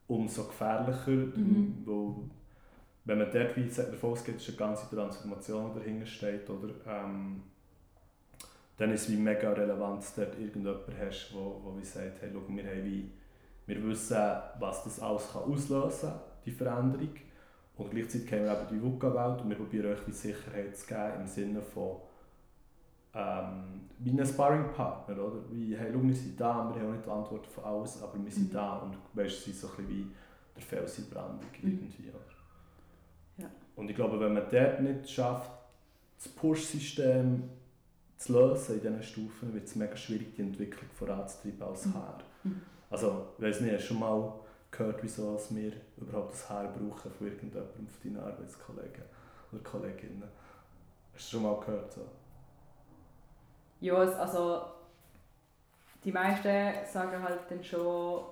umso 0.08 0.46
gefährlicher, 0.46 1.12
mhm. 1.12 1.82
wo 1.86 2.30
wenn 3.08 3.20
man 3.20 3.32
dort 3.32 3.56
wie 3.56 3.70
davon 3.70 4.12
ausgeht, 4.12 4.36
dass 4.36 4.50
eine 4.50 4.58
ganze 4.58 4.93
Transformation 4.93 5.74
dahinter 5.74 6.06
steht, 6.06 6.50
oder, 6.50 6.74
ähm, 6.86 7.41
dann 8.76 8.91
ist 8.91 9.04
es 9.04 9.12
wie 9.12 9.17
mega 9.17 9.52
relevant, 9.54 10.04
dass 10.04 10.13
du 10.13 10.22
dort 10.22 10.38
irgendjemanden 10.38 10.93
hast, 11.00 11.34
wo, 11.34 11.62
wo 11.63 11.78
wie 11.78 11.86
sagt, 11.86 12.22
hey, 12.22 12.30
schau, 12.34 12.41
wir, 12.48 12.63
haben 12.63 12.84
wie, 12.84 13.10
wir 13.65 13.84
wissen, 13.88 14.17
was 14.60 14.84
das 14.84 15.00
alles 15.00 15.32
kann 15.32 15.43
auslösen 15.43 16.10
kann, 16.10 16.20
die 16.46 16.52
Veränderung. 16.52 17.15
Und 17.78 17.91
gleichzeitig 17.91 18.32
haben 18.34 18.43
wir 18.43 18.52
eben 18.52 18.67
die 18.72 18.82
VUCA-Welt 18.82 19.41
und 19.41 19.50
wir 19.50 19.56
probieren 19.56 19.93
euch 19.93 20.04
die 20.06 20.12
Sicherheit 20.12 20.76
zu 20.76 20.88
geben 20.88 21.22
im 21.22 21.28
Sinne 21.28 21.62
von 21.62 21.98
ähm, 23.13 23.88
wie 24.00 24.12
ein 24.12 24.26
Sparring-Partner, 24.26 25.17
oder? 25.17 25.39
Wie, 25.50 25.76
hey, 25.78 25.91
schau, 25.93 26.04
wir 26.04 26.15
sind 26.15 26.39
da, 26.39 26.70
wir 26.70 26.82
haben 26.82 26.89
auch 26.89 26.93
nicht 26.93 27.06
die 27.06 27.10
Antwort 27.10 27.48
auf 27.48 27.65
alles, 27.65 28.04
aber 28.04 28.22
wir 28.22 28.32
sind 28.32 28.50
mhm. 28.50 28.54
da 28.54 28.78
und 28.80 28.98
weißt, 29.13 29.43
sie 29.43 29.52
sind 29.52 29.62
so 29.62 29.67
ein 29.70 29.76
bisschen 29.78 29.89
wie 29.89 30.12
der 30.56 30.63
Fels 30.63 31.00
in 31.00 31.10
Brandung 31.10 31.50
mhm. 31.62 31.72
irgendwie, 31.72 32.10
oder? 32.10 32.37
Und 33.78 33.90
ich 33.90 33.96
glaube, 33.96 34.20
wenn 34.20 34.34
man 34.34 34.44
dort 34.52 34.82
nicht 34.82 35.10
schafft, 35.10 35.52
das 36.18 36.28
Push-System 36.30 37.48
zu 38.18 38.34
lösen 38.34 38.76
in 38.76 38.82
diesen 38.82 39.04
Stufen, 39.04 39.54
wird 39.54 39.66
es 39.66 39.76
mega 39.76 39.96
schwierig, 39.96 40.36
die 40.36 40.42
Entwicklung 40.42 40.90
voranzutreiben 40.98 41.62
als 41.62 41.86
mhm. 41.86 41.94
Haar. 41.94 42.18
Mhm. 42.44 42.62
Also, 42.90 43.28
ich 43.38 43.44
weiß 43.44 43.62
nicht, 43.62 43.74
hast 43.76 43.84
du 43.84 43.88
schon 43.90 44.00
mal 44.00 44.34
gehört, 44.72 45.04
wieso 45.04 45.40
wir 45.52 45.74
überhaupt 45.98 46.34
das 46.34 46.50
Haar 46.50 46.66
brauchen 46.66 47.12
von 47.12 47.28
irgendjemandem, 47.28 47.88
von 47.88 48.13
deinen 48.13 48.24
Arbeitskollegen 48.26 49.04
oder 49.52 49.63
Kolleginnen? 49.63 50.24
Hast 51.13 51.28
du 51.28 51.38
schon 51.38 51.44
mal 51.44 51.60
gehört? 51.60 51.94
So? 51.94 52.02
Ja, 53.80 53.96
also 53.96 54.66
die 56.04 56.12
meisten 56.12 56.74
sagen 56.92 57.22
halt 57.22 57.42
dann 57.48 57.63
schon, 57.63 58.24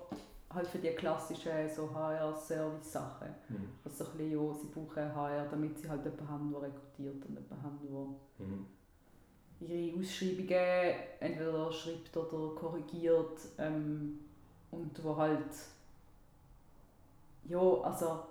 halt 0.56 0.66
für 0.66 0.78
die 0.78 0.90
klassischen 0.90 1.68
so 1.74 1.94
HR-Service-Sachen. 1.94 3.28
Mhm. 3.48 3.68
Also 3.84 4.04
so 4.04 4.10
ein 4.10 4.16
bisschen, 4.18 4.32
ja, 4.32 4.54
sie 4.54 4.66
brauchen 4.68 5.14
HR, 5.14 5.46
damit 5.48 5.78
sie 5.78 5.88
halt 5.88 6.04
jemanden 6.04 6.28
haben, 6.28 6.50
der 6.50 6.62
rekrutiert 6.62 7.24
und 7.24 7.34
jemanden 7.34 7.62
haben, 7.62 7.78
der 8.38 8.46
mhm. 8.46 8.66
ihre 9.60 9.98
Ausschreibungen 10.00 10.94
entweder 11.20 11.72
schreibt 11.72 12.16
oder 12.16 12.54
korrigiert 12.54 13.38
ähm, 13.58 14.18
und 14.70 15.04
wo 15.04 15.16
halt 15.16 15.52
ja, 17.48 17.58
also 17.82 18.22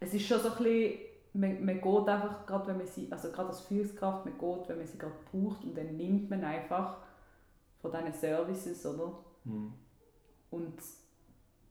es 0.00 0.14
ist 0.14 0.26
schon 0.26 0.40
so 0.40 0.48
ein 0.48 0.56
bisschen, 0.56 0.98
man, 1.34 1.64
man 1.64 1.80
geht 1.80 2.08
einfach, 2.08 2.46
gerade 2.46 2.66
wenn 2.68 2.78
man 2.78 2.86
sie, 2.86 3.08
also 3.10 3.30
gerade 3.30 3.50
als 3.50 3.60
Führungskraft, 3.60 4.24
man 4.24 4.38
geht, 4.38 4.68
wenn 4.68 4.78
man 4.78 4.86
sie 4.86 4.98
gerade 4.98 5.14
braucht 5.30 5.62
und 5.64 5.76
dann 5.76 5.96
nimmt 5.96 6.30
man 6.30 6.42
einfach 6.42 6.96
von 7.80 7.92
diesen 7.92 8.12
Services, 8.12 8.84
oder? 8.86 9.12
Mhm. 9.44 9.72
Und 10.50 10.74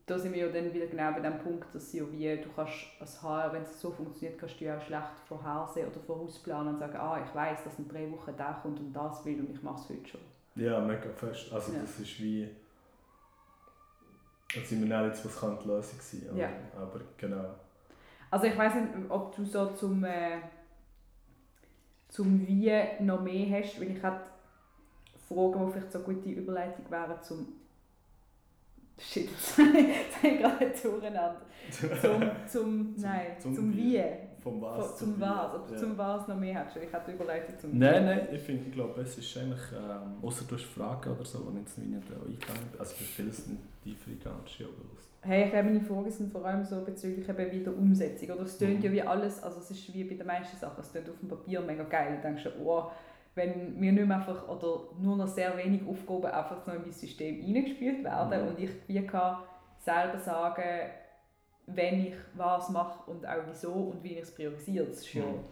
da 0.10 0.18
sind 0.18 0.34
wir 0.34 0.48
ja 0.48 0.52
dann 0.52 0.74
wieder 0.74 0.88
genau 0.88 1.12
bei 1.12 1.20
dem 1.20 1.38
Punkt, 1.38 1.74
dass 1.74 1.94
ja 1.94 2.04
wie, 2.12 2.36
du 2.38 2.50
kannst 2.56 2.74
als 3.00 3.22
HR, 3.22 3.54
wenn 3.54 3.64
es 3.64 3.80
so 3.80 3.92
funktioniert, 3.92 4.40
kannst 4.40 4.60
du 4.60 4.66
ja 4.66 4.78
auch 4.78 4.82
schlecht 4.82 5.20
vorhersehen 5.28 5.88
oder 5.88 6.00
vorausplanen 6.00 6.74
und 6.74 6.80
sagen, 6.80 6.98
ah, 6.98 7.24
ich 7.24 7.36
weiß, 7.36 7.64
dass 7.64 7.78
in 7.78 7.88
drei 7.88 8.10
Wochen 8.12 8.36
der 8.36 8.60
kommt 8.62 8.80
und 8.80 8.92
das 8.92 9.24
will 9.24 9.40
und 9.40 9.52
ich 9.52 9.62
mache 9.62 9.82
es 9.82 9.90
heute 9.90 10.08
schon. 10.08 10.22
Ja, 10.56 10.80
mega 10.80 11.10
fest. 11.10 11.54
Also 11.54 11.74
ja. 11.74 11.82
das 11.82 12.00
ist 12.00 12.20
wie... 12.20 12.50
Da 14.54 14.62
sind 14.62 14.90
wir 14.90 14.98
nicht 14.98 15.10
jetzt, 15.10 15.26
was 15.26 15.40
kann 15.40 15.60
die 15.60 15.68
Lösung 15.68 16.00
sein 16.02 16.24
aber, 16.32 16.40
ja. 16.40 16.50
aber 16.76 17.02
genau. 17.16 17.56
Also 18.32 18.48
ich 18.48 18.58
weiß 18.58 18.74
nicht, 18.76 18.88
ob 19.10 19.36
du 19.36 19.46
so 19.46 19.68
zum, 19.74 20.04
äh, 20.04 20.40
zum 22.08 22.48
Wie 22.48 22.74
noch 23.02 23.22
mehr 23.22 23.60
hast, 23.60 23.80
weil 23.80 23.92
ich 23.92 24.02
hätte 24.02 24.22
Fragen, 25.28 25.68
die 25.68 25.72
vielleicht 25.72 25.92
so 25.92 26.00
eine 26.00 26.14
gute 26.16 26.30
Überleitung 26.30 26.90
wären 26.90 27.22
zum 27.22 27.59
Shit, 29.00 29.30
jetzt 29.30 29.58
ich 30.24 30.40
gerade 30.40 30.74
durcheinander. 30.84 31.42
Zum, 31.72 32.22
zum, 32.48 32.96
nein, 32.98 33.28
zum, 33.40 33.56
zum 33.56 33.76
Wie. 33.76 34.04
Vom 34.42 34.62
Was. 34.62 34.98
Zum 34.98 35.20
Was. 35.20 35.56
Ob 35.56 35.68
du 35.68 35.74
ja. 35.74 35.80
zum 35.80 35.98
Was 35.98 36.28
noch 36.28 36.38
mehr 36.38 36.66
hast. 36.66 36.78
Ich 36.78 36.92
hatte 36.92 37.12
überlegt 37.12 37.60
zum 37.60 37.78
Nein, 37.78 38.06
nein, 38.06 38.28
ich 38.32 38.42
finde, 38.42 38.66
ich 38.68 38.74
glaube, 38.74 39.02
es 39.02 39.18
ist 39.18 39.38
eigentlich, 39.38 39.62
ähm, 39.74 40.24
außer 40.24 40.46
du 40.48 40.56
hast 40.56 40.66
Fragen 40.66 41.12
oder 41.12 41.26
so, 41.26 41.40
die 41.52 41.60
jetzt 41.60 41.78
nicht 41.78 41.94
eingegangen 41.94 42.38
bin. 42.72 42.80
Also 42.80 42.96
für 42.96 43.04
viele 43.04 43.32
sind 43.32 43.60
tiefere 43.84 44.16
Grenzen 44.16 44.64
ja 44.64 44.68
bewusst. 44.68 45.10
Hey, 45.22 45.46
ich 45.46 45.52
glaube, 45.52 45.66
meine 45.66 45.82
Fragen 45.82 46.12
sind 46.12 46.32
vor 46.32 46.46
allem 46.46 46.64
so 46.64 46.82
bezüglich 46.82 47.28
eben 47.28 47.52
wieder 47.52 47.76
Umsetzung. 47.76 48.30
Oder 48.32 48.44
es 48.44 48.58
tönt 48.58 48.80
mhm. 48.80 48.86
ja 48.86 48.92
wie 48.92 49.02
alles, 49.02 49.44
also 49.44 49.60
es 49.60 49.72
ist 49.72 49.94
wie 49.94 50.06
bei 50.06 50.16
den 50.16 50.28
meisten 50.28 50.58
Sachen, 50.58 50.80
es 50.80 50.92
tönt 50.92 51.10
auf 51.10 51.20
dem 51.20 51.28
Papier 51.28 51.62
mega 51.62 51.84
geil. 51.84 52.16
Du 52.16 52.22
denkst 52.22 52.48
oh, 52.64 52.90
wenn 53.36 53.80
mir 53.80 53.92
nicht 53.92 54.08
mehr 54.08 54.18
einfach 54.18 54.48
oder 54.48 54.90
nur 55.00 55.16
noch 55.16 55.28
sehr 55.28 55.56
wenig 55.58 55.82
Aufgaben 55.88 56.26
einfach 56.26 56.62
so 56.66 56.72
in 56.72 56.82
mein 56.82 56.92
System 56.92 57.44
eingespielt 57.44 58.04
werden 58.04 58.44
mhm. 58.44 58.48
und 58.50 58.60
ich 58.60 58.72
wie 58.88 59.06
kann 59.06 59.38
selber 59.80 60.20
sagen, 60.20 60.92
wenn 61.68 62.08
ich 62.08 62.16
was 62.34 62.70
mache 62.70 63.10
und 63.10 63.26
auch 63.26 63.44
wieso 63.48 63.72
und 63.72 64.04
wie 64.04 64.14
ich 64.14 64.24
es 64.24 64.34
priorisiere. 64.34 64.86
Das 64.86 65.00
ist 65.00 65.14
ja 65.14 65.26
mhm. 65.26 65.44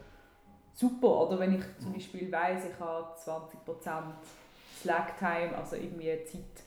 super. 0.74 1.28
Oder 1.28 1.40
wenn 1.40 1.56
ich 1.56 1.64
zum 1.80 1.94
Beispiel 1.94 2.32
weiss, 2.32 2.66
ich 2.66 2.80
habe 2.80 3.16
20% 3.18 4.04
Slack-Time, 4.82 5.56
also 5.56 5.76
irgendwie 5.76 6.18
Zeit 6.26 6.64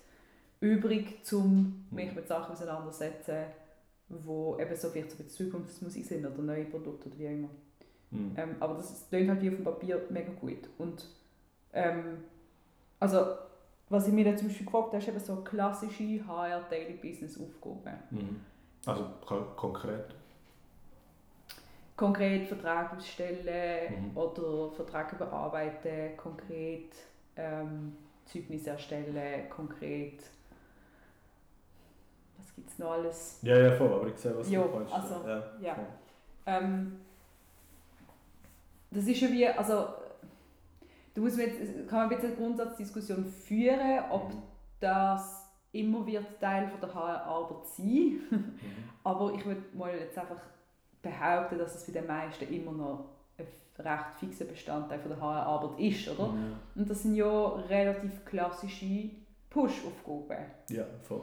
übrig, 0.61 1.21
um 1.33 1.87
mich 1.91 2.15
mit 2.15 2.29
Sachen 2.29 2.53
auseinandersetzen, 2.53 3.45
wo 4.09 4.59
eben 4.59 4.77
so 4.77 4.91
vielleicht 4.91 5.11
so 5.13 5.23
Zukunftsmusik 5.25 6.05
sind 6.05 6.27
oder 6.27 6.43
neue 6.43 6.65
Produkte 6.65 7.09
oder 7.09 7.19
wie 7.19 7.27
auch 7.27 7.33
immer. 7.33 7.51
Mhm. 8.11 8.35
Ähm, 8.37 8.57
aber 8.61 8.75
das 8.75 9.07
klingt 9.09 9.29
halt 9.29 9.43
wie 9.43 9.49
auf 9.49 9.57
dem 9.57 9.65
Papier 9.65 10.01
mega 10.11 10.33
gut. 10.33 10.69
Und 10.79 11.07
ähm, 11.73 12.25
also, 12.99 13.35
was 13.89 14.07
ich 14.09 14.13
mir 14.13 14.25
dann 14.25 14.37
zum 14.37 14.49
Beispiel 14.49 14.67
gefragt 14.67 14.89
habe, 14.89 14.99
ist 14.99 15.09
eben 15.09 15.19
so 15.19 15.37
klassische 15.37 16.27
HR 16.27 16.63
Daily 16.69 16.95
Business 16.95 17.39
Aufgaben. 17.41 17.99
Mhm. 18.11 18.41
Also 18.87 19.05
konkret? 19.57 20.15
Konkret 21.97 22.49
Vertrag 22.49 22.97
ausstellen 22.97 24.11
mhm. 24.13 24.17
oder 24.17 24.73
Vertrag 24.73 25.13
überarbeiten, 25.13 26.17
konkret 26.17 26.93
ähm, 27.37 27.95
Zeugnis 28.25 28.67
erstellen, 28.67 29.51
konkret. 29.51 30.23
Was 32.39 32.55
gibt 32.55 32.71
es 32.71 32.79
noch 32.79 32.93
alles? 32.93 33.39
Ja, 33.43 33.59
ja, 33.59 33.73
voll, 33.73 33.93
aber 33.93 34.07
ich 34.07 34.17
sehe, 34.17 34.37
was 34.37 34.51
Jo, 34.51 34.63
du 34.65 34.79
meinst. 34.79 34.93
also, 34.95 35.29
ja, 35.29 35.45
ja. 35.61 35.77
Ähm, 36.47 37.01
das 38.91 39.07
ist 39.07 39.21
ja 39.21 39.31
wie, 39.31 39.47
also 39.47 39.87
da 41.15 41.21
muss 41.21 41.37
man 41.37 41.47
jetzt, 41.47 41.89
kann 41.89 42.01
man 42.01 42.09
bisschen 42.09 42.29
eine 42.29 42.37
Grundsatzdiskussion 42.37 43.25
führen, 43.25 44.05
ob 44.11 44.29
Mhm. 44.33 44.43
das 44.81 45.47
immer 45.73 46.05
wird 46.07 46.41
Teil 46.41 46.69
von 46.69 46.81
der 46.81 46.95
HR-Arbeit 46.95 47.67
sein. 47.67 48.21
Mhm. 48.31 48.59
Aber 49.05 49.33
ich 49.35 49.45
würde 49.45 49.63
mal 49.75 49.95
jetzt 49.97 50.19
einfach 50.19 50.41
behaupten, 51.03 51.59
dass 51.59 51.75
es 51.75 51.87
bei 51.87 51.93
den 52.01 52.07
meisten 52.07 52.53
immer 52.53 52.73
noch 52.73 53.05
ein 53.39 53.47
recht 53.85 54.15
fixer 54.19 54.45
Bestandteil 54.45 54.99
von 54.99 55.11
der 55.11 55.21
HR-Arbeit 55.21 55.79
ist, 55.81 56.09
oder? 56.09 56.29
Mhm. 56.33 56.55
Und 56.75 56.91
das 56.91 57.03
sind 57.03 57.15
ja 57.15 57.49
relativ 57.69 58.25
klassische 58.25 59.11
Push-Aufgaben. 59.49 60.45
Ja, 60.69 60.85
voll. 61.03 61.23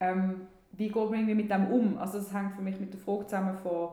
Ähm, 0.00 0.46
wie 0.72 0.88
geht 0.88 0.94
man 0.96 1.14
irgendwie 1.14 1.34
mit 1.34 1.50
dem 1.50 1.70
um? 1.72 1.98
Also 1.98 2.18
das 2.18 2.32
hängt 2.32 2.54
für 2.54 2.62
mich 2.62 2.78
mit 2.80 2.92
der 2.92 3.00
Frage 3.00 3.24
zusammen 3.26 3.56
von 3.56 3.88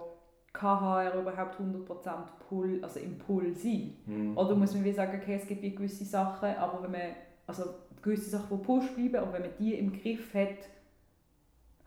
kann 0.54 0.80
HR 0.80 1.16
überhaupt 1.20 1.60
100% 1.60 2.12
Pull, 2.48 2.80
also 2.84 3.00
im 3.00 3.18
Pull 3.18 3.54
sein? 3.56 3.96
Mhm. 4.06 4.38
Oder 4.38 4.56
muss 4.56 4.74
man 4.74 4.84
wie 4.84 4.94
sagen, 4.94 5.20
okay, 5.22 5.36
es 5.42 5.48
gibt 5.48 5.62
gewisse 5.62 6.06
Sachen, 6.06 6.50
aber 6.56 6.84
wenn 6.84 6.92
man, 6.92 7.02
also 7.48 7.64
gewisse 8.02 8.30
Sachen, 8.30 8.58
die 8.58 8.64
Push 8.64 8.92
bleiben, 8.92 9.16
aber 9.16 9.34
wenn 9.34 9.42
man 9.42 9.52
die 9.60 9.74
im 9.74 9.92
Griff 9.92 10.34
hat, 10.34 10.70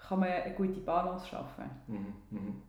kann 0.09 0.21
man 0.21 0.29
eine 0.29 0.55
gute 0.55 0.81
Balance 0.81 1.27
schaffen. 1.29 1.65
Mhm. 1.87 2.13
Mhm. 2.31 2.63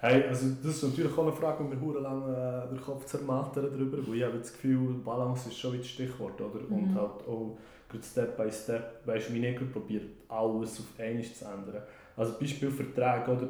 Hey, 0.00 0.22
also 0.28 0.50
das 0.62 0.76
ist 0.76 0.82
natürlich 0.84 1.12
auch 1.12 1.22
eine 1.22 1.32
Frage, 1.32 1.64
die 1.64 1.74
mir 1.74 1.80
hure 1.80 2.00
lang 2.00 2.22
äh, 2.22 2.68
den 2.68 2.80
Kopf 2.80 3.04
zermattern 3.06 3.64
darüber, 3.72 3.98
weil 4.06 4.14
ich 4.14 4.22
habe 4.22 4.38
das 4.38 4.52
Gefühl, 4.52 4.94
Balance 5.04 5.48
ist 5.48 5.58
schon 5.58 5.72
wieder 5.72 5.82
das 5.82 5.90
Stichwort, 5.90 6.40
oder? 6.40 6.60
Und 6.70 6.90
Mhm. 6.90 6.94
halt 6.94 7.26
auch 7.26 7.58
gerade 7.88 8.04
Step 8.04 8.36
by 8.36 8.50
Step, 8.52 9.04
weißt 9.06 9.30
du, 9.30 9.34
wie 9.34 9.44
ich 9.44 9.72
probiert, 9.72 10.04
alles 10.28 10.78
auf 10.78 11.00
einmal 11.00 11.24
zu 11.24 11.44
ändern. 11.44 11.82
Also 12.16 12.38
Beispiel 12.38 12.70
Verträge, 12.70 13.32
oder? 13.32 13.48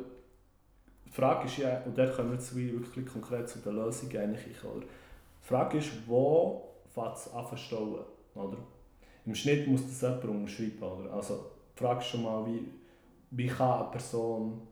Die 1.09 1.13
Frage 1.13 1.47
ist 1.47 1.59
ja, 1.59 1.83
und 1.85 1.97
da 1.99 2.07
kommen 2.07 2.31
wir 2.31 2.37
jetzt 2.39 2.55
wirklich 2.55 3.07
konkret 3.07 3.49
zu 3.49 3.59
der 3.61 3.73
Lösung 3.73 4.11
eigentlich, 4.17 4.63
oder? 4.65 4.83
Die 4.83 5.47
Frage 5.49 5.79
ist, 5.79 5.91
wo 6.07 6.69
fängt 6.95 7.17
es 7.17 7.33
an 7.33 7.47
zu 7.49 7.57
stauen, 7.57 8.05
oder? 8.35 8.59
Im 9.27 9.35
Schnitt 9.35 9.69
muss 9.69 9.83
das 9.87 10.03
jemand 10.03 10.25
unterschreiben, 10.25 10.83
oder? 10.83 11.13
Also 11.15 11.47
die 11.77 11.81
Frage 11.83 12.01
ist 12.01 12.07
schon 12.09 12.23
mal, 12.25 12.47
wie, 12.47 12.69
wie 13.33 13.47
kann 13.49 13.83
eine 13.83 13.91
Person 13.91 14.63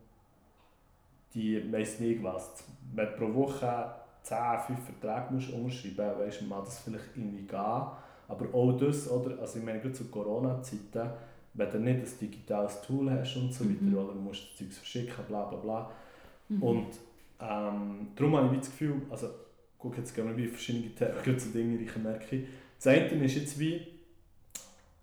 die 1.35 1.73
weiss 1.73 2.01
nicht 2.01 2.23
was, 2.23 2.65
wenn 2.95 3.07
du 3.07 3.13
pro 3.17 3.35
Woche 3.35 3.95
10, 4.23 4.59
5 4.67 4.81
Verträge 4.85 5.35
musst 5.35 5.51
unterschreiben 5.53 6.07
musst, 6.07 6.19
weißt 6.21 6.41
du, 6.41 6.45
mag 6.47 6.65
das 6.65 6.79
vielleicht 6.81 7.05
irgendwie 7.17 7.47
gehen. 7.47 7.83
Aber 8.29 8.47
auch 8.55 8.73
das, 8.73 9.09
oder, 9.11 9.39
also 9.41 9.59
ich 9.59 9.65
meine, 9.65 9.81
gerade 9.81 9.93
zu 9.93 10.07
Corona-Zeiten, 10.07 11.11
wenn 11.55 11.71
du 11.71 11.79
nicht 11.79 12.01
ein 12.01 12.19
digitales 12.21 12.81
Tool 12.83 13.11
hast 13.11 13.37
und 13.37 13.53
so 13.53 13.65
Mhm. 13.65 13.93
weiter, 13.93 14.03
oder 14.05 14.15
du 14.15 14.21
musst 14.21 14.43
das 14.51 14.57
Zeug 14.59 14.73
verschicken, 14.73 15.25
bla 15.29 15.45
bla 15.45 15.59
bla. 15.59 15.91
Mhm. 16.49 16.63
Und 16.63 16.87
ähm, 17.41 18.09
darum 18.15 18.37
habe 18.37 18.47
ich 18.47 18.53
wie 18.53 18.59
das 18.59 18.71
Gefühl, 18.71 19.03
also 19.11 19.29
guck, 19.79 19.97
jetzt 19.99 20.17
wir 20.17 20.37
wie 20.37 20.47
verschiedene 20.47 20.95
Themen, 20.95 21.39
zu 21.39 21.51
Dingen, 21.51 21.79
die 21.79 21.85
ich 21.85 21.97
merke. 21.97 22.45
Das 22.77 22.87
eine 22.89 23.25
ist 23.25 23.37
jetzt 23.37 23.59
wie, 23.59 23.87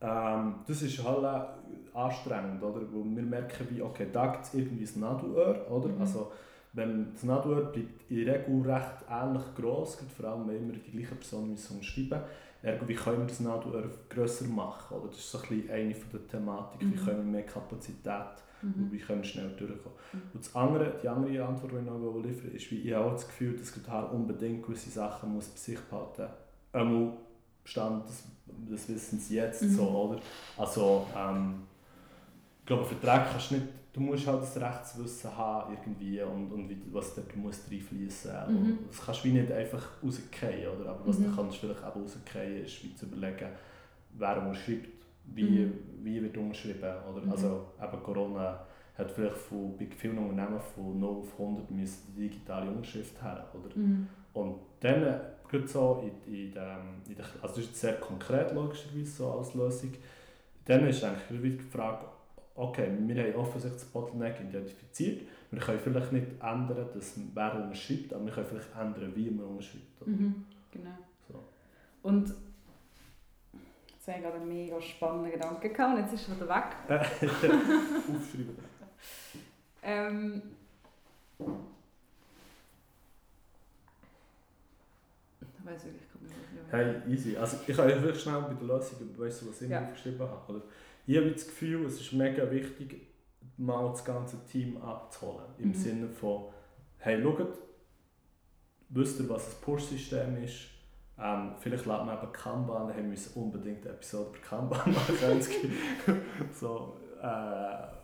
ähm, 0.01 0.55
das 0.67 0.81
ist 0.81 1.03
halt 1.03 1.47
anstrengend, 1.93 2.61
oder? 2.61 2.81
Wo 2.91 3.03
wir 3.03 3.23
merken, 3.23 3.67
wie, 3.69 3.81
okay, 3.81 4.07
da 4.11 4.27
gibt 4.27 4.45
es 4.45 4.53
irgendwie 4.53 4.85
ein 4.85 4.99
Nadelöhr, 4.99 5.69
oder? 5.71 5.89
Mhm. 5.89 6.01
Also, 6.01 6.31
wenn 6.73 7.13
das 7.13 7.23
Nadelöhr 7.23 7.65
bleibt 7.65 8.09
in 8.09 8.25
der 8.25 8.47
Regel 8.47 8.61
recht 8.71 9.05
ähnlich 9.09 9.43
gross, 9.55 9.97
vor 10.17 10.29
allem 10.29 10.47
wenn 10.47 10.57
immer 10.57 10.73
die 10.73 10.91
gleiche 10.91 11.15
Person 11.15 11.51
müssen 11.51 11.75
unterschreiben 11.75 12.21
Ergo, 12.63 12.87
wie 12.87 12.95
können 12.95 13.19
wir 13.19 13.27
das 13.27 13.41
Nadelöhr 13.41 13.89
grösser 14.09 14.45
machen? 14.45 14.95
Oder? 14.97 15.07
Das 15.07 15.17
ist 15.17 15.31
so 15.31 15.37
ein 15.39 15.49
bisschen 15.49 15.69
eine 15.69 15.93
von 15.93 16.11
der 16.11 16.27
Thematik, 16.27 16.81
wie 16.81 16.85
Mhm. 16.85 17.05
können 17.05 17.17
wir 17.17 17.31
mehr 17.31 17.45
Kapazität 17.45 18.43
und 18.63 18.91
Mhm. 18.91 18.97
können 18.99 19.21
wir 19.21 19.27
schnell 19.27 19.49
durchkommen. 19.49 19.97
Mhm. 20.13 20.21
Und 20.33 20.43
das 20.45 20.55
andere, 20.55 20.93
die 21.01 21.07
andere 21.07 21.45
Antwort, 21.45 21.71
die 21.73 21.77
ich 21.77 21.83
noch 21.85 22.21
liefern 22.23 22.51
ist, 22.51 22.71
wie 22.71 22.79
ich 22.81 22.95
auch 22.95 23.11
das 23.11 23.27
Gefühl, 23.27 23.55
dass 23.57 23.73
halt 23.89 24.11
unbedingt 24.11 24.63
gewisse 24.65 24.89
Sachen 24.89 25.33
muss 25.33 25.47
bei 25.49 25.57
sich 25.57 25.79
behalten 25.79 26.21
muss. 26.23 26.31
Einmal 26.81 27.13
Stand, 27.65 28.05
das, 28.07 28.23
das 28.69 28.89
wissen 28.89 29.19
sie 29.19 29.35
jetzt 29.35 29.61
Mhm. 29.63 29.69
so, 29.75 29.87
oder? 29.89 30.19
Also, 30.57 31.07
ähm, 31.17 31.63
ich 32.59 32.65
glaube, 32.65 32.85
Vertrag 32.85 33.29
kannst 33.31 33.51
du 33.51 33.55
nicht, 33.55 33.67
du 33.93 33.99
musst 34.01 34.25
halt 34.27 34.41
das 34.41 34.57
Rechtswissen 34.59 35.37
haben 35.37 35.73
irgendwie 35.73 36.21
und, 36.21 36.51
und 36.51 36.69
wie, 36.69 36.81
was 36.91 37.13
dort 37.15 37.35
muss 37.35 37.61
reinfließen 37.69 38.31
Mhm. 38.49 38.55
mhm. 38.55 38.77
Das 38.87 39.05
kannst 39.05 39.23
du 39.23 39.27
wie 39.29 39.33
nicht 39.33 39.51
einfach 39.51 39.85
rausgehen, 40.03 40.67
oder? 40.69 40.89
Aber 40.91 41.07
was 41.07 41.19
Mhm. 41.19 41.25
du 41.25 41.35
kannst 41.35 41.57
vielleicht 41.57 41.83
auch 41.83 41.95
rausgehen, 41.95 42.63
ist 42.65 42.83
wie 42.83 42.95
zu 42.95 43.05
überlegen, 43.05 43.49
wer 44.17 44.41
unterschreibt, 44.41 45.02
wie, 45.25 45.43
Mhm. 45.65 45.73
wie 46.03 46.21
wird 46.21 46.37
unterschrieben, 46.37 46.91
oder? 47.11 47.21
Mhm. 47.25 47.31
Also, 47.31 47.65
eben 47.81 48.03
Corona 48.03 48.65
hat 48.97 49.11
vielleicht 49.11 49.37
von, 49.37 49.75
bei 49.77 49.87
vielen 49.87 50.17
Unternehmen 50.17 50.59
von 50.75 50.99
0 50.99 51.09
auf 51.17 51.39
100 51.39 51.71
müssen 51.71 52.13
die 52.15 52.29
digitale 52.29 52.69
Unterschrift 52.69 53.21
her, 53.23 53.47
oder? 53.53 53.75
Mhm. 53.75 54.07
Und 54.33 54.55
dann, 54.79 55.03
äh, 55.03 55.19
gerade 55.49 55.67
so 55.67 56.03
in, 56.03 56.33
in, 56.33 56.51
dem, 56.51 57.01
in 57.07 57.15
der, 57.15 57.25
also 57.41 57.55
das 57.55 57.65
ist 57.65 57.75
sehr 57.75 57.95
konkret 57.99 58.53
logischerweise 58.53 59.05
so 59.11 59.31
als 59.31 59.53
Lösung, 59.53 59.91
dann 60.65 60.87
ist 60.87 61.03
eigentlich 61.03 61.43
wieder 61.43 61.57
die 61.57 61.69
Frage, 61.69 62.05
okay, 62.55 62.87
wir 62.99 63.23
haben 63.23 63.35
offensichtlich 63.35 63.81
das 63.81 63.91
Bottleneck 63.91 64.39
identifiziert, 64.41 65.21
wir 65.51 65.59
können 65.59 65.79
vielleicht 65.79 66.11
nicht 66.11 66.27
ändern, 66.41 66.87
dass 66.93 67.19
wer 67.33 67.55
unterschreibt, 67.63 68.13
aber 68.13 68.25
wir 68.25 68.31
können 68.31 68.47
vielleicht 68.47 68.75
ändern, 68.79 69.11
wie 69.15 69.29
man 69.31 69.45
unterschreibt. 69.45 70.07
Mhm. 70.07 70.45
Genau. 70.71 70.97
So. 71.27 71.43
Und 72.03 72.33
jetzt 74.05 74.07
habe 74.09 74.17
ich 74.17 74.23
gerade 74.23 74.37
einen 74.41 74.47
mega 74.49 74.81
spannenden 74.81 75.31
Gedanken 75.31 75.73
gehabt 75.73 75.95
und 75.97 76.01
jetzt 76.03 76.13
ist 76.13 76.27
er 76.29 76.35
wieder 76.35 76.49
weg. 76.49 76.65
Aufschreiben. 78.15 78.57
Ähm, 79.81 80.41
ich 85.41 85.65
weiß 85.65 85.85
wirklich 85.85 86.01
nicht, 86.21 86.33
was 86.65 86.71
Hey, 86.73 86.95
easy. 87.07 87.37
Also 87.37 87.57
ich 87.65 87.75
kann 87.75 87.87
wirklich 87.87 88.21
schnell 88.21 88.41
bei 88.41 88.53
der 88.53 88.67
Lösung, 88.67 89.17
weißt 89.17 89.41
du, 89.41 89.49
was 89.49 89.61
ich 89.61 89.69
Ja. 89.69 89.79
mir 89.79 89.87
aufgeschrieben 89.87 90.19
habe? 90.27 90.51
Oder? 90.53 90.61
Ich 91.05 91.17
habe 91.17 91.31
das 91.31 91.45
Gefühl, 91.45 91.85
es 91.85 91.99
ist 91.99 92.11
mega 92.13 92.49
wichtig, 92.51 93.07
mal 93.57 93.89
das 93.89 94.03
ganze 94.03 94.43
Team 94.45 94.77
abzuholen. 94.81 95.45
Im 95.59 95.69
Mhm. 95.69 95.73
Sinne 95.73 96.09
von, 96.09 96.45
hey, 96.97 97.21
schaut, 97.21 97.57
wisst 98.89 99.19
ihr, 99.19 99.29
was 99.29 99.47
ein 99.47 99.61
Push-System 99.61 100.43
ist? 100.43 100.69
Ähm, 101.23 101.51
vielleicht 101.59 101.85
lädt 101.85 102.05
man 102.05 102.17
eben 102.21 102.33
Kanban, 102.33 102.87
dann 102.87 102.97
haben 102.97 103.11
wir 103.11 103.37
unbedingt 103.37 103.85
eine 103.85 103.95
Episode 103.95 104.29
über 104.31 104.39
Kanban 104.39 104.79
machen. 104.93 105.41
So, 106.51 106.97
äh, 107.21 108.02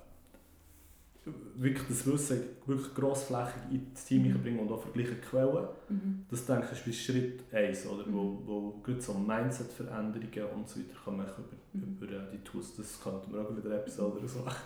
wirklich 1.56 1.88
das 1.88 2.08
Wissen 2.08 2.42
wirklich 2.66 2.94
grossflächig 2.96 3.62
in 3.72 3.88
das 3.94 4.06
Team 4.06 4.24
Mhm. 4.30 4.42
bringen 4.42 4.60
und 4.60 4.72
auch 4.72 4.82
vergleichen 4.82 5.20
Quellen. 5.22 5.68
Mhm. 5.90 6.26
Das 6.30 6.46
denke 6.46 6.68
ich 6.72 6.80
ist 6.80 6.88
wie 6.88 6.94
Schritt 6.94 7.44
1, 7.54 7.86
oder? 7.88 8.06
Mhm. 8.08 8.14
Wo, 8.14 8.42
wo 8.46 8.74
gerade 8.84 9.02
so 9.02 9.14
Mindset-Veränderungen 9.14 10.52
und 10.56 10.70
so 10.70 10.80
weiter 10.80 10.96
kann 11.04 11.18
man 11.18 11.26
über, 11.28 11.44
Mhm. 11.72 11.98
über 12.02 12.12
äh, 12.12 12.20
die 12.34 12.40
Tools, 12.44 12.76
das 12.78 13.00
könnten 13.04 13.32
wir 13.32 13.42
auch 13.42 13.56
wieder 13.56 13.70
eine 13.70 13.80
Episode 13.82 14.18
oder 14.18 14.28
so 14.28 14.40
machen. 14.40 14.58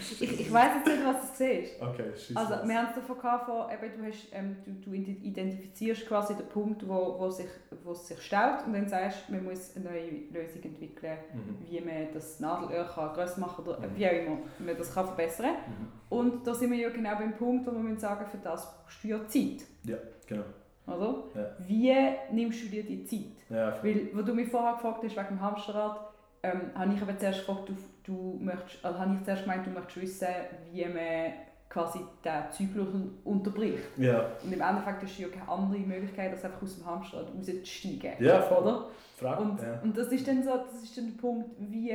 Ich, 0.00 0.22
ich 0.40 0.52
weiß 0.52 0.76
jetzt 0.76 0.86
nicht, 0.86 1.04
was 1.04 1.20
du 1.36 1.44
siehst. 1.44 1.82
Okay, 1.82 2.04
schieß 2.16 2.36
Also, 2.36 2.68
wir 2.68 2.78
haben 2.78 2.88
es 2.90 2.94
davon 2.94 3.16
gehabt, 3.18 3.46
von, 3.46 3.64
eben, 3.72 4.00
du, 4.00 4.06
hast, 4.08 4.28
ähm, 4.32 4.56
du, 4.64 4.70
du 4.90 4.92
identifizierst 4.94 6.06
quasi 6.06 6.34
den 6.36 6.46
Punkt, 6.48 6.86
wo, 6.86 7.16
wo, 7.18 7.30
sich, 7.30 7.46
wo 7.82 7.90
es 7.92 8.06
sich 8.06 8.20
staut 8.22 8.64
und 8.66 8.74
dann 8.74 8.88
sagst 8.88 9.24
du, 9.28 9.32
man 9.32 9.44
muss 9.44 9.74
eine 9.74 9.86
neue 9.86 10.10
Lösung 10.32 10.62
entwickeln, 10.62 11.16
Mhm. 11.34 11.56
wie 11.68 11.80
man 11.80 12.12
das 12.12 12.38
Nadelöhr 12.38 12.84
kann 12.84 13.12
grösser 13.14 13.40
machen 13.40 13.64
oder 13.66 13.80
Mhm. 13.80 13.96
wie 13.96 14.06
auch 14.06 14.12
immer 14.12 14.38
man 14.60 14.76
das 14.76 14.94
kann 14.94 15.06
verbessern 15.06 15.56
kann. 15.64 15.88
Und 16.12 16.46
da 16.46 16.54
sind 16.54 16.70
wir 16.70 16.78
ja 16.78 16.90
genau 16.90 17.14
beim 17.16 17.34
Punkt, 17.36 17.66
wo 17.66 17.72
wir 17.82 17.96
sagen, 17.98 18.26
für 18.30 18.38
das 18.38 18.66
brauchst 18.82 19.02
du 19.04 19.08
ja 19.08 19.26
Zeit. 19.26 19.66
Ja, 19.84 19.96
genau. 20.26 20.44
Oder? 20.86 21.22
Ja. 21.34 21.46
Wie 21.66 21.94
nimmst 22.34 22.64
du 22.64 22.68
dir 22.68 22.82
die 22.84 23.04
Zeit? 23.04 23.36
Ja, 23.48 23.82
Weil, 23.82 24.08
wo 24.12 24.22
du 24.22 24.34
mich 24.34 24.48
vorher 24.48 24.74
gefragt 24.74 25.02
hast, 25.04 25.16
wegen 25.16 25.28
dem 25.28 25.40
Hamsterrad, 25.40 26.00
ähm, 26.42 26.70
habe 26.74 26.92
ich 26.94 27.00
aber 27.02 27.16
zuerst 27.16 27.46
gefragt, 27.46 27.68
du, 27.68 27.74
du 28.04 28.38
möchtest, 28.42 28.84
also 28.84 28.98
habe 28.98 29.14
ich 29.14 29.24
zuerst 29.24 29.42
gemeint, 29.44 29.66
du 29.66 29.70
möchtest 29.70 30.00
wissen, 30.02 30.26
wie 30.72 30.84
man 30.84 31.32
quasi 31.68 32.00
den 32.24 32.42
Zyklus 32.50 32.88
un- 32.92 33.18
unterbricht. 33.24 33.78
ja. 33.96 34.26
Und 34.44 34.52
im 34.52 34.60
Endeffekt 34.60 35.04
ist 35.04 35.18
ja 35.18 35.28
keine 35.28 35.48
andere 35.48 35.78
Möglichkeit, 35.80 36.32
als 36.32 36.44
einfach 36.44 36.60
aus 36.62 36.76
dem 36.76 36.84
Hamsterrad 36.84 37.28
rauszusteigen. 37.34 38.12
ja 38.18 38.42
voll. 38.42 38.58
Oder? 38.62 38.86
Frage. 39.16 39.42
Und, 39.42 39.62
ja. 39.62 39.80
und 39.82 39.96
das 39.96 40.08
ist 40.08 40.26
dann 40.28 40.42
so, 40.42 40.50
das 40.50 40.82
ist 40.82 40.98
dann 40.98 41.06
der 41.14 41.20
Punkt, 41.20 41.50
wie, 41.58 41.94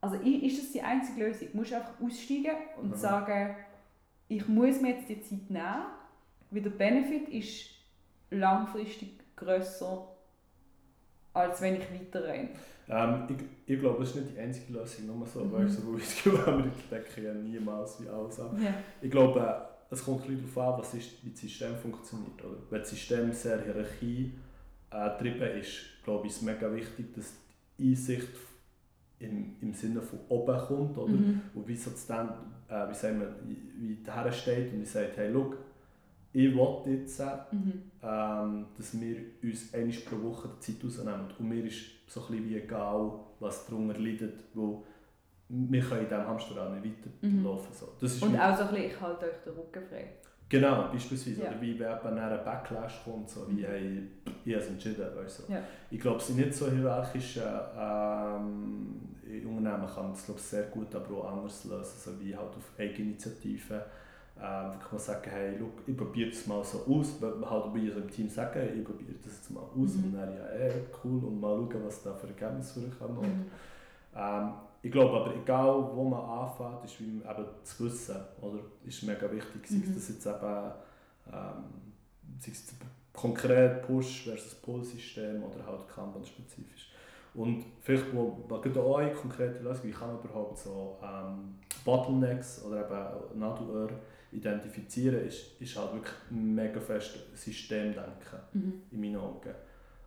also 0.00 0.16
ist 0.16 0.62
das 0.62 0.72
die 0.72 0.80
einzige 0.82 1.24
Lösung? 1.26 1.48
Du 1.52 1.56
musst 1.58 1.72
einfach 1.72 2.00
aussteigen 2.00 2.56
und 2.80 2.90
Mhm. 2.90 2.94
sagen, 2.96 3.56
ich 4.28 4.46
muss 4.48 4.80
mir 4.80 4.90
jetzt 4.96 5.08
die 5.08 5.20
Zeit 5.22 5.50
nehmen, 5.50 5.84
weil 6.50 6.62
der 6.62 6.70
Benefit 6.70 7.28
ist 7.30 7.70
langfristig 8.30 9.10
grösser, 9.36 10.08
als 11.32 11.60
wenn 11.60 11.76
ich 11.76 11.90
weiter 11.92 12.24
renne. 12.24 12.50
Ähm, 12.88 13.26
ich, 13.28 13.74
ich 13.74 13.80
glaube, 13.80 14.00
das 14.00 14.10
ist 14.10 14.16
nicht 14.16 14.34
die 14.36 14.40
einzige 14.40 14.72
Lösung, 14.72 15.06
nur 15.18 15.26
so, 15.26 15.40
Mhm. 15.44 15.52
weißt 15.52 16.26
du, 16.26 16.38
habe, 16.46 16.64
wir 16.64 16.72
decken 16.98 17.24
ja 17.24 17.34
niemals 17.34 18.02
wie 18.02 18.08
alles 18.08 18.40
ab. 18.40 18.54
Ja. 18.62 18.72
Ich 19.02 19.10
glaube, 19.10 19.40
äh, 19.40 19.94
es 19.94 20.04
kommt 20.04 20.22
ein 20.22 20.28
bisschen 20.36 20.54
darauf 20.54 20.74
an, 20.74 20.80
was 20.80 20.94
ist, 20.94 21.24
wie 21.24 21.30
das 21.30 21.40
System 21.40 21.76
funktioniert. 21.76 22.42
Oder? 22.44 22.56
Wenn 22.70 22.80
das 22.80 22.90
System 22.90 23.32
sehr 23.32 23.62
Hierarchie 23.62 24.32
äh, 24.92 25.60
ist, 25.60 26.02
glaube 26.04 26.26
ich, 26.26 26.32
ist 26.32 26.42
mega 26.42 26.72
wichtig, 26.74 27.14
dass 27.14 27.32
die 27.78 27.90
Einsicht 27.90 28.28
im, 29.20 29.56
im 29.60 29.72
Sinne 29.72 30.00
von 30.00 30.20
oben 30.28 30.58
kommt, 30.58 30.96
oder? 30.98 31.12
Mhm. 31.12 31.40
Und 31.54 31.66
wie 31.68 31.76
so 31.76 31.90
dann, 32.06 32.28
äh, 32.68 32.88
wie 32.88 32.94
sagen 32.94 33.20
wir, 33.20 33.34
wie 33.46 33.96
der 33.96 34.32
steht 34.32 34.72
und 34.72 34.86
sagt, 34.86 35.16
hey, 35.16 35.30
schau, 35.32 35.54
ich 36.32 36.54
will 36.54 36.92
jetzt, 36.94 37.20
Mhm. 37.52 37.82
ähm, 38.02 38.66
dass 38.76 39.00
wir 39.00 39.16
uns 39.42 39.74
einmal 39.74 39.96
pro 40.08 40.22
Woche 40.28 40.50
die 40.56 40.60
Zeit 40.72 40.84
rausnehmen. 40.84 41.26
Und 41.38 41.48
mir 41.48 41.64
ist 41.64 41.80
so 42.06 42.20
ein 42.28 42.44
wie 42.48 42.56
egal, 42.58 43.10
was 43.40 43.66
darunter 43.66 43.98
leidet, 43.98 44.34
weil 44.54 44.78
wir 45.48 45.80
können 45.80 46.02
in 46.02 46.08
diesem 46.08 46.26
Hamsterrad 46.26 46.84
nicht 46.84 46.96
weiterlaufen. 47.22 47.72
So. 47.72 47.88
Das 48.00 48.12
ist 48.12 48.22
Mhm. 48.24 48.34
Und 48.34 48.40
auch 48.40 48.56
so 48.56 48.62
ein 48.64 48.68
bisschen, 48.70 48.84
ich 48.90 49.00
halte 49.00 49.24
euch 49.26 49.36
den 49.44 49.52
Rücken 49.54 49.82
frei. 49.88 50.12
Genau, 50.48 50.88
beispielsweise. 50.92 51.42
Ja. 51.42 51.50
Oder 51.50 51.60
wie 51.60 51.78
wenn 51.78 51.86
eben 51.92 52.18
ein 52.18 52.44
Backlash 52.44 53.04
kommt, 53.04 53.28
so 53.28 53.46
wie 53.50 53.64
hey, 53.66 54.02
ich 54.44 54.54
habe 54.54 54.64
es 54.64 54.70
entschieden. 54.70 55.04
Weißt 55.14 55.40
du. 55.48 55.52
Ja. 55.52 55.60
Ich 55.90 56.00
glaube, 56.00 56.16
es 56.18 56.26
sind 56.28 56.38
nicht 56.38 56.54
so 56.54 56.70
hierarchische 56.70 57.42
ähm, 57.78 59.00
in 59.26 59.44
Unternehmen 59.46 59.86
kann 59.86 60.04
man 60.04 60.12
das 60.12 60.24
glaube 60.24 60.40
ich, 60.40 60.46
sehr 60.46 60.62
gut 60.64 60.94
aber 60.94 61.18
auch 61.18 61.32
anders 61.32 61.64
lösen, 61.64 61.98
so 61.98 62.20
wie 62.20 62.34
halt 62.34 62.48
auf 62.48 62.72
Eigeninitiative. 62.78 63.84
Ähm, 64.40 64.70
wirklich 64.72 64.92
mal 64.92 64.98
sagen, 64.98 65.30
hey, 65.30 65.58
look, 65.58 65.72
ich 65.86 65.96
probiere 65.96 66.30
das 66.30 66.46
mal 66.46 66.62
so 66.64 66.78
aus, 66.88 67.20
man 67.20 67.50
halt 67.50 67.74
bei 67.74 67.90
so 67.92 67.98
im 68.00 68.08
Team 68.10 68.28
sagen, 68.28 68.60
ich 68.74 68.84
probiere 68.84 69.12
das 69.22 69.32
jetzt 69.32 69.50
mal 69.50 69.60
aus 69.60 69.94
Mhm. 69.96 70.04
und 70.04 70.14
dann 70.14 70.32
ja, 70.32 70.48
eh, 70.50 70.72
cool 71.04 71.24
und 71.24 71.40
mal 71.40 71.56
schauen, 71.56 71.84
was 71.84 72.02
da 72.04 72.14
für 72.14 72.28
Ergebnisse 72.28 72.80
vorkommen. 72.90 73.20
Mhm. 73.20 73.50
Ähm, 74.16 74.52
ich 74.82 74.92
glaube 74.92 75.20
aber, 75.20 75.34
egal 75.34 75.90
wo 75.94 76.04
man 76.04 76.20
anfängt, 76.20 76.84
ist 76.84 77.00
wie 77.00 77.18
eben 77.18 77.46
zu 77.64 77.84
wissen, 77.84 78.16
oder? 78.40 78.60
ist 78.84 79.02
mega 79.02 79.30
wichtig. 79.30 79.66
Sei 79.66 79.76
es 79.82 79.88
Mhm. 79.88 79.94
das 79.94 80.08
jetzt 80.08 80.26
eben, 80.26 80.72
ähm, 81.32 81.64
sei 82.38 82.52
es 82.52 82.74
konkret 83.12 83.82
Push 83.82 84.24
versus 84.24 84.54
Pull-System 84.56 85.42
oder 85.42 85.66
halt 85.66 85.88
Kanban-spezifisch. 85.88 86.92
Und 87.34 87.64
vielleicht, 87.80 88.14
wo 88.14 88.32
gerade 88.48 88.80
auch 88.80 88.96
eine 88.98 89.12
konkrete 89.12 89.62
Lösung, 89.62 89.84
wie 89.84 89.90
kann 89.92 90.08
man 90.14 90.20
überhaupt 90.20 90.58
so 90.58 90.98
ähm, 91.02 91.56
Bottlenecks 91.84 92.64
oder 92.64 92.84
eben 92.86 93.38
Nadelöhr 93.38 93.90
identifizieren, 94.32 95.26
ist, 95.26 95.60
ist 95.60 95.76
halt 95.76 95.92
wirklich 95.94 96.14
mega 96.30 96.80
fest 96.80 97.18
Systemdenken 97.34 98.38
Mhm. 98.52 98.82
in 98.92 99.00
meinen 99.00 99.16
Augen. 99.16 99.54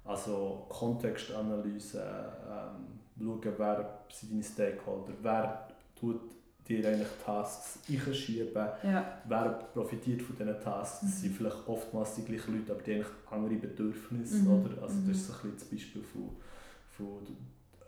Also 0.06 0.66
Kontextanalyse, 0.70 2.02
ähm, 2.50 3.00
schauen, 3.26 3.54
wer 3.58 4.00
sind 4.12 4.32
deine 4.32 4.44
Stakeholder, 4.44 5.14
wer 5.22 5.68
tut 6.00 6.22
dir 6.68 6.88
eigentlich 6.88 7.08
Tasks 7.26 7.80
einschieben, 7.90 8.68
Ja. 8.84 9.18
wer 9.28 9.50
profitiert 9.74 10.22
von 10.22 10.36
diesen 10.38 10.60
Tasks. 10.62 11.02
Das 11.02 11.22
sind 11.22 11.32
Mhm. 11.32 11.36
vielleicht 11.36 11.68
oftmals 11.68 12.16
die 12.16 12.24
gleichen 12.26 12.58
Leute, 12.58 12.72
aber 12.74 12.82
die 12.84 12.96
haben 12.96 13.06
andere 13.30 13.56
Bedürfnisse. 13.56 14.44
Mhm. 14.44 14.66
Oder? 14.66 14.82
Also 14.84 14.96
Mhm. 14.96 15.08
das 15.08 15.18
ist 15.18 15.28
so 15.28 15.34
ein 15.34 15.40
bisschen 15.40 15.58
das 15.58 15.64
Beispiel 15.66 16.04
von, 16.04 16.30
von 16.92 17.18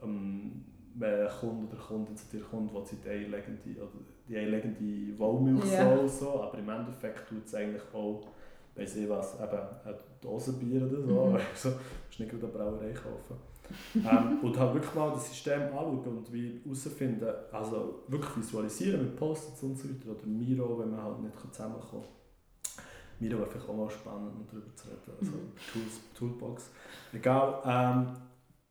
ähm, 0.04 0.66
wenn 0.96 1.22
ein 1.28 1.30
Kunde 1.40 1.68
oder 1.76 1.82
Kundin 1.84 2.16
zu 2.18 2.26
dir 2.32 2.44
kommt, 2.44 2.72
die 2.72 2.96
die 3.04 3.10
eierlegende, 3.10 3.82
oder 3.82 3.90
die 4.28 4.36
soll, 5.78 6.10
so, 6.10 6.42
aber 6.44 6.58
im 6.58 6.70
Endeffekt 6.70 7.28
tut 7.30 7.46
es 7.46 7.56
eigentlich 7.56 7.82
auch 7.94 8.22
weiss 8.76 8.96
ich 8.96 9.08
was, 9.08 9.36
eben 9.36 9.46
eine 9.86 9.98
Dosenbier 10.20 10.82
oder 10.84 11.02
so, 11.02 11.26
Mhm. 11.30 11.36
also 11.36 11.70
musst 11.70 11.70
nicht 12.20 12.32
gerade 12.32 12.44
eine 12.46 12.54
Brauerei 12.54 12.92
kaufen. 12.92 13.38
Ähm, 13.96 14.40
und 14.42 14.58
halt 14.58 14.74
wirklich 14.74 14.94
mal 14.96 15.12
das 15.12 15.30
System 15.30 15.62
anschauen 15.64 16.18
und 16.18 16.34
wie 16.34 16.62
herausfinden, 16.64 17.28
also 17.52 18.04
wirklich 18.08 18.38
visualisieren 18.38 19.02
mit 19.04 19.16
Post-its 19.16 19.64
und 19.64 19.78
so 19.78 19.90
weiter 19.90 20.12
oder 20.12 20.26
Miro, 20.26 20.80
wenn 20.80 20.92
man 20.92 21.04
halt 21.04 21.20
nicht 21.22 21.36
zusammenkommt. 21.52 22.08
Miro 23.20 23.38
wäre 23.40 23.48
vielleicht 23.50 23.70
auch 23.70 23.76
mal 23.76 23.90
spannend, 23.90 24.34
um 24.36 24.46
darüber 24.48 24.76
zu 24.76 24.88
reden, 24.88 25.12
also 25.20 25.32
Mhm. 25.32 25.52
Tools, 25.72 26.00
Toolbox. 26.14 26.70
Egal. 27.14 27.62
Ähm, 27.66 28.08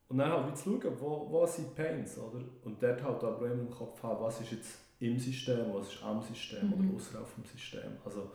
und 0.09 0.17
dann 0.19 0.31
halt 0.31 0.51
wie 0.51 0.53
zu 0.53 0.79
schauen, 0.81 0.93
wo, 0.99 1.27
wo 1.31 1.45
sind 1.45 1.69
die 1.69 1.81
Pains, 1.81 2.17
oder? 2.19 2.43
Und 2.65 2.81
dort 2.83 3.01
halt 3.03 3.23
aber 3.23 3.45
immer 3.47 3.61
im 3.61 3.69
Kopf 3.69 4.01
haben, 4.03 4.23
was 4.23 4.41
ist 4.41 4.51
jetzt 4.51 4.79
im 4.99 5.17
System, 5.17 5.73
was 5.73 5.87
ist 5.93 6.03
am 6.03 6.21
System 6.21 6.67
Mhm. 6.67 6.73
oder 6.73 6.95
außerhalb 6.97 7.27
vom 7.27 7.43
System. 7.45 7.91
Also 8.05 8.29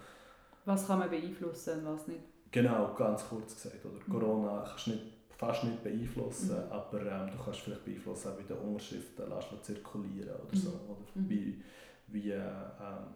Was 0.65 0.87
kann 0.87 0.99
man 0.99 1.09
beeinflussen 1.09 1.79
und 1.87 1.95
was 1.95 2.09
nicht? 2.09 2.21
Genau, 2.51 2.95
ganz 2.95 3.27
kurz 3.29 3.55
gesagt. 3.55 3.85
Oder 3.87 3.95
Mhm. 4.07 4.13
Corona 4.13 4.65
kannst 4.67 4.87
du 4.89 4.91
nicht, 4.91 5.03
fast 5.39 5.65
nicht 5.65 5.83
beeinflussen, 5.85 6.57
Mhm. 6.57 6.73
aber 6.73 7.01
ähm, 7.01 7.31
du 7.31 7.43
kannst 7.43 7.61
vielleicht 7.61 7.85
beeinflussen, 7.85 8.33
wie 8.39 8.43
die 8.45 8.53
Unterschriften 8.53 9.25
lässt 9.31 9.65
zirkulieren 9.65 10.31
oder 10.35 10.53
Mhm. 10.55 10.59
so. 10.59 10.69
Oder 10.71 10.99
Mhm. 11.15 11.29
wie, 11.31 11.63
wie, 12.09 12.31
äh, 12.33 12.37
ähm. 12.37 13.07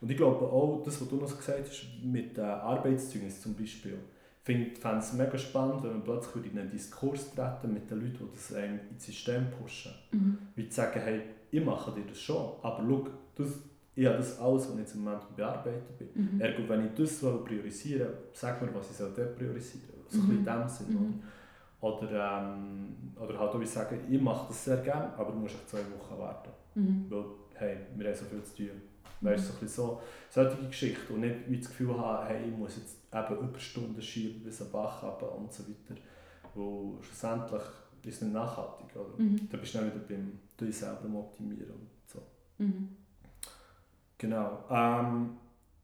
Und 0.00 0.10
ich 0.10 0.16
glaube 0.16 0.44
auch, 0.44 0.82
das, 0.84 1.00
was 1.00 1.08
du 1.08 1.16
noch 1.16 1.36
gesagt 1.36 1.68
hast, 1.68 1.86
mit 2.04 2.36
äh, 2.36 2.42
Arbeitszeugnis 2.42 3.40
zum 3.40 3.54
Beispiel, 3.54 3.98
finde 4.42 4.66
ich 4.72 4.84
es 4.84 5.12
mega 5.12 5.36
spannend, 5.38 5.82
wenn 5.82 5.92
man 5.92 6.04
plötzlich 6.04 6.52
in 6.52 6.58
einen 6.58 6.70
Diskurs 6.70 7.32
treten 7.34 7.72
mit 7.74 7.90
den 7.90 8.00
Leuten, 8.00 8.26
die 8.28 8.34
das 8.34 8.54
einem 8.54 8.80
ins 8.90 9.04
System 9.06 9.46
pushen. 9.50 9.92
Mhm. 10.12 10.38
Wie 10.56 10.68
zu 10.68 10.76
sagen, 10.76 11.00
hey, 11.00 11.22
ich 11.50 11.64
mache 11.64 11.92
dir 11.92 12.04
das 12.08 12.20
schon, 12.20 12.52
aber 12.62 12.82
schau, 12.88 13.06
das, 13.36 13.48
ich 13.94 14.06
habe 14.06 14.16
das 14.18 14.38
alles, 14.40 14.64
was 14.68 14.72
ich 14.74 14.78
jetzt 14.80 14.94
im 14.94 15.04
Moment 15.04 15.36
bearbeiten 15.36 15.94
bin. 15.98 16.08
Mhm. 16.14 16.40
Ergo, 16.40 16.68
wenn 16.68 16.86
ich 16.86 16.92
das 16.94 17.18
priorisieren 17.18 18.08
soll, 18.08 18.18
sag 18.32 18.62
mir, 18.62 18.74
was 18.74 18.90
ich 18.90 18.96
soll 18.96 19.10
priorisieren 19.10 19.86
soll. 19.88 20.04
So 20.08 20.18
Mhm. 20.22 20.30
ein 20.30 20.44
bisschen 20.44 20.46
in 20.46 20.60
dem 20.60 20.68
Sinn. 20.68 20.86
Mhm. 21.08 21.22
Oder, 21.80 22.42
ähm, 22.42 23.12
oder 23.20 23.38
halt 23.38 23.54
auch 23.54 23.64
sagen, 23.64 24.00
ich 24.10 24.20
mache 24.20 24.48
das 24.48 24.64
sehr 24.64 24.78
gerne, 24.78 25.12
aber 25.16 25.30
du 25.32 25.38
musst 25.38 25.54
echt 25.54 25.68
zwei 25.68 25.78
Wochen 25.78 26.18
warten. 26.18 26.50
Mhm. 26.74 27.06
Weil, 27.08 27.24
hey, 27.54 27.76
wir 27.94 28.06
haben 28.06 28.16
so 28.16 28.24
viel 28.24 28.42
zu 28.42 28.56
tun. 28.56 28.82
Weißt 29.20 29.44
du, 29.44 29.46
so, 29.48 29.52
ein 29.52 29.60
bisschen 29.60 29.84
so 29.84 30.02
solche 30.30 30.66
Geschichten. 30.66 31.14
Und 31.14 31.20
nicht 31.20 31.48
wie 31.48 31.58
das 31.58 31.68
Gefühl 31.68 31.98
haben, 31.98 32.26
hey, 32.26 32.48
ich 32.48 32.56
muss 32.56 32.76
jetzt 32.76 32.98
eben 33.12 33.48
Überstunden 33.48 34.02
schieben 34.02 34.42
bis 34.44 34.62
ein 34.62 34.70
Bach 34.70 35.02
runter 35.02 35.34
und 35.34 35.52
so 35.52 35.64
weiter. 35.64 36.00
Weil 36.54 37.02
schlussendlich 37.02 37.62
ist 38.04 38.14
es 38.16 38.22
nicht 38.22 38.34
nachhaltig. 38.34 38.96
Oder? 38.96 39.22
Mhm. 39.22 39.48
Da 39.50 39.58
bist 39.58 39.74
du 39.74 39.78
dann 39.78 39.88
wieder 39.88 40.04
beim 40.08 40.38
dich 40.60 40.76
selber 40.76 41.18
Optimieren 41.18 41.70
und 41.70 41.88
so. 42.06 42.22
Mhm. 42.58 42.96
Genau. 44.16 44.64
Ähm, 44.70 45.36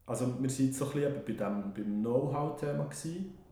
also 0.05 0.27
wir 0.27 0.49
waren 0.49 0.49
so 0.49 0.85
ein 0.85 0.91
bisschen 0.91 1.25
bei 1.25 1.33
dem, 1.33 1.73
beim 1.73 2.01
Know-how-Thema. 2.01 2.89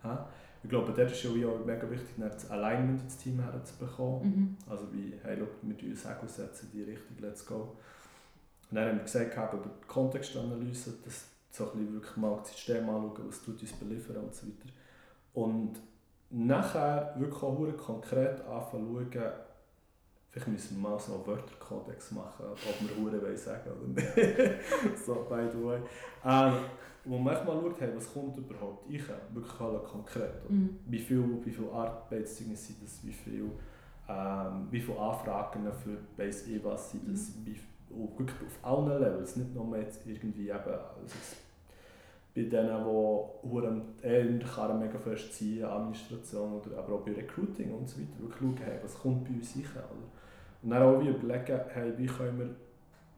hä? 0.03 0.17
Ich 0.63 0.69
glaube, 0.69 0.93
dort 0.95 1.11
ist 1.11 1.23
ja 1.23 1.29
auch 1.29 1.65
mega 1.65 1.89
wichtig, 1.89 2.15
das 2.17 2.49
Alignment 2.49 3.01
ins 3.01 3.17
Team 3.17 3.41
herzubekommen. 3.41 4.23
Mhm. 4.23 4.57
Also 4.69 4.87
wie, 4.93 5.13
hey, 5.21 5.35
look, 5.37 5.49
wir 5.61 5.77
tun 5.77 5.89
uns 5.89 6.03
Segel 6.03 6.29
setzen 6.29 6.69
in 6.71 6.79
die 6.79 6.91
Richtung, 6.91 7.17
let's 7.19 7.45
go. 7.45 7.75
Und 8.69 8.77
dann 8.77 8.89
haben 8.89 8.97
wir 8.97 9.03
gesagt, 9.03 9.35
über 9.53 9.63
die 9.65 9.87
Kontextanalyse, 9.87 10.93
dass 11.03 11.25
so 11.51 11.65
ein 11.65 11.77
bisschen 11.77 11.93
wirklich 11.93 12.17
mal 12.17 12.37
das 12.37 12.51
System 12.51 12.89
anschauen, 12.89 13.27
was 13.27 13.43
tut 13.43 13.61
uns 13.61 13.73
beliefern 13.73 14.17
und 14.17 14.33
so 14.33 14.47
weiter. 14.47 14.69
Und 15.33 15.73
nachher 16.29 17.13
wirklich 17.17 17.43
auch 17.43 17.77
konkret 17.77 18.41
anfangen 18.45 19.11
zu 19.11 19.11
schauen, 19.11 19.31
vielleicht 20.31 20.47
müssen 20.47 20.81
wir 20.81 20.89
mal 20.89 20.99
so 20.99 21.13
einen 21.13 21.27
Wörterkodex 21.27 22.11
machen, 22.11 22.45
ob 22.47 22.81
wir 22.81 22.97
Hure 22.97 23.21
wollen 23.21 23.37
sagen 23.37 23.69
oder 23.69 23.87
nicht. 23.87 24.97
so, 25.05 25.27
by 25.29 25.47
the 25.51 25.63
way. 25.63 25.79
Ähm, 26.25 26.53
wo 27.05 27.17
man 27.17 27.33
echt 27.33 27.45
mal 27.45 27.59
schaut, 27.59 27.81
hey, 27.81 27.89
was 27.95 28.13
kommt 28.13 28.37
überhaupt 28.37 28.89
rein, 28.89 29.01
wirklich 29.33 29.59
alle 29.59 29.79
konkret. 29.79 30.49
Mhm. 30.49 30.77
Wie 30.85 30.99
viel, 30.99 31.23
wie 31.43 31.51
viel 31.51 31.67
Arbeitszeugnisse 31.69 32.73
sind 32.73 32.83
das, 32.83 33.05
wie 33.05 33.11
viel, 33.11 33.49
ähm, 34.07 34.67
wie 34.71 34.79
viele 34.79 34.99
Anfragen 34.99 35.65
für 35.83 35.97
Base 36.15 36.49
EVAs 36.51 36.91
sind 36.91 37.11
das, 37.11 37.33
wie, 37.43 37.59
und 37.89 38.17
wirklich 38.17 38.37
auf 38.47 38.59
allen 38.63 39.01
Levels, 39.01 39.35
nicht 39.35 39.53
nur 39.53 39.77
jetzt 39.77 40.07
irgendwie 40.07 40.49
eben, 40.49 40.55
also 40.55 41.15
bei 42.35 42.41
denen, 42.43 42.83
die 42.83 43.49
hure 43.49 43.81
eher 44.01 44.21
in 44.21 44.39
der 44.39 44.47
Karre 44.47 44.73
mega 44.73 44.97
fest 44.97 45.33
ziehen, 45.33 45.65
Administration 45.65 46.53
oder 46.53 46.79
aber 46.79 46.95
auch 46.95 47.01
bei 47.01 47.11
Recruiting 47.11 47.71
und 47.73 47.87
so 47.87 47.99
weiter, 47.99 48.19
wirklich 48.19 48.39
schauen, 48.39 48.57
hey, 48.63 48.79
was 48.81 48.97
kommt 48.97 49.25
bei 49.25 49.35
uns 49.35 49.55
rein, 49.55 49.83
oder? 49.83 50.07
Und 50.63 50.69
dann 50.69 50.81
auch 50.81 51.01
überlegen, 51.01 51.59
hey, 51.73 51.93
wie 51.97 52.07
können 52.07 52.39
wir, 52.39 52.49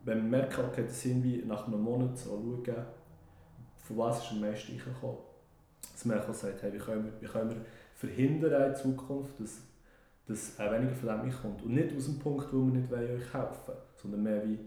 wenn 0.04 0.24
wir 0.24 0.40
merken, 0.40 0.66
okay, 0.66 0.84
das 0.84 1.02
sind 1.02 1.24
wir 1.24 1.46
nach 1.46 1.68
einem 1.68 1.82
Monat 1.82 2.18
so 2.18 2.32
schauen, 2.32 2.76
von 3.88 3.98
was 3.98 4.24
ist 4.24 4.32
am 4.32 4.42
meisten 4.42 4.72
reingekommen. 4.78 5.18
Dass 5.94 6.06
man 6.06 6.20
auch 6.20 6.34
sagt, 6.34 6.62
hey, 6.64 6.74
wie 6.74 6.78
können 6.78 7.06
wir, 7.06 7.14
wie 7.22 7.26
können 7.32 7.50
wir 7.52 7.58
verhindern 7.96 8.70
in 8.72 8.76
Zukunft, 8.76 9.40
dass, 9.40 9.62
dass 10.28 10.60
äh, 10.60 10.72
weniger 10.72 10.96
von 10.96 11.10
dem 11.10 11.20
reinkommt. 11.22 11.64
Und 11.64 11.74
nicht 11.76 11.96
aus 11.96 12.06
dem 12.06 12.20
Punkt, 12.20 12.48
wo 12.52 12.66
wir 12.66 12.74
nicht 12.80 12.90
wollen, 12.92 13.16
euch 13.22 13.34
helfen 13.34 13.74
sondern 14.02 14.24
mehr 14.24 14.44
wie, 14.46 14.60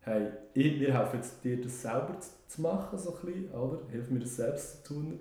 hey, 0.00 0.28
ich, 0.54 0.80
wir 0.80 0.96
helfen 0.96 1.16
jetzt 1.16 1.44
dir, 1.44 1.60
das 1.60 1.82
selber 1.82 2.16
zu, 2.48 2.60
machen, 2.62 2.98
so 2.98 3.14
ein 3.16 3.26
bisschen, 3.26 3.50
oder? 3.52 3.78
Hilf 3.90 4.10
mir 4.10 4.20
das 4.20 4.36
selbst 4.36 4.84
zu 4.86 4.94
tun. 4.94 5.20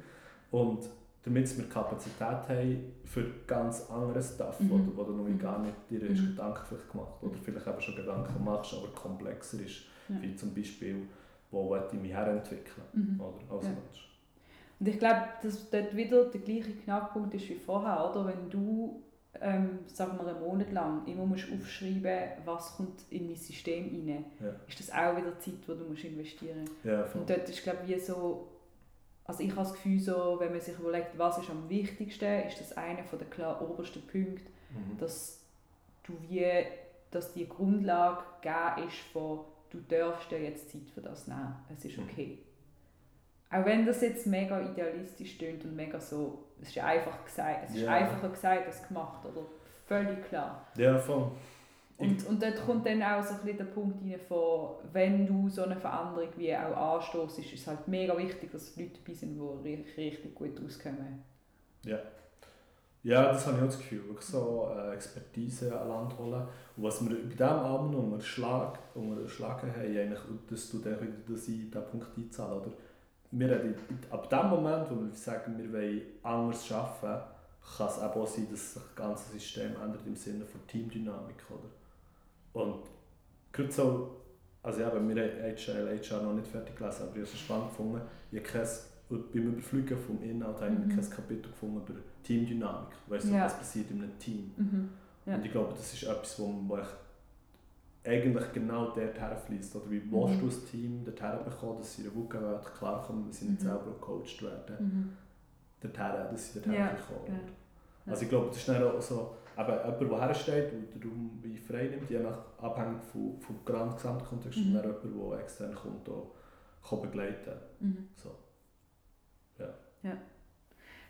Und 0.52 0.80
damit 1.24 1.56
wir 1.58 1.66
Kapazität 1.68 2.22
haben 2.22 2.94
für 3.04 3.26
ganz 3.46 3.90
anderes 3.90 4.34
Stuff, 4.36 4.60
Mhm. 4.62 4.70
du- 4.70 4.98
wo 4.98 5.04
du 5.04 5.12
noch 5.14 5.26
Mhm. 5.28 5.38
gar 5.38 5.60
nicht 5.60 5.76
dir 5.90 6.00
Mhm. 6.02 6.14
hast 6.14 6.22
Gedanken 6.28 6.62
vielleicht 6.70 6.92
gemacht 6.92 7.14
oder 7.22 7.36
vielleicht 7.44 7.68
eben 7.68 7.82
schon 7.82 7.96
Gedanken 7.98 8.44
machst, 8.44 8.74
aber 8.74 8.88
komplexer 8.96 9.60
ist, 9.60 9.82
Ja. 10.08 10.16
wie 10.22 10.36
zum 10.36 10.54
Beispiel, 10.56 11.04
wo 11.52 11.76
ich 11.76 11.94
mich 12.00 12.12
herentwickeln, 12.14 12.86
Mhm. 12.94 13.20
oder? 13.22 13.56
Als 13.56 13.66
Ja. 13.66 13.70
Mensch. 13.72 14.10
Und 14.80 14.88
ich 14.88 15.00
glaube, 15.00 15.22
dass 15.44 15.70
dort 15.70 15.96
wieder 15.96 16.26
der 16.26 16.42
gleiche 16.42 16.72
Knackpunkt 16.72 17.34
ist 17.34 17.50
wie 17.50 17.56
vorher, 17.56 18.10
oder? 18.10 18.28
Wenn 18.28 18.50
du, 18.50 19.02
ähm, 19.42 19.80
sagen 19.88 20.18
wir, 20.18 20.28
einen 20.28 20.40
Monat 20.40 20.72
lang 20.72 21.06
immer 21.06 21.26
musst 21.26 21.48
aufschreiben 21.52 22.30
was 22.46 22.76
kommt 22.78 23.02
in 23.10 23.28
mein 23.28 23.36
System 23.36 23.86
rein, 24.08 24.26
Ja. 24.40 24.56
ist 24.68 24.80
das 24.80 24.92
auch 24.92 25.18
wieder 25.18 25.38
Zeit, 25.40 25.56
die 25.64 25.78
du 25.78 25.84
musst 25.90 26.04
investieren 26.06 26.62
musst. 26.62 26.72
Ja. 26.86 27.04
Und 27.14 27.30
dort 27.30 27.50
ist, 27.50 27.64
glaube 27.64 27.80
ich, 27.86 27.96
wie 27.96 28.00
so 28.00 28.48
also 29.26 29.44
ich 29.44 29.52
habe 29.52 29.60
das 29.62 29.74
Gefühl, 29.74 30.00
so, 30.00 30.38
wenn 30.40 30.52
man 30.52 30.60
sich 30.60 30.74
überlegt, 30.80 31.16
was 31.16 31.38
ist 31.38 31.52
am 31.52 31.70
wichtigsten, 31.70 32.48
ist 32.48 32.60
das 32.62 32.76
einer 32.76 33.04
der 33.04 33.28
klar 33.30 33.62
obersten 33.62 34.02
Punkte, 34.08 34.42
Mhm. 34.72 34.98
dass 35.00 35.40
du 36.02 36.14
wie, 36.28 36.44
dass 37.12 37.34
die 37.34 37.48
Grundlage 37.48 38.24
gegeben 38.42 38.88
ist 38.88 38.98
von, 39.14 39.42
du 39.72 39.80
darfst 39.88 40.32
dir 40.32 40.42
jetzt 40.42 40.72
Zeit 40.72 40.90
für 40.94 41.02
das 41.02 41.28
nehmen, 41.28 41.56
es 41.74 41.86
ist 41.86 41.98
okay. 42.00 42.40
Auch 43.52 43.66
wenn 43.66 43.86
das 43.86 44.02
jetzt 44.02 44.28
mega 44.28 44.62
idealistisch 44.62 45.38
klingt 45.38 45.64
und 45.66 45.76
mega 45.76 46.00
so, 46.00 46.46
es 46.62 46.70
ist 46.70 46.78
einfach 46.78 47.26
gesagt, 47.26 47.66
es 47.70 47.76
ist 47.76 47.82
Ja. 47.82 47.92
einfacher 47.92 48.30
gesagt 48.30 48.68
als 48.68 48.88
gemacht, 48.88 49.26
oder? 49.26 49.46
Völlig 49.88 50.24
klar. 50.28 50.68
Ja, 50.78 50.98
voll. 51.00 51.32
Und, 51.98 52.26
und 52.28 52.42
dort 52.42 52.64
kommt 52.66 52.86
dann 52.86 53.02
auch 53.04 53.22
so 53.24 53.34
ein 53.34 53.42
bisschen 53.42 53.58
der 53.58 53.66
Punkt 53.66 54.02
rein 54.04 54.20
von, 54.28 54.76
wenn 54.94 55.26
du 55.28 55.50
so 55.50 55.64
eine 55.64 55.76
Veränderung 55.76 56.30
wie 56.38 56.56
auch 56.56 56.96
anstoßt, 56.96 57.40
ist 57.40 57.54
es 57.54 57.68
halt 57.68 57.88
mega 57.88 58.18
wichtig, 58.18 58.52
dass 58.52 58.78
Leute 58.78 59.00
dabei 59.04 59.14
sind, 59.14 59.36
die 59.36 59.70
richtig, 59.70 59.98
richtig 59.98 60.36
gut 60.36 60.64
auskommen. 60.64 61.24
Ja, 61.84 62.00
das 63.32 63.46
habe 63.46 63.58
ich 63.58 63.64
auch 63.64 63.68
das 63.68 63.78
Gefühl. 63.78 64.08
Wirklich 64.08 64.26
so 64.26 64.72
äh, 64.76 64.94
Expertise 64.94 65.80
an 65.80 65.88
Land 65.88 66.18
holen. 66.18 66.46
Und 66.76 66.84
was 66.84 67.02
wir 67.02 67.16
bei 67.16 67.30
diesem 67.30 67.48
Abend 67.48 67.96
unterschlag, 67.96 68.78
unterschlagen 68.94 69.74
haben, 69.74 69.98
eigentlich, 69.98 70.26
und 70.28 70.52
das 70.52 70.70
tut 70.70 70.82
auch 70.82 71.02
wieder 71.02 71.14
das 71.28 71.48
in 71.48 71.72
diesen 71.72 71.86
Punkt 71.86 72.18
einzahlen. 72.18 72.62
Oder? 72.62 72.72
Wir 73.32 73.50
haben, 73.50 73.76
ab 74.10 74.30
dem 74.30 74.50
Moment, 74.50 74.92
wo 74.92 74.96
wir 74.96 75.14
sagen, 75.14 75.58
wir 75.58 75.72
wollen 75.72 76.02
anders 76.24 76.72
arbeiten, 76.72 77.24
kann 77.78 77.88
es 77.88 77.98
eben 77.98 78.06
auch 78.06 78.28
sein, 78.28 78.48
dass 78.52 78.74
sich 78.74 78.84
das 78.84 78.96
ganze 78.96 79.32
System 79.32 79.72
ändert 79.82 80.06
im 80.06 80.16
Sinne 80.16 80.46
von 80.46 80.66
Teamdynamik. 80.68 81.44
Oder? 81.50 82.64
Und 82.64 82.84
gerade 83.52 83.72
so, 83.72 84.22
also 84.62 84.82
eben, 84.82 85.16
wir 85.16 85.24
haben 85.24 85.56
HL, 85.56 86.00
HR 86.00 86.24
noch 86.24 86.34
nicht 86.34 86.48
fertig 86.48 86.76
gelesen, 86.76 87.04
aber 87.04 87.12
ich 87.12 87.22
habe 87.22 87.24
es 87.24 87.40
spannend 87.40 87.70
gefunden. 87.70 88.02
Ich 88.32 88.44
beim 89.18 89.48
Überfliegen 89.54 89.98
vom 89.98 90.22
Inhalt 90.22 90.62
habe 90.62 90.72
ich 90.74 90.80
Mhm. 90.86 90.90
kein 90.90 91.10
Kapitel 91.10 91.50
gefunden 91.52 91.78
über 91.88 92.00
Teamdynamik. 92.24 92.90
Weißt 93.08 93.28
du, 93.28 93.34
Ja. 93.34 93.46
was 93.46 93.58
passiert 93.58 93.90
in 93.92 94.04
einem 94.04 94.20
Team? 94.20 94.52
Mhm. 94.58 94.90
Ja. 95.26 95.36
Und 95.36 95.46
ich 95.46 95.52
glaube, 95.52 95.72
das 95.74 95.94
ist 95.94 96.04
etwas, 96.04 96.40
wo 96.40 96.48
man 96.48 96.82
eigentlich 98.06 98.54
genau 98.54 98.86
dort 98.92 99.20
herfließt. 99.20 99.76
Oder 99.76 99.90
wie 99.92 100.02
willst 100.12 100.36
Mhm. 100.36 100.40
du 100.40 100.56
ein 100.56 100.66
Team 100.72 101.02
dort 101.06 101.22
herbekommen, 101.22 101.78
dass 101.80 101.96
sie 101.96 102.04
in 102.04 102.08
der 102.10 102.16
Wuckenwelt 102.16 102.66
klarkommen, 102.78 103.28
dass 103.28 103.40
sie 103.40 103.46
nicht 103.46 103.62
Mhm. 103.62 103.66
selber 103.66 103.92
gecoacht 104.00 104.42
werden, 104.44 104.76
Mhm. 104.80 105.14
dorthin, 105.82 106.32
dass 106.32 106.54
sie 106.54 106.60
dort 106.62 106.76
Ja, 106.76 106.88
genau. 106.90 107.26
Ja. 107.28 108.12
Also 108.12 108.24
ich 108.24 108.30
glaube, 108.30 108.48
das 108.48 108.58
ist 108.58 108.70
dann 108.70 108.84
auch 108.84 109.02
so, 109.02 109.36
eben 109.58 109.68
jemand, 109.68 110.02
der 110.02 110.22
hersteht 110.22 110.74
und 110.74 110.94
den 110.96 111.10
Raum 111.10 111.40
wie 111.44 111.58
frei 111.58 111.88
nimmt, 111.88 112.10
je 112.10 112.20
nach 112.20 112.38
abhängig 112.62 113.04
vom, 113.12 113.40
vom 113.40 113.56
Gesamtkontext, 113.66 114.60
Mhm. 114.60 114.68
und 114.68 114.74
dann 114.76 114.84
jemand, 115.04 115.32
der 115.34 115.40
extern 115.42 115.76
kommt, 115.76 116.10
auch 116.10 116.32
kann 116.88 117.02
begleiten 117.02 117.54
Mhm. 117.82 118.08
so. 118.16 118.30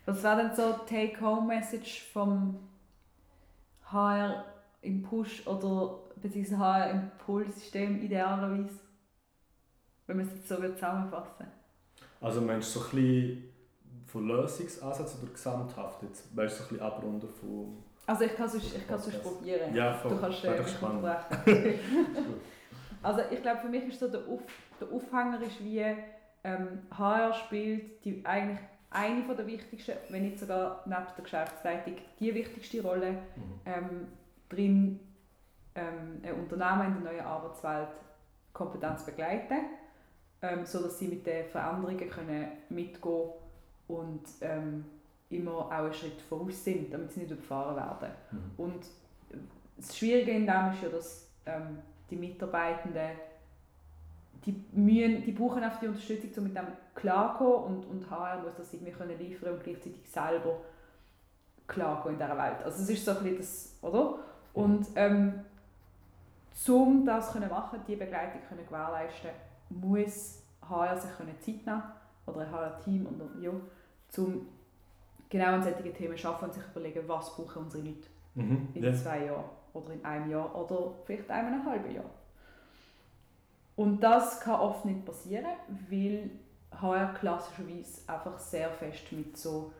Was 0.06 0.22
wäre 0.22 0.36
denn 0.38 0.54
so 0.54 0.72
Take-Home-Message 0.88 2.10
vom 2.12 2.58
HR 3.84 4.44
im 4.82 5.02
Push 5.02 5.46
oder 5.46 5.98
beziehungsweise 6.16 6.58
HR 6.58 6.90
im 6.90 7.10
Pull-System 7.24 8.02
idealerweise? 8.02 8.80
Wenn 10.06 10.16
man 10.16 10.26
es 10.26 10.32
jetzt 10.34 10.48
so 10.48 10.56
zusammenfassen 10.56 11.46
Also 12.20 12.40
meinst 12.40 12.74
du 12.74 12.80
so 12.80 12.86
ein 12.86 12.90
bisschen 12.96 13.44
von 14.06 14.26
Lösungsansätzen 14.26 15.22
oder 15.22 15.32
gesamthaft 15.32 16.02
jetzt? 16.02 16.36
Weißt 16.36 16.54
du 16.54 16.62
so 16.62 16.64
ein 16.64 16.68
bisschen 16.70 16.86
abrunden 16.86 17.28
von... 17.28 17.84
Also 18.06 18.24
ich 18.24 18.34
kann 18.34 18.46
es 18.46 18.52
sonst- 18.52 19.22
probieren. 19.22 19.74
Ja, 19.74 19.94
voll. 19.94 20.10
Du 20.12 20.20
kannst 20.20 20.44
äh, 20.44 20.66
spannend. 20.66 21.04
Also 23.02 23.22
ich 23.30 23.40
glaube, 23.40 23.60
für 23.62 23.68
mich 23.68 23.84
ist 23.84 23.98
so 24.00 24.08
der, 24.08 24.20
Auf, 24.20 24.40
der 24.78 24.88
Aufhänger 24.88 25.40
ist 25.40 25.62
wie 25.64 25.82
ähm, 26.44 26.82
HR 26.96 27.32
spielt 27.32 28.04
die 28.04 28.24
eigentlich 28.24 28.58
eine 28.90 29.22
von 29.22 29.36
der 29.36 29.46
wichtigsten, 29.46 29.92
wenn 30.08 30.22
nicht 30.22 30.38
sogar 30.38 30.82
neben 30.84 31.06
der 31.16 31.22
Geschäftsleitung, 31.24 31.94
die 32.18 32.34
wichtigste 32.34 32.82
Rolle 32.82 33.12
Mhm. 33.12 33.60
ähm, 33.64 34.08
drin, 34.48 35.00
ähm, 35.74 36.20
ein 36.22 36.34
Unternehmen 36.34 36.96
in 36.98 37.04
der 37.04 37.12
neuen 37.12 37.24
Arbeitswelt 37.24 37.88
Kompetenz 38.52 39.04
begleiten, 39.04 39.58
ähm, 40.42 40.66
sodass 40.66 40.98
sie 40.98 41.06
mit 41.08 41.24
den 41.26 41.46
Veränderungen 41.46 42.10
können 42.10 42.48
mitgehen 42.68 43.30
und 43.86 44.22
ähm, 44.40 44.84
immer 45.30 45.52
auch 45.66 45.70
einen 45.70 45.94
Schritt 45.94 46.20
voraus 46.22 46.64
sind, 46.64 46.92
damit 46.92 47.12
sie 47.12 47.20
nicht 47.20 47.30
überfahren 47.30 47.76
werden. 47.76 48.10
Mhm. 48.32 48.50
Und 48.56 48.86
das 49.76 49.96
Schwierige 49.96 50.32
in 50.32 50.46
dem 50.46 50.72
ist 50.72 50.82
ja, 50.82 50.88
dass 50.88 51.30
ähm, 51.46 51.78
die 52.10 52.16
Mitarbeitenden 52.16 53.10
die, 54.46 54.52
müssen, 54.72 55.24
die 55.24 55.32
brauchen 55.32 55.62
einfach 55.62 55.80
die 55.80 55.88
Unterstützung, 55.88 56.30
um 56.38 56.44
mit 56.44 56.56
dem 56.56 56.66
klarzukommen 56.94 57.76
und, 57.78 57.84
und 57.86 58.10
HR 58.10 58.42
muss 58.42 58.54
das 58.56 58.72
irgendwie 58.72 58.92
können 58.92 59.18
liefern 59.18 59.54
und 59.54 59.62
gleichzeitig 59.64 60.08
selber 60.10 60.56
klarkommen 61.66 62.18
in 62.18 62.24
dieser 62.26 62.36
Welt. 62.38 62.62
Also 62.64 62.82
es 62.82 62.90
ist 62.90 63.04
so 63.04 63.12
ein 63.12 63.16
bisschen 63.22 63.38
das, 63.38 63.76
oder? 63.82 64.18
Und 64.54 64.86
ähm, 64.96 65.44
um 66.68 67.04
das 67.06 67.32
zu 67.32 67.38
machen, 67.40 67.80
die 67.86 67.96
Begleitung 67.96 68.40
können 68.48 68.66
gewährleisten, 68.66 69.30
muss 69.70 70.42
HR 70.68 70.98
sich 70.98 71.10
können 71.16 71.34
Zeit 71.40 71.66
nehmen 71.66 71.82
oder 72.26 72.40
ein 72.40 72.50
HR-Team 72.50 73.06
ja, 73.42 73.50
um 73.50 74.46
genau 75.28 75.46
an 75.46 75.62
solchen 75.62 75.94
Themen 75.94 76.16
zu 76.16 76.28
arbeiten 76.28 76.44
und 76.46 76.54
sich 76.54 76.62
überlegen, 76.70 77.08
was 77.08 77.34
brauchen 77.36 77.62
unsere 77.64 77.84
Leute 77.84 78.08
Mhm. 78.34 78.68
in 78.74 78.84
Ja. 78.84 78.92
zwei 78.94 79.24
Jahren 79.26 79.44
oder 79.72 79.92
in 79.92 80.04
einem 80.04 80.30
Jahr 80.30 80.54
oder 80.54 80.92
vielleicht 81.04 81.28
einem 81.30 81.64
halben 81.64 81.92
Jahr. 81.92 82.04
Und 83.80 84.00
das 84.00 84.38
kann 84.40 84.60
oft 84.60 84.84
nicht 84.84 85.06
passieren, 85.06 85.46
weil 85.88 86.28
HR 86.70 87.14
klassischerweise 87.14 88.02
einfach 88.06 88.38
sehr 88.38 88.68
fest 88.68 89.10
mit 89.10 89.34
so 89.34 89.72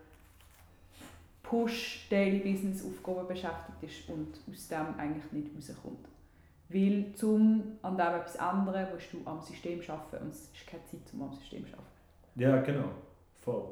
Push-Daily-Business-Aufgaben 1.43 3.29
beschäftigt 3.29 3.83
ist 3.83 4.09
und 4.09 4.41
aus 4.51 4.69
dem 4.69 4.99
eigentlich 4.99 5.31
nicht 5.33 5.51
rauskommt. 5.55 6.09
Weil 6.71 7.13
zum 7.15 7.63
an 7.83 7.99
dem 7.99 8.07
etwas 8.07 8.37
ändern 8.37 8.89
musst 8.91 9.13
du 9.13 9.19
am 9.27 9.43
System 9.43 9.83
arbeiten 9.87 10.25
und 10.25 10.31
es 10.31 10.45
ist 10.45 10.67
keine 10.67 10.83
Zeit, 10.87 11.13
um 11.13 11.21
am 11.21 11.35
System 11.35 11.67
zu 11.67 11.75
arbeiten. 11.75 11.91
ja, 12.37 12.59
genau. 12.63 12.89
Voll. 13.43 13.65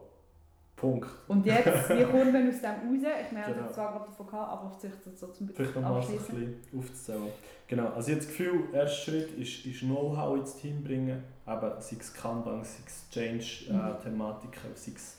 Punkt. 0.80 1.08
Und 1.28 1.44
jetzt, 1.44 1.66
wie 1.90 2.04
kommt 2.04 2.32
man 2.32 2.48
aus 2.48 2.60
dem 2.60 2.70
raus? 2.70 3.12
Ich 3.26 3.32
meine, 3.32 3.54
Genau. 3.54 3.68
zwar 3.72 3.92
gerade 3.92 4.06
davon 4.06 4.26
gehabt, 4.26 4.52
aber 4.52 4.70
vielleicht 4.78 5.18
so 5.18 5.26
zum 5.28 5.48
Vielleicht 5.48 5.74
nochmal 5.74 6.02
so 6.02 6.12
ein 6.12 6.18
bisschen 6.18 6.56
aufzuzählen. 6.78 7.22
Genau, 7.66 7.88
also 7.88 8.08
ich 8.08 8.14
habe 8.14 8.26
das 8.26 8.28
Gefühl, 8.28 8.60
der 8.72 8.82
erste 8.82 9.10
Schritt 9.10 9.38
ist, 9.38 9.66
ist 9.66 9.80
Know-how 9.80 10.38
ins 10.38 10.56
Team 10.56 10.82
bringen. 10.82 11.22
Eben, 11.46 11.70
sei 11.80 11.96
es 12.00 12.14
Kanban, 12.14 12.62
sei 12.64 12.78
es 12.86 13.04
Mhm. 13.08 13.12
Change-Thematiken, 13.12 14.70
sei 14.74 14.92
es... 14.94 15.16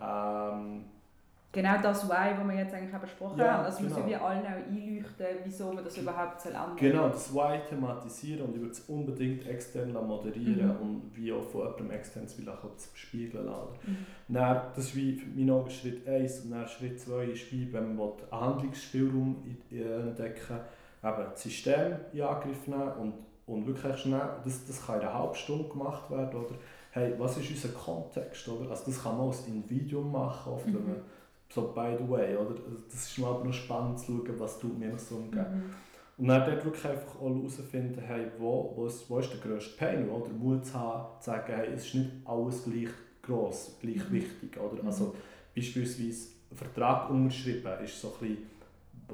Ähm, 0.00 0.84
Genau 1.50 1.80
das 1.82 2.06
Why, 2.06 2.34
das 2.36 2.46
wir 2.46 2.54
jetzt 2.56 2.74
eigentlich 2.74 2.94
auch 2.94 3.00
besprochen 3.00 3.38
Ja, 3.38 3.54
haben. 3.54 3.64
Das 3.64 3.80
muss 3.80 3.94
genau. 3.94 4.06
ja 4.06 4.06
wie 4.10 4.16
allen 4.16 4.46
auch 4.46 4.52
einleuchten, 4.70 5.26
wieso 5.44 5.72
man 5.72 5.82
das 5.82 5.96
überhaupt 5.96 6.40
soll 6.42 6.52
ändern 6.52 6.76
genau, 6.76 7.08
das 7.08 7.32
Why 7.34 7.60
thematisieren 7.66 8.42
und 8.46 8.54
ich 8.54 8.60
würde 8.60 8.72
es 8.72 8.80
unbedingt 8.80 9.46
extern 9.48 9.92
moderieren 9.94 10.66
Mhm. 10.76 10.82
und 10.82 11.10
wie 11.16 11.32
auch 11.32 11.42
von 11.42 11.62
jemandem 11.62 11.90
extern 11.92 12.28
zu 12.28 12.42
zu 12.76 12.88
spiegeln 12.94 13.46
lassen. 13.46 13.72
Mhm. 13.86 14.34
Dann, 14.34 14.60
das 14.74 14.84
ist 14.84 14.96
wie 14.96 15.12
für 15.14 15.26
meine 15.34 15.52
Augen 15.54 15.70
Schritt 15.70 16.06
1 16.06 16.40
und 16.44 16.50
dann 16.50 16.68
Schritt 16.68 17.00
2 17.00 17.24
ist 17.24 17.50
wie, 17.50 17.72
wenn 17.72 17.96
man 17.96 17.98
will, 18.08 18.24
einen 18.30 18.40
Handlungsspielraum 18.40 19.36
entdecken 19.70 20.60
eben 21.02 21.30
das 21.30 21.42
System 21.42 21.92
in 22.12 22.20
Angriff 22.22 22.66
nehmen 22.66 22.92
und, 23.00 23.14
und 23.46 23.66
wirklich 23.66 23.96
schnell, 23.96 24.20
das, 24.44 24.66
das 24.66 24.84
kann 24.84 24.96
in 24.96 25.06
einer 25.06 25.18
halben 25.18 25.34
Stunde 25.34 25.66
gemacht 25.68 26.10
werden, 26.10 26.38
oder 26.40 26.54
hey, 26.90 27.14
was 27.18 27.38
ist 27.38 27.50
unser 27.50 27.68
Kontext, 27.70 28.46
oder? 28.48 28.68
Also 28.70 28.84
das 28.86 29.02
kann 29.02 29.16
man 29.16 29.28
als 29.28 29.46
Individuum 29.46 30.12
machen, 30.12 30.52
oft, 30.52 30.66
wenn 30.66 30.72
Mhm. 30.74 30.88
man 30.88 31.00
so 31.50 31.72
by 31.74 31.96
the 31.98 32.08
way, 32.08 32.36
oder? 32.36 32.50
Also 32.50 32.82
Das 32.90 33.04
ist 33.08 33.18
mal 33.18 33.42
noch 33.44 33.52
spannend 33.52 33.98
zu 33.98 34.06
schauen, 34.06 34.38
was 34.40 34.58
tut 34.58 34.78
mir 34.78 34.98
so 34.98 35.16
umgeben. 35.16 35.44
Mhm. 35.54 35.74
Und 36.18 36.28
dann 36.28 36.44
dort 36.50 36.64
wirklich 36.64 36.84
einfach 36.84 37.14
auch 37.20 37.34
herausfinden, 37.34 38.00
hey, 38.04 38.26
wo, 38.38 38.72
wo, 38.74 38.86
ist, 38.86 39.08
wo 39.08 39.18
ist 39.20 39.32
der 39.32 39.38
grösste 39.40 39.76
Pain, 39.76 40.08
oder 40.10 40.28
Mut 40.30 40.66
zu 40.66 40.74
haben, 40.74 41.20
zu 41.20 41.26
sagen, 41.30 41.52
hey, 41.54 41.68
es 41.74 41.86
ist 41.86 41.94
nicht 41.94 42.10
alles 42.24 42.64
gleich 42.64 42.88
gross, 43.22 43.76
gleich 43.80 44.08
Mhm. 44.10 44.14
wichtig, 44.14 44.58
oder? 44.58 44.82
Mhm. 44.82 44.88
Also 44.88 45.14
beispielsweise 45.54 46.28
ein 46.50 46.56
Vertrag 46.56 47.10
unterschrieben 47.10 47.72
ist 47.84 48.00
so 48.00 48.08
ein 48.20 48.28
bisschen 48.28 48.46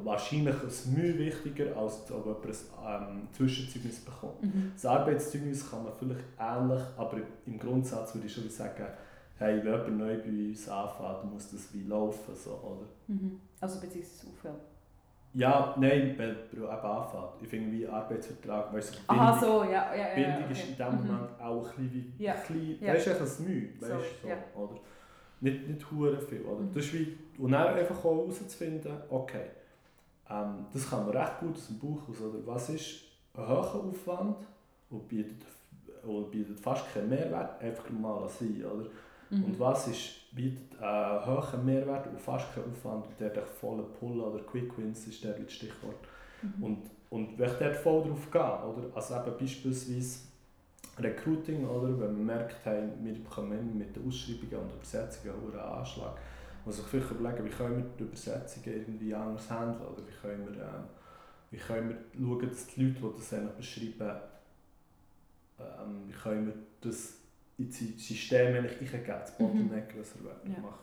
wahrscheinlich 0.03 0.55
ein 0.55 0.95
Mühe 0.95 1.19
wichtiger, 1.19 1.77
als 1.77 2.11
ob 2.11 2.25
jemand 2.27 2.47
ein 2.85 3.17
ähm, 3.17 3.29
Zwischenzeugnis 3.33 4.01
bekommt. 4.01 4.43
Mhm. 4.43 4.73
Das 4.75 4.87
Arbeitszeugnis 4.87 5.71
kann 5.71 5.85
man 5.85 5.93
vielleicht 5.99 6.25
ähnlich, 6.39 6.83
aber 6.97 7.19
im 7.47 7.59
Grundsatz 7.59 8.15
würde 8.15 8.27
ich 8.27 8.35
schon 8.35 8.49
sagen, 8.51 8.87
hey, 9.39 9.59
wenn 9.65 9.73
jemand 9.73 9.99
neu 9.99 10.17
bei 10.19 10.49
uns 10.49 10.69
anfängt, 10.69 11.33
muss 11.33 11.51
das 11.51 11.73
wie 11.75 11.85
laufen, 11.85 12.35
so, 12.35 12.51
oder? 12.53 12.87
Mhm. 13.09 13.41
Also 13.61 13.81
beziehungsweise 13.81 14.29
aufhören. 14.29 14.57
Ja, 15.37 15.75
nein, 15.79 16.15
wenn 16.17 16.37
jemand 16.53 16.53
eben 16.53 16.91
anfängt. 16.93 17.43
Ich 17.43 17.49
finde 17.49 17.73
wie 17.73 17.87
Arbeitsvertrag, 17.89 18.73
weißt 18.73 18.95
du, 18.95 18.99
Aha, 19.09 19.33
Bindung, 19.33 19.51
so, 19.51 19.65
ja, 19.65 19.95
ja, 19.95 20.09
ja. 20.09 20.15
Bindung 20.15 20.45
okay. 20.45 20.53
ist 20.53 20.69
in 20.69 20.77
dem 20.77 20.87
Mhm. 20.93 21.07
Moment 21.09 21.41
auch 21.41 21.57
ein 21.57 21.63
bisschen 21.89 22.13
wie, 22.19 22.25
Ja, 22.25 22.33
ein 22.35 22.39
bisschen, 22.41 22.81
ja. 22.85 22.95
weißt 22.95 23.07
du, 23.07 23.11
ein 23.11 23.49
Mühe, 23.49 23.69
weißt 23.81 23.91
So, 23.91 23.97
du, 23.97 24.03
so, 24.23 24.29
ja. 24.29 24.37
oder? 24.55 24.81
Nicht, 25.41 25.69
nicht 25.69 25.91
hure 25.91 26.21
viel, 26.21 26.43
oder? 26.43 26.61
Mhm. 26.61 26.73
Das 26.73 26.85
ist 26.85 26.95
wie, 26.95 27.19
und 27.39 27.51
dann 27.53 27.75
einfach 27.75 27.99
auch 28.05 28.17
herauszufinden, 28.19 28.93
okay, 29.11 29.47
ähm, 30.31 30.67
das 30.73 30.89
kann 30.89 31.05
man 31.07 31.17
recht 31.17 31.41
gut 31.41 31.57
aus 31.57 31.67
dem 31.67 31.79
Buch 31.81 32.09
aus, 32.09 32.21
oder? 32.21 32.39
Was 32.47 32.69
ist 32.71 33.01
ein 33.37 33.49
hoher 33.49 33.75
Aufwand 33.91 34.37
und 34.91 35.09
bietet, 35.09 35.45
und 36.05 36.31
bietet 36.31 36.61
fast 36.61 36.95
keinen 36.95 37.09
Mehrwert, 37.09 37.61
einfach 37.61 37.91
mal 37.91 38.29
sein, 38.29 38.63
oder? 38.65 38.87
Mhm. 39.35 39.45
Und 39.45 39.61
was 39.61 39.89
ist, 39.89 40.35
bietet 40.35 40.81
einen 40.81 41.27
hohen 41.27 41.65
Mehrwert 41.65 42.07
und 42.07 42.21
fast 42.21 42.55
keinen 42.55 42.71
Aufwand 42.71 43.07
und 43.07 43.21
der 43.21 43.35
hat 43.35 43.49
volle 43.49 43.83
Pull 43.83 44.21
oder 44.21 44.43
Quick 44.45 44.77
Wins 44.79 45.07
ist 45.07 45.23
der 45.25 45.33
das 45.33 45.53
Stichwort. 45.53 45.97
Mhm. 46.43 46.65
Und, 46.65 46.91
und 47.11 47.39
wenn 47.39 47.51
ich 47.51 47.57
dort 47.57 47.77
voll 47.77 48.03
drauf 48.03 48.31
gehe, 48.31 48.41
oder? 48.41 48.97
also 48.97 49.15
eben 49.17 49.39
beispielsweise 49.39 50.19
Recruiting, 50.99 51.67
oder? 51.67 51.89
wenn 52.01 52.13
man 52.15 52.27
merkt, 52.27 52.57
hey, 52.65 52.89
wir 53.03 53.15
bekommen 53.15 53.79
mit 53.79 53.95
den 53.95 54.07
Ausschreibungen 54.07 54.65
und 54.65 54.75
Übersetzungen 54.75 55.35
einen 55.53 55.61
Anschlag, 55.61 56.17
muss 56.65 56.79
ich 56.79 56.85
vielleicht 56.87 57.11
überlegen, 57.11 57.45
wie 57.45 57.51
können 57.51 57.77
wir 57.77 57.85
die 57.99 58.05
Übersetzungen 58.05 58.77
irgendwie 58.77 59.15
anders 59.15 59.51
handeln 59.51 59.87
oder 59.87 60.03
wie 60.07 60.13
können 60.13 60.49
wir, 60.49 60.63
ähm, 60.63 60.85
wie 61.51 61.59
können 61.59 61.91
wir 61.91 61.99
schauen, 62.19 62.49
dass 62.49 62.67
die 62.69 62.85
Leute, 62.85 63.01
die 63.01 63.31
das 63.31 63.57
beschreiben, 63.57 64.21
ähm, 65.59 66.09
wie 66.09 66.13
können 66.13 66.47
wir 66.47 66.55
das 66.81 67.24
in 67.59 67.69
das 67.69 67.79
System 67.79 68.55
eigentlich 68.57 68.81
eingeben, 68.95 69.05
das 69.07 69.39
Mhm. 69.39 69.45
Bottleneck, 69.47 69.95
was 69.99 70.15
wir 70.23 70.53
Ja. 70.53 70.61
machen. 70.61 70.79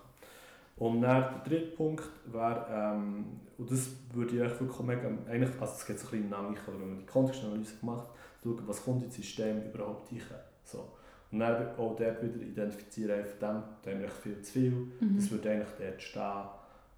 Und 0.78 1.02
dann 1.02 1.22
der 1.22 1.42
dritte 1.60 1.76
Punkt 1.76 2.04
wäre, 2.32 2.66
ähm, 2.72 3.26
und 3.58 3.70
das 3.72 3.90
würde 4.14 4.32
ich 4.36 4.60
wirklich 4.60 4.80
mega, 4.80 5.08
eigentlich, 5.30 5.62
also 5.62 5.74
es 5.78 5.86
geht 5.86 6.00
so 6.00 6.08
ein 6.08 6.12
bisschen 6.12 6.30
nach, 6.30 6.68
oder 6.68 6.80
wenn 6.80 6.90
man 6.90 7.00
die 7.00 7.06
Kontextanalyse 7.06 7.74
macht, 7.82 8.08
schauen, 8.44 8.62
was 8.66 8.84
kommt 8.84 9.04
ins 9.04 9.16
System 9.16 9.62
überhaupt 9.72 10.12
rein. 10.12 10.22
So. 10.64 10.88
Und 11.32 11.40
dann 11.40 11.68
auch 11.78 11.96
dort 11.96 12.24
wieder 12.24 12.42
identifizieren, 12.42 13.24
von 13.26 13.40
dem 13.40 13.64
da 13.84 13.92
haben 13.92 14.02
wir 14.02 14.10
viel 14.10 14.42
zu 14.42 14.52
viel, 14.54 14.72
Mhm. 14.72 15.16
das 15.18 15.30
würde 15.32 15.52
eigentlich 15.52 15.70
dort 15.78 16.02
stehen. 16.02 16.44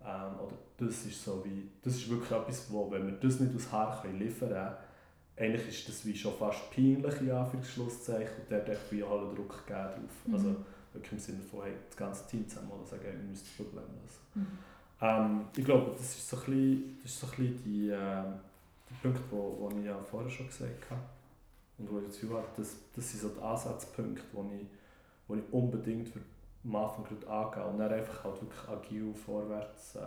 Ähm, 0.06 0.40
oder 0.40 0.54
das 0.78 1.06
ist 1.06 1.24
so 1.24 1.44
wie, 1.46 1.70
das 1.82 1.96
ist 1.96 2.10
wirklich 2.10 2.32
etwas, 2.32 2.72
wo, 2.72 2.90
wenn 2.92 3.06
wir 3.06 3.14
das 3.14 3.40
nicht 3.40 3.56
aus 3.56 3.72
Haar 3.72 4.02
können 4.02 4.20
liefern 4.20 4.50
können, 4.50 4.76
eigentlich 5.36 5.68
ist 5.68 5.90
das 5.90 6.06
wie 6.06 6.16
schon 6.16 6.34
fast 6.38 6.72
peinlich, 6.72 7.22
in 7.22 7.32
Anführungsschlusszeichen, 7.32 8.44
und 8.44 8.52
dort 8.52 8.70
echt 8.70 8.92
wie 8.92 9.04
alle 9.04 9.34
Druck 9.34 9.66
geben 9.66 9.80
drauf. 9.80 10.26
Mhm. 10.26 10.34
Also 10.34 10.56
wirklich 10.94 11.14
im 11.14 11.20
Sinne 11.20 11.42
von, 11.44 11.64
hey, 11.64 11.74
das 11.88 11.98
ganze 11.98 12.28
Team 12.28 12.48
zusammen 12.48 12.72
oder 12.72 12.86
sagen, 12.86 13.04
wir 13.04 13.14
müssen 13.14 13.44
das 13.44 13.66
Problem 13.66 13.84
lösen. 13.84 14.22
Mhm. 14.36 14.60
Ähm, 15.02 15.46
ich 15.58 15.66
glaube, 15.66 15.92
das 15.98 16.16
ist 16.16 16.30
so 16.30 16.38
ein 16.38 16.44
bisschen, 16.46 17.00
das 17.02 17.12
ist 17.12 17.20
so 17.20 17.28
ein 17.28 17.32
bisschen 17.32 17.64
die, 17.64 17.90
äh, 17.90 18.24
die 18.90 18.94
Punkte, 19.02 19.22
die 19.26 19.32
wo, 19.32 19.58
wo 19.60 19.78
ich 19.78 19.86
ja 19.86 19.98
vorher 20.00 20.30
schon 20.30 20.48
gesagt 20.48 20.90
habe. 20.90 21.02
Und 21.80 21.92
wo 21.92 22.00
ich 22.00 22.06
das 22.06 22.20
Gefühl 22.20 22.38
habe, 22.38 22.48
das, 22.56 22.76
das 22.96 23.10
sind 23.12 23.22
so 23.22 23.30
die 23.30 23.42
Ansatzpunkte, 23.42 24.24
die 24.32 24.56
ich, 24.62 24.68
wo 25.28 25.36
ich 25.36 25.44
unbedingt 25.52 26.08
für 26.08 26.20
am 26.66 26.76
Anfang 26.78 27.04
gerade 27.04 27.28
angehen 27.28 27.64
und 27.64 27.78
dann 27.80 27.92
einfach 27.92 28.24
halt 28.24 28.42
wirklich 28.42 28.70
agil 28.70 29.14
vorwärts 29.14 29.96
äh, 29.96 30.00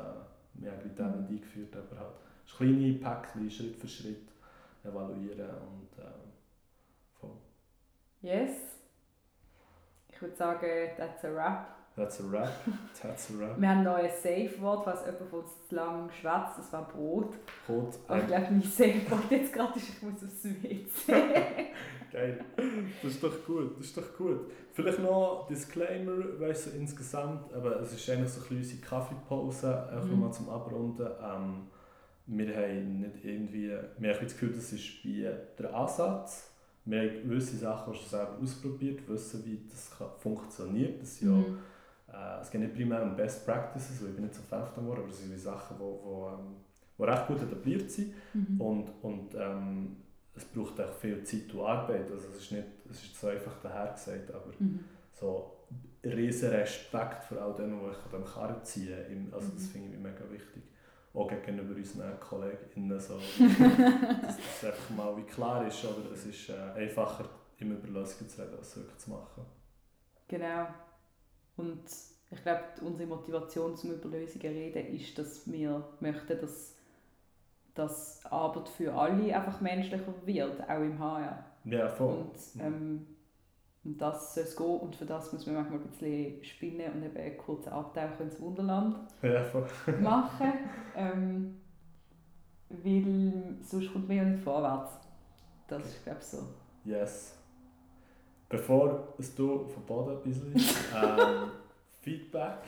mehr 0.54 0.72
mit 0.82 0.98
denen 0.98 1.22
Mhm. 1.22 1.28
eingeführt, 1.28 1.76
aber 1.76 2.00
halt 2.00 2.14
das 2.46 2.56
kleine 2.56 2.94
Päckchen 2.94 3.50
Schritt 3.50 3.76
für 3.76 3.88
Schritt 3.88 4.22
evaluieren 4.86 5.50
und 5.50 5.88
ähm, 5.98 6.32
voll. 7.20 7.36
Yes. 8.22 8.50
Ich 10.08 10.20
würde 10.22 10.34
sagen, 10.36 10.66
that's 10.96 11.24
a 11.24 11.28
wrap. 11.34 11.72
That's 11.96 12.20
a 12.20 12.24
wrap. 12.30 12.50
That's 13.00 13.30
a 13.30 13.38
wrap. 13.38 13.56
Wir 13.60 13.68
haben 13.70 13.86
ein 13.86 14.10
Safe-Wort, 14.10 14.84
falls 14.84 15.00
jemand 15.06 15.30
von 15.30 15.40
uns 15.40 15.50
zu 15.68 15.74
lang 15.74 16.10
schwätzt. 16.10 16.58
Das 16.58 16.72
war 16.72 16.88
Brot. 16.88 17.34
Code, 17.66 17.96
Aber 18.06 18.18
ich 18.20 18.26
glaube, 18.26 18.46
mein 18.50 18.62
Safe-Wort 18.62 19.30
jetzt 19.30 19.52
gerade 19.52 19.78
ist, 19.78 19.88
ich 19.88 20.02
muss 20.02 20.22
aufs 20.24 20.44
WC. 20.44 21.12
Geil. 22.12 22.44
Das 23.02 23.10
ist 23.12 23.22
doch 23.22 23.44
gut, 23.46 23.78
das 23.78 23.86
ist 23.86 23.96
doch 23.96 24.16
gut. 24.16 24.50
Vielleicht 24.72 24.98
noch 25.00 25.46
Disclaimer, 25.48 26.38
weißt 26.40 26.66
du, 26.66 26.70
insgesamt, 26.78 27.52
aber 27.54 27.80
es 27.80 27.92
ist 27.94 28.08
eigentlich 28.10 28.30
so 28.30 28.40
ein 28.42 28.48
bisschen 28.48 28.56
unsere 28.58 28.80
Kaffeepause, 28.82 29.88
einfach 29.90 30.06
Mhm. 30.06 30.20
mal 30.20 30.32
zum 30.32 30.48
Abrunden. 30.50 31.06
Ähm, 31.22 31.66
wir 32.26 32.56
haben 32.56 33.00
nicht 33.00 33.24
irgendwie, 33.24 33.68
wir 33.98 34.14
haben 34.14 34.22
das 34.24 34.32
Gefühl, 34.32 34.52
das 34.52 34.72
ist 34.72 35.04
wie 35.04 35.28
der 35.58 35.74
Ansatz. 35.74 36.50
Wir 36.84 37.00
haben 37.00 37.22
gewisse 37.28 37.56
Sachen 37.56 37.94
schon 37.94 38.08
selber 38.08 38.38
ausprobiert, 38.42 39.08
wissen, 39.08 39.44
wie 39.44 39.60
das 39.68 39.90
funktioniert. 40.18 41.00
Das 41.02 41.20
ja, 41.20 41.30
Mhm. 41.30 41.58
äh, 42.12 42.40
es 42.40 42.50
geht 42.50 42.60
nicht 42.60 42.74
primär 42.74 43.02
um 43.02 43.16
Best 43.16 43.44
Practices, 43.44 44.00
weil 44.02 44.10
ich 44.10 44.14
bin 44.16 44.24
nicht 44.24 44.34
so 44.34 44.42
Fan 44.42 44.60
davon 44.60 44.90
aber 44.90 45.08
es 45.08 45.18
sind 45.20 45.36
Sachen, 45.38 45.76
die 45.76 45.82
wo, 45.82 46.00
wo, 46.04 46.28
ähm, 46.28 46.56
wo 46.96 47.04
recht 47.04 47.26
gut 47.26 47.42
etabliert 47.42 47.90
sind. 47.90 48.12
Mhm. 48.34 48.60
Und, 48.60 48.90
und 49.02 49.34
ähm, 49.34 49.96
es 50.34 50.44
braucht 50.44 50.80
auch 50.80 50.92
viel 50.92 51.22
Zeit 51.24 51.52
und 51.54 51.60
Arbeit. 51.60 52.10
Also 52.10 52.28
es 52.28 52.42
ist 52.42 52.52
nicht 52.52 52.66
es 52.90 53.02
ist 53.02 53.20
so 53.20 53.26
einfach 53.28 53.60
dahergesagt, 53.62 54.30
aber 54.32 54.52
Mhm. 54.58 54.80
so 55.12 55.52
riesen 56.04 56.50
Respekt 56.50 57.24
vor 57.24 57.38
all 57.38 57.54
denen, 57.54 57.80
die 57.80 57.90
ich 57.90 57.96
an 57.96 58.10
diesem 58.20 58.24
Karren 58.24 58.64
ziehen. 58.64 58.98
Im- 59.10 59.34
Also 59.34 59.48
das 59.54 59.62
Mhm. 59.64 59.68
finde 59.70 59.94
ich 59.96 60.00
mega 60.00 60.30
wichtig. 60.30 60.62
Auch 61.16 61.28
gegenüber 61.28 61.74
unseren 61.74 62.20
KollegInnen. 62.20 63.00
So, 63.00 63.14
dass 63.38 64.36
das 64.36 64.64
einfach 64.64 64.90
mal 64.90 65.16
wie 65.16 65.22
klar 65.22 65.66
ist. 65.66 65.82
Oder 65.84 66.12
es 66.12 66.26
ist 66.26 66.50
äh, 66.50 66.80
einfacher, 66.80 67.28
im 67.58 67.72
Überlösungen 67.72 68.28
zu 68.28 68.42
reden, 68.42 68.58
als 68.58 68.76
wirklich 68.76 68.98
zu 68.98 69.10
machen. 69.10 69.46
Genau. 70.28 70.66
Und 71.56 71.84
ich 72.30 72.42
glaube, 72.42 72.64
unsere 72.82 73.08
Motivation 73.08 73.76
zum 73.76 73.92
über 73.92 74.08
Lösungen 74.10 74.52
reden 74.52 74.94
ist, 74.94 75.16
dass 75.18 75.50
wir 75.50 75.88
möchten, 76.00 76.38
dass, 76.38 76.76
dass 77.74 78.26
Arbeit 78.26 78.68
für 78.68 78.92
alle 78.92 79.34
einfach 79.34 79.60
menschlicher 79.60 80.12
wird, 80.24 80.60
auch 80.68 80.80
im 80.80 80.98
HR. 80.98 81.44
Ja, 81.64 81.88
voll. 81.88 82.14
Und 82.14 82.62
ähm, 82.62 83.15
um 83.86 83.96
das 83.96 84.34
soll 84.34 84.44
es 84.44 84.56
gehen 84.56 84.80
und 84.80 84.96
für 84.96 85.06
das 85.06 85.32
muss 85.32 85.46
man 85.46 85.56
manchmal 85.56 85.78
ein 85.78 85.86
bisschen 85.86 86.44
spinnen 86.44 86.92
und 86.92 87.02
eben 87.04 87.16
einen 87.16 87.38
kurzen 87.38 87.70
Abtauch 87.70 88.20
ins 88.20 88.40
Wunderland 88.40 88.96
ja, 89.22 89.44
machen, 90.00 90.52
ähm, 90.96 91.60
weil 92.68 93.56
sonst 93.62 93.92
kommt 93.92 94.08
man 94.08 94.16
ja 94.16 94.24
nicht 94.24 94.42
vorwärts. 94.42 94.98
Das 95.68 95.84
ist 95.84 96.02
glaube 96.02 96.18
ich 96.20 96.26
so. 96.26 96.38
Yes. 96.84 97.36
Bevor 98.48 99.14
es 99.18 99.34
du 99.34 99.66
von 99.66 99.82
Boden 99.84 100.16
ein 100.16 100.22
bisschen 100.22 100.54
ähm, 100.54 101.50
Feedback. 102.00 102.58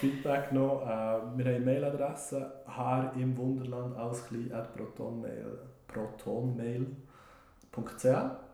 Feedback 0.00 0.52
noch. 0.52 0.82
Äh, 0.82 0.86
wir 0.86 0.92
haben 0.96 1.40
eine 1.40 1.60
Mailadresse 1.60 2.52
haar 2.66 3.14
im 3.16 3.36
Wunderland 3.36 3.96
klein 4.28 4.52
at 4.52 4.74
protonmail 4.74 5.58
protonmail.ch 5.88 8.45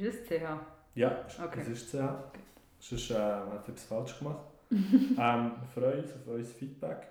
Ist 0.00 0.30
das 0.30 0.38
CH? 0.38 0.42
Ja, 0.94 1.24
Okay. 1.44 1.58
das 1.60 1.68
ist 1.68 1.90
CH. 1.90 1.98
Sonst 2.78 3.10
äh, 3.10 3.14
hat 3.14 3.68
etwas 3.68 3.84
falsch 3.84 4.18
gemacht. 4.18 4.44
ähm, 4.70 4.78
wir 5.16 5.68
freuen 5.74 6.02
uns 6.02 6.12
auf 6.12 6.28
euer 6.28 6.44
Feedback. 6.44 7.08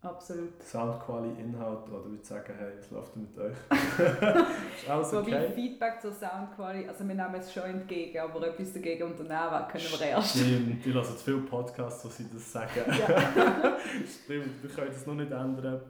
Absolut. 0.00 0.62
Soundquali, 0.62 1.28
Inhalt 1.40 1.88
oder 1.88 2.04
wir 2.10 2.22
sagen, 2.22 2.52
hey, 2.56 2.68
was 2.78 2.90
läuft 2.92 3.16
mit 3.16 3.36
euch? 3.36 3.52
ist 3.70 4.88
alles 4.88 5.10
So 5.10 5.26
wie 5.26 5.34
okay? 5.34 5.50
Feedback 5.52 6.00
zur 6.00 6.12
Soundqualität, 6.12 6.88
also 6.88 7.06
wir 7.06 7.14
nehmen 7.16 7.34
es 7.34 7.52
schon 7.52 7.64
entgegen, 7.64 8.18
aber 8.20 8.46
etwas 8.46 8.72
dagegen 8.74 9.02
unternehmen 9.10 9.68
können 9.68 9.84
wir 9.98 10.06
erst. 10.06 10.38
Stimmt, 10.38 10.86
ich 10.86 10.94
höre 10.94 11.02
zu 11.02 11.14
viele 11.14 11.38
Podcasts, 11.38 12.04
wo 12.04 12.08
sie 12.10 12.26
das 12.32 12.52
sagen. 12.52 12.70
Ja. 12.86 13.76
Stimmt, 14.24 14.62
wir 14.62 14.70
können 14.70 14.92
das 14.92 15.04
noch 15.04 15.14
nicht 15.14 15.32
ändern. 15.32 15.80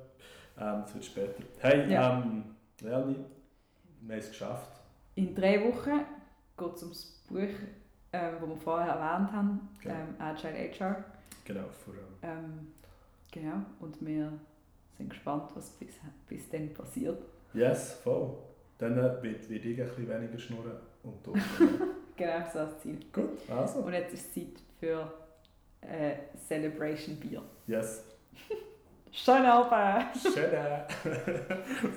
Ähm, 0.59 0.83
das 0.83 0.95
wird 0.95 1.05
später. 1.05 1.43
Hey, 1.61 1.93
Ja. 1.93 2.19
ähm, 2.19 2.45
Leonie, 2.81 3.17
wir 4.01 4.15
haben 4.15 4.21
es 4.21 4.29
geschafft. 4.31 4.71
In 5.17 5.35
drei 5.35 5.63
Wochen 5.65 6.01
geht 6.59 6.75
es 6.75 6.83
ums 6.83 7.23
Buch, 7.29 7.39
ähm, 8.13 8.35
das 8.41 8.49
wir 8.49 8.57
vorher 8.57 8.93
erwähnt 8.95 9.33
haben, 9.33 9.69
Genau. 9.83 9.95
ähm, 9.95 10.15
Agile 10.19 10.55
HR. 10.73 11.05
Genau, 11.45 11.65
vor 11.85 11.95
allem. 11.95 12.39
Ähm, 12.39 12.73
genau, 13.31 13.63
und 13.81 14.05
wir 14.05 14.33
sind 14.97 15.11
gespannt, 15.11 15.51
was 15.55 15.71
bis, 15.71 15.95
bis 16.29 16.49
dann 16.51 16.73
passiert. 16.75 17.23
Yes, 17.55 17.95
voll. 18.05 18.37
Dann 18.79 18.99
äh, 18.99 19.23
wird, 19.23 19.49
wird 19.49 19.65
ich 19.65 19.81
ein 19.81 19.89
bisschen 19.89 20.09
weniger 20.09 20.39
schnurren 20.39 20.77
und 21.03 21.27
du. 21.27 21.33
Genau, 22.17 22.45
so 22.53 22.59
das 22.59 22.81
Ziel. 22.81 22.99
Gut, 23.13 23.39
also. 23.49 23.79
Und 23.79 23.93
jetzt 23.93 24.13
ist 24.13 24.27
es 24.27 24.35
Zeit 24.35 24.61
für 24.81 25.13
äh, 25.83 26.17
Celebration 26.37 27.15
Bier. 27.15 27.43
Yes. 27.69 28.03
Schönen 29.13 29.47
Abend! 29.47 30.17
Schön. 30.21 31.95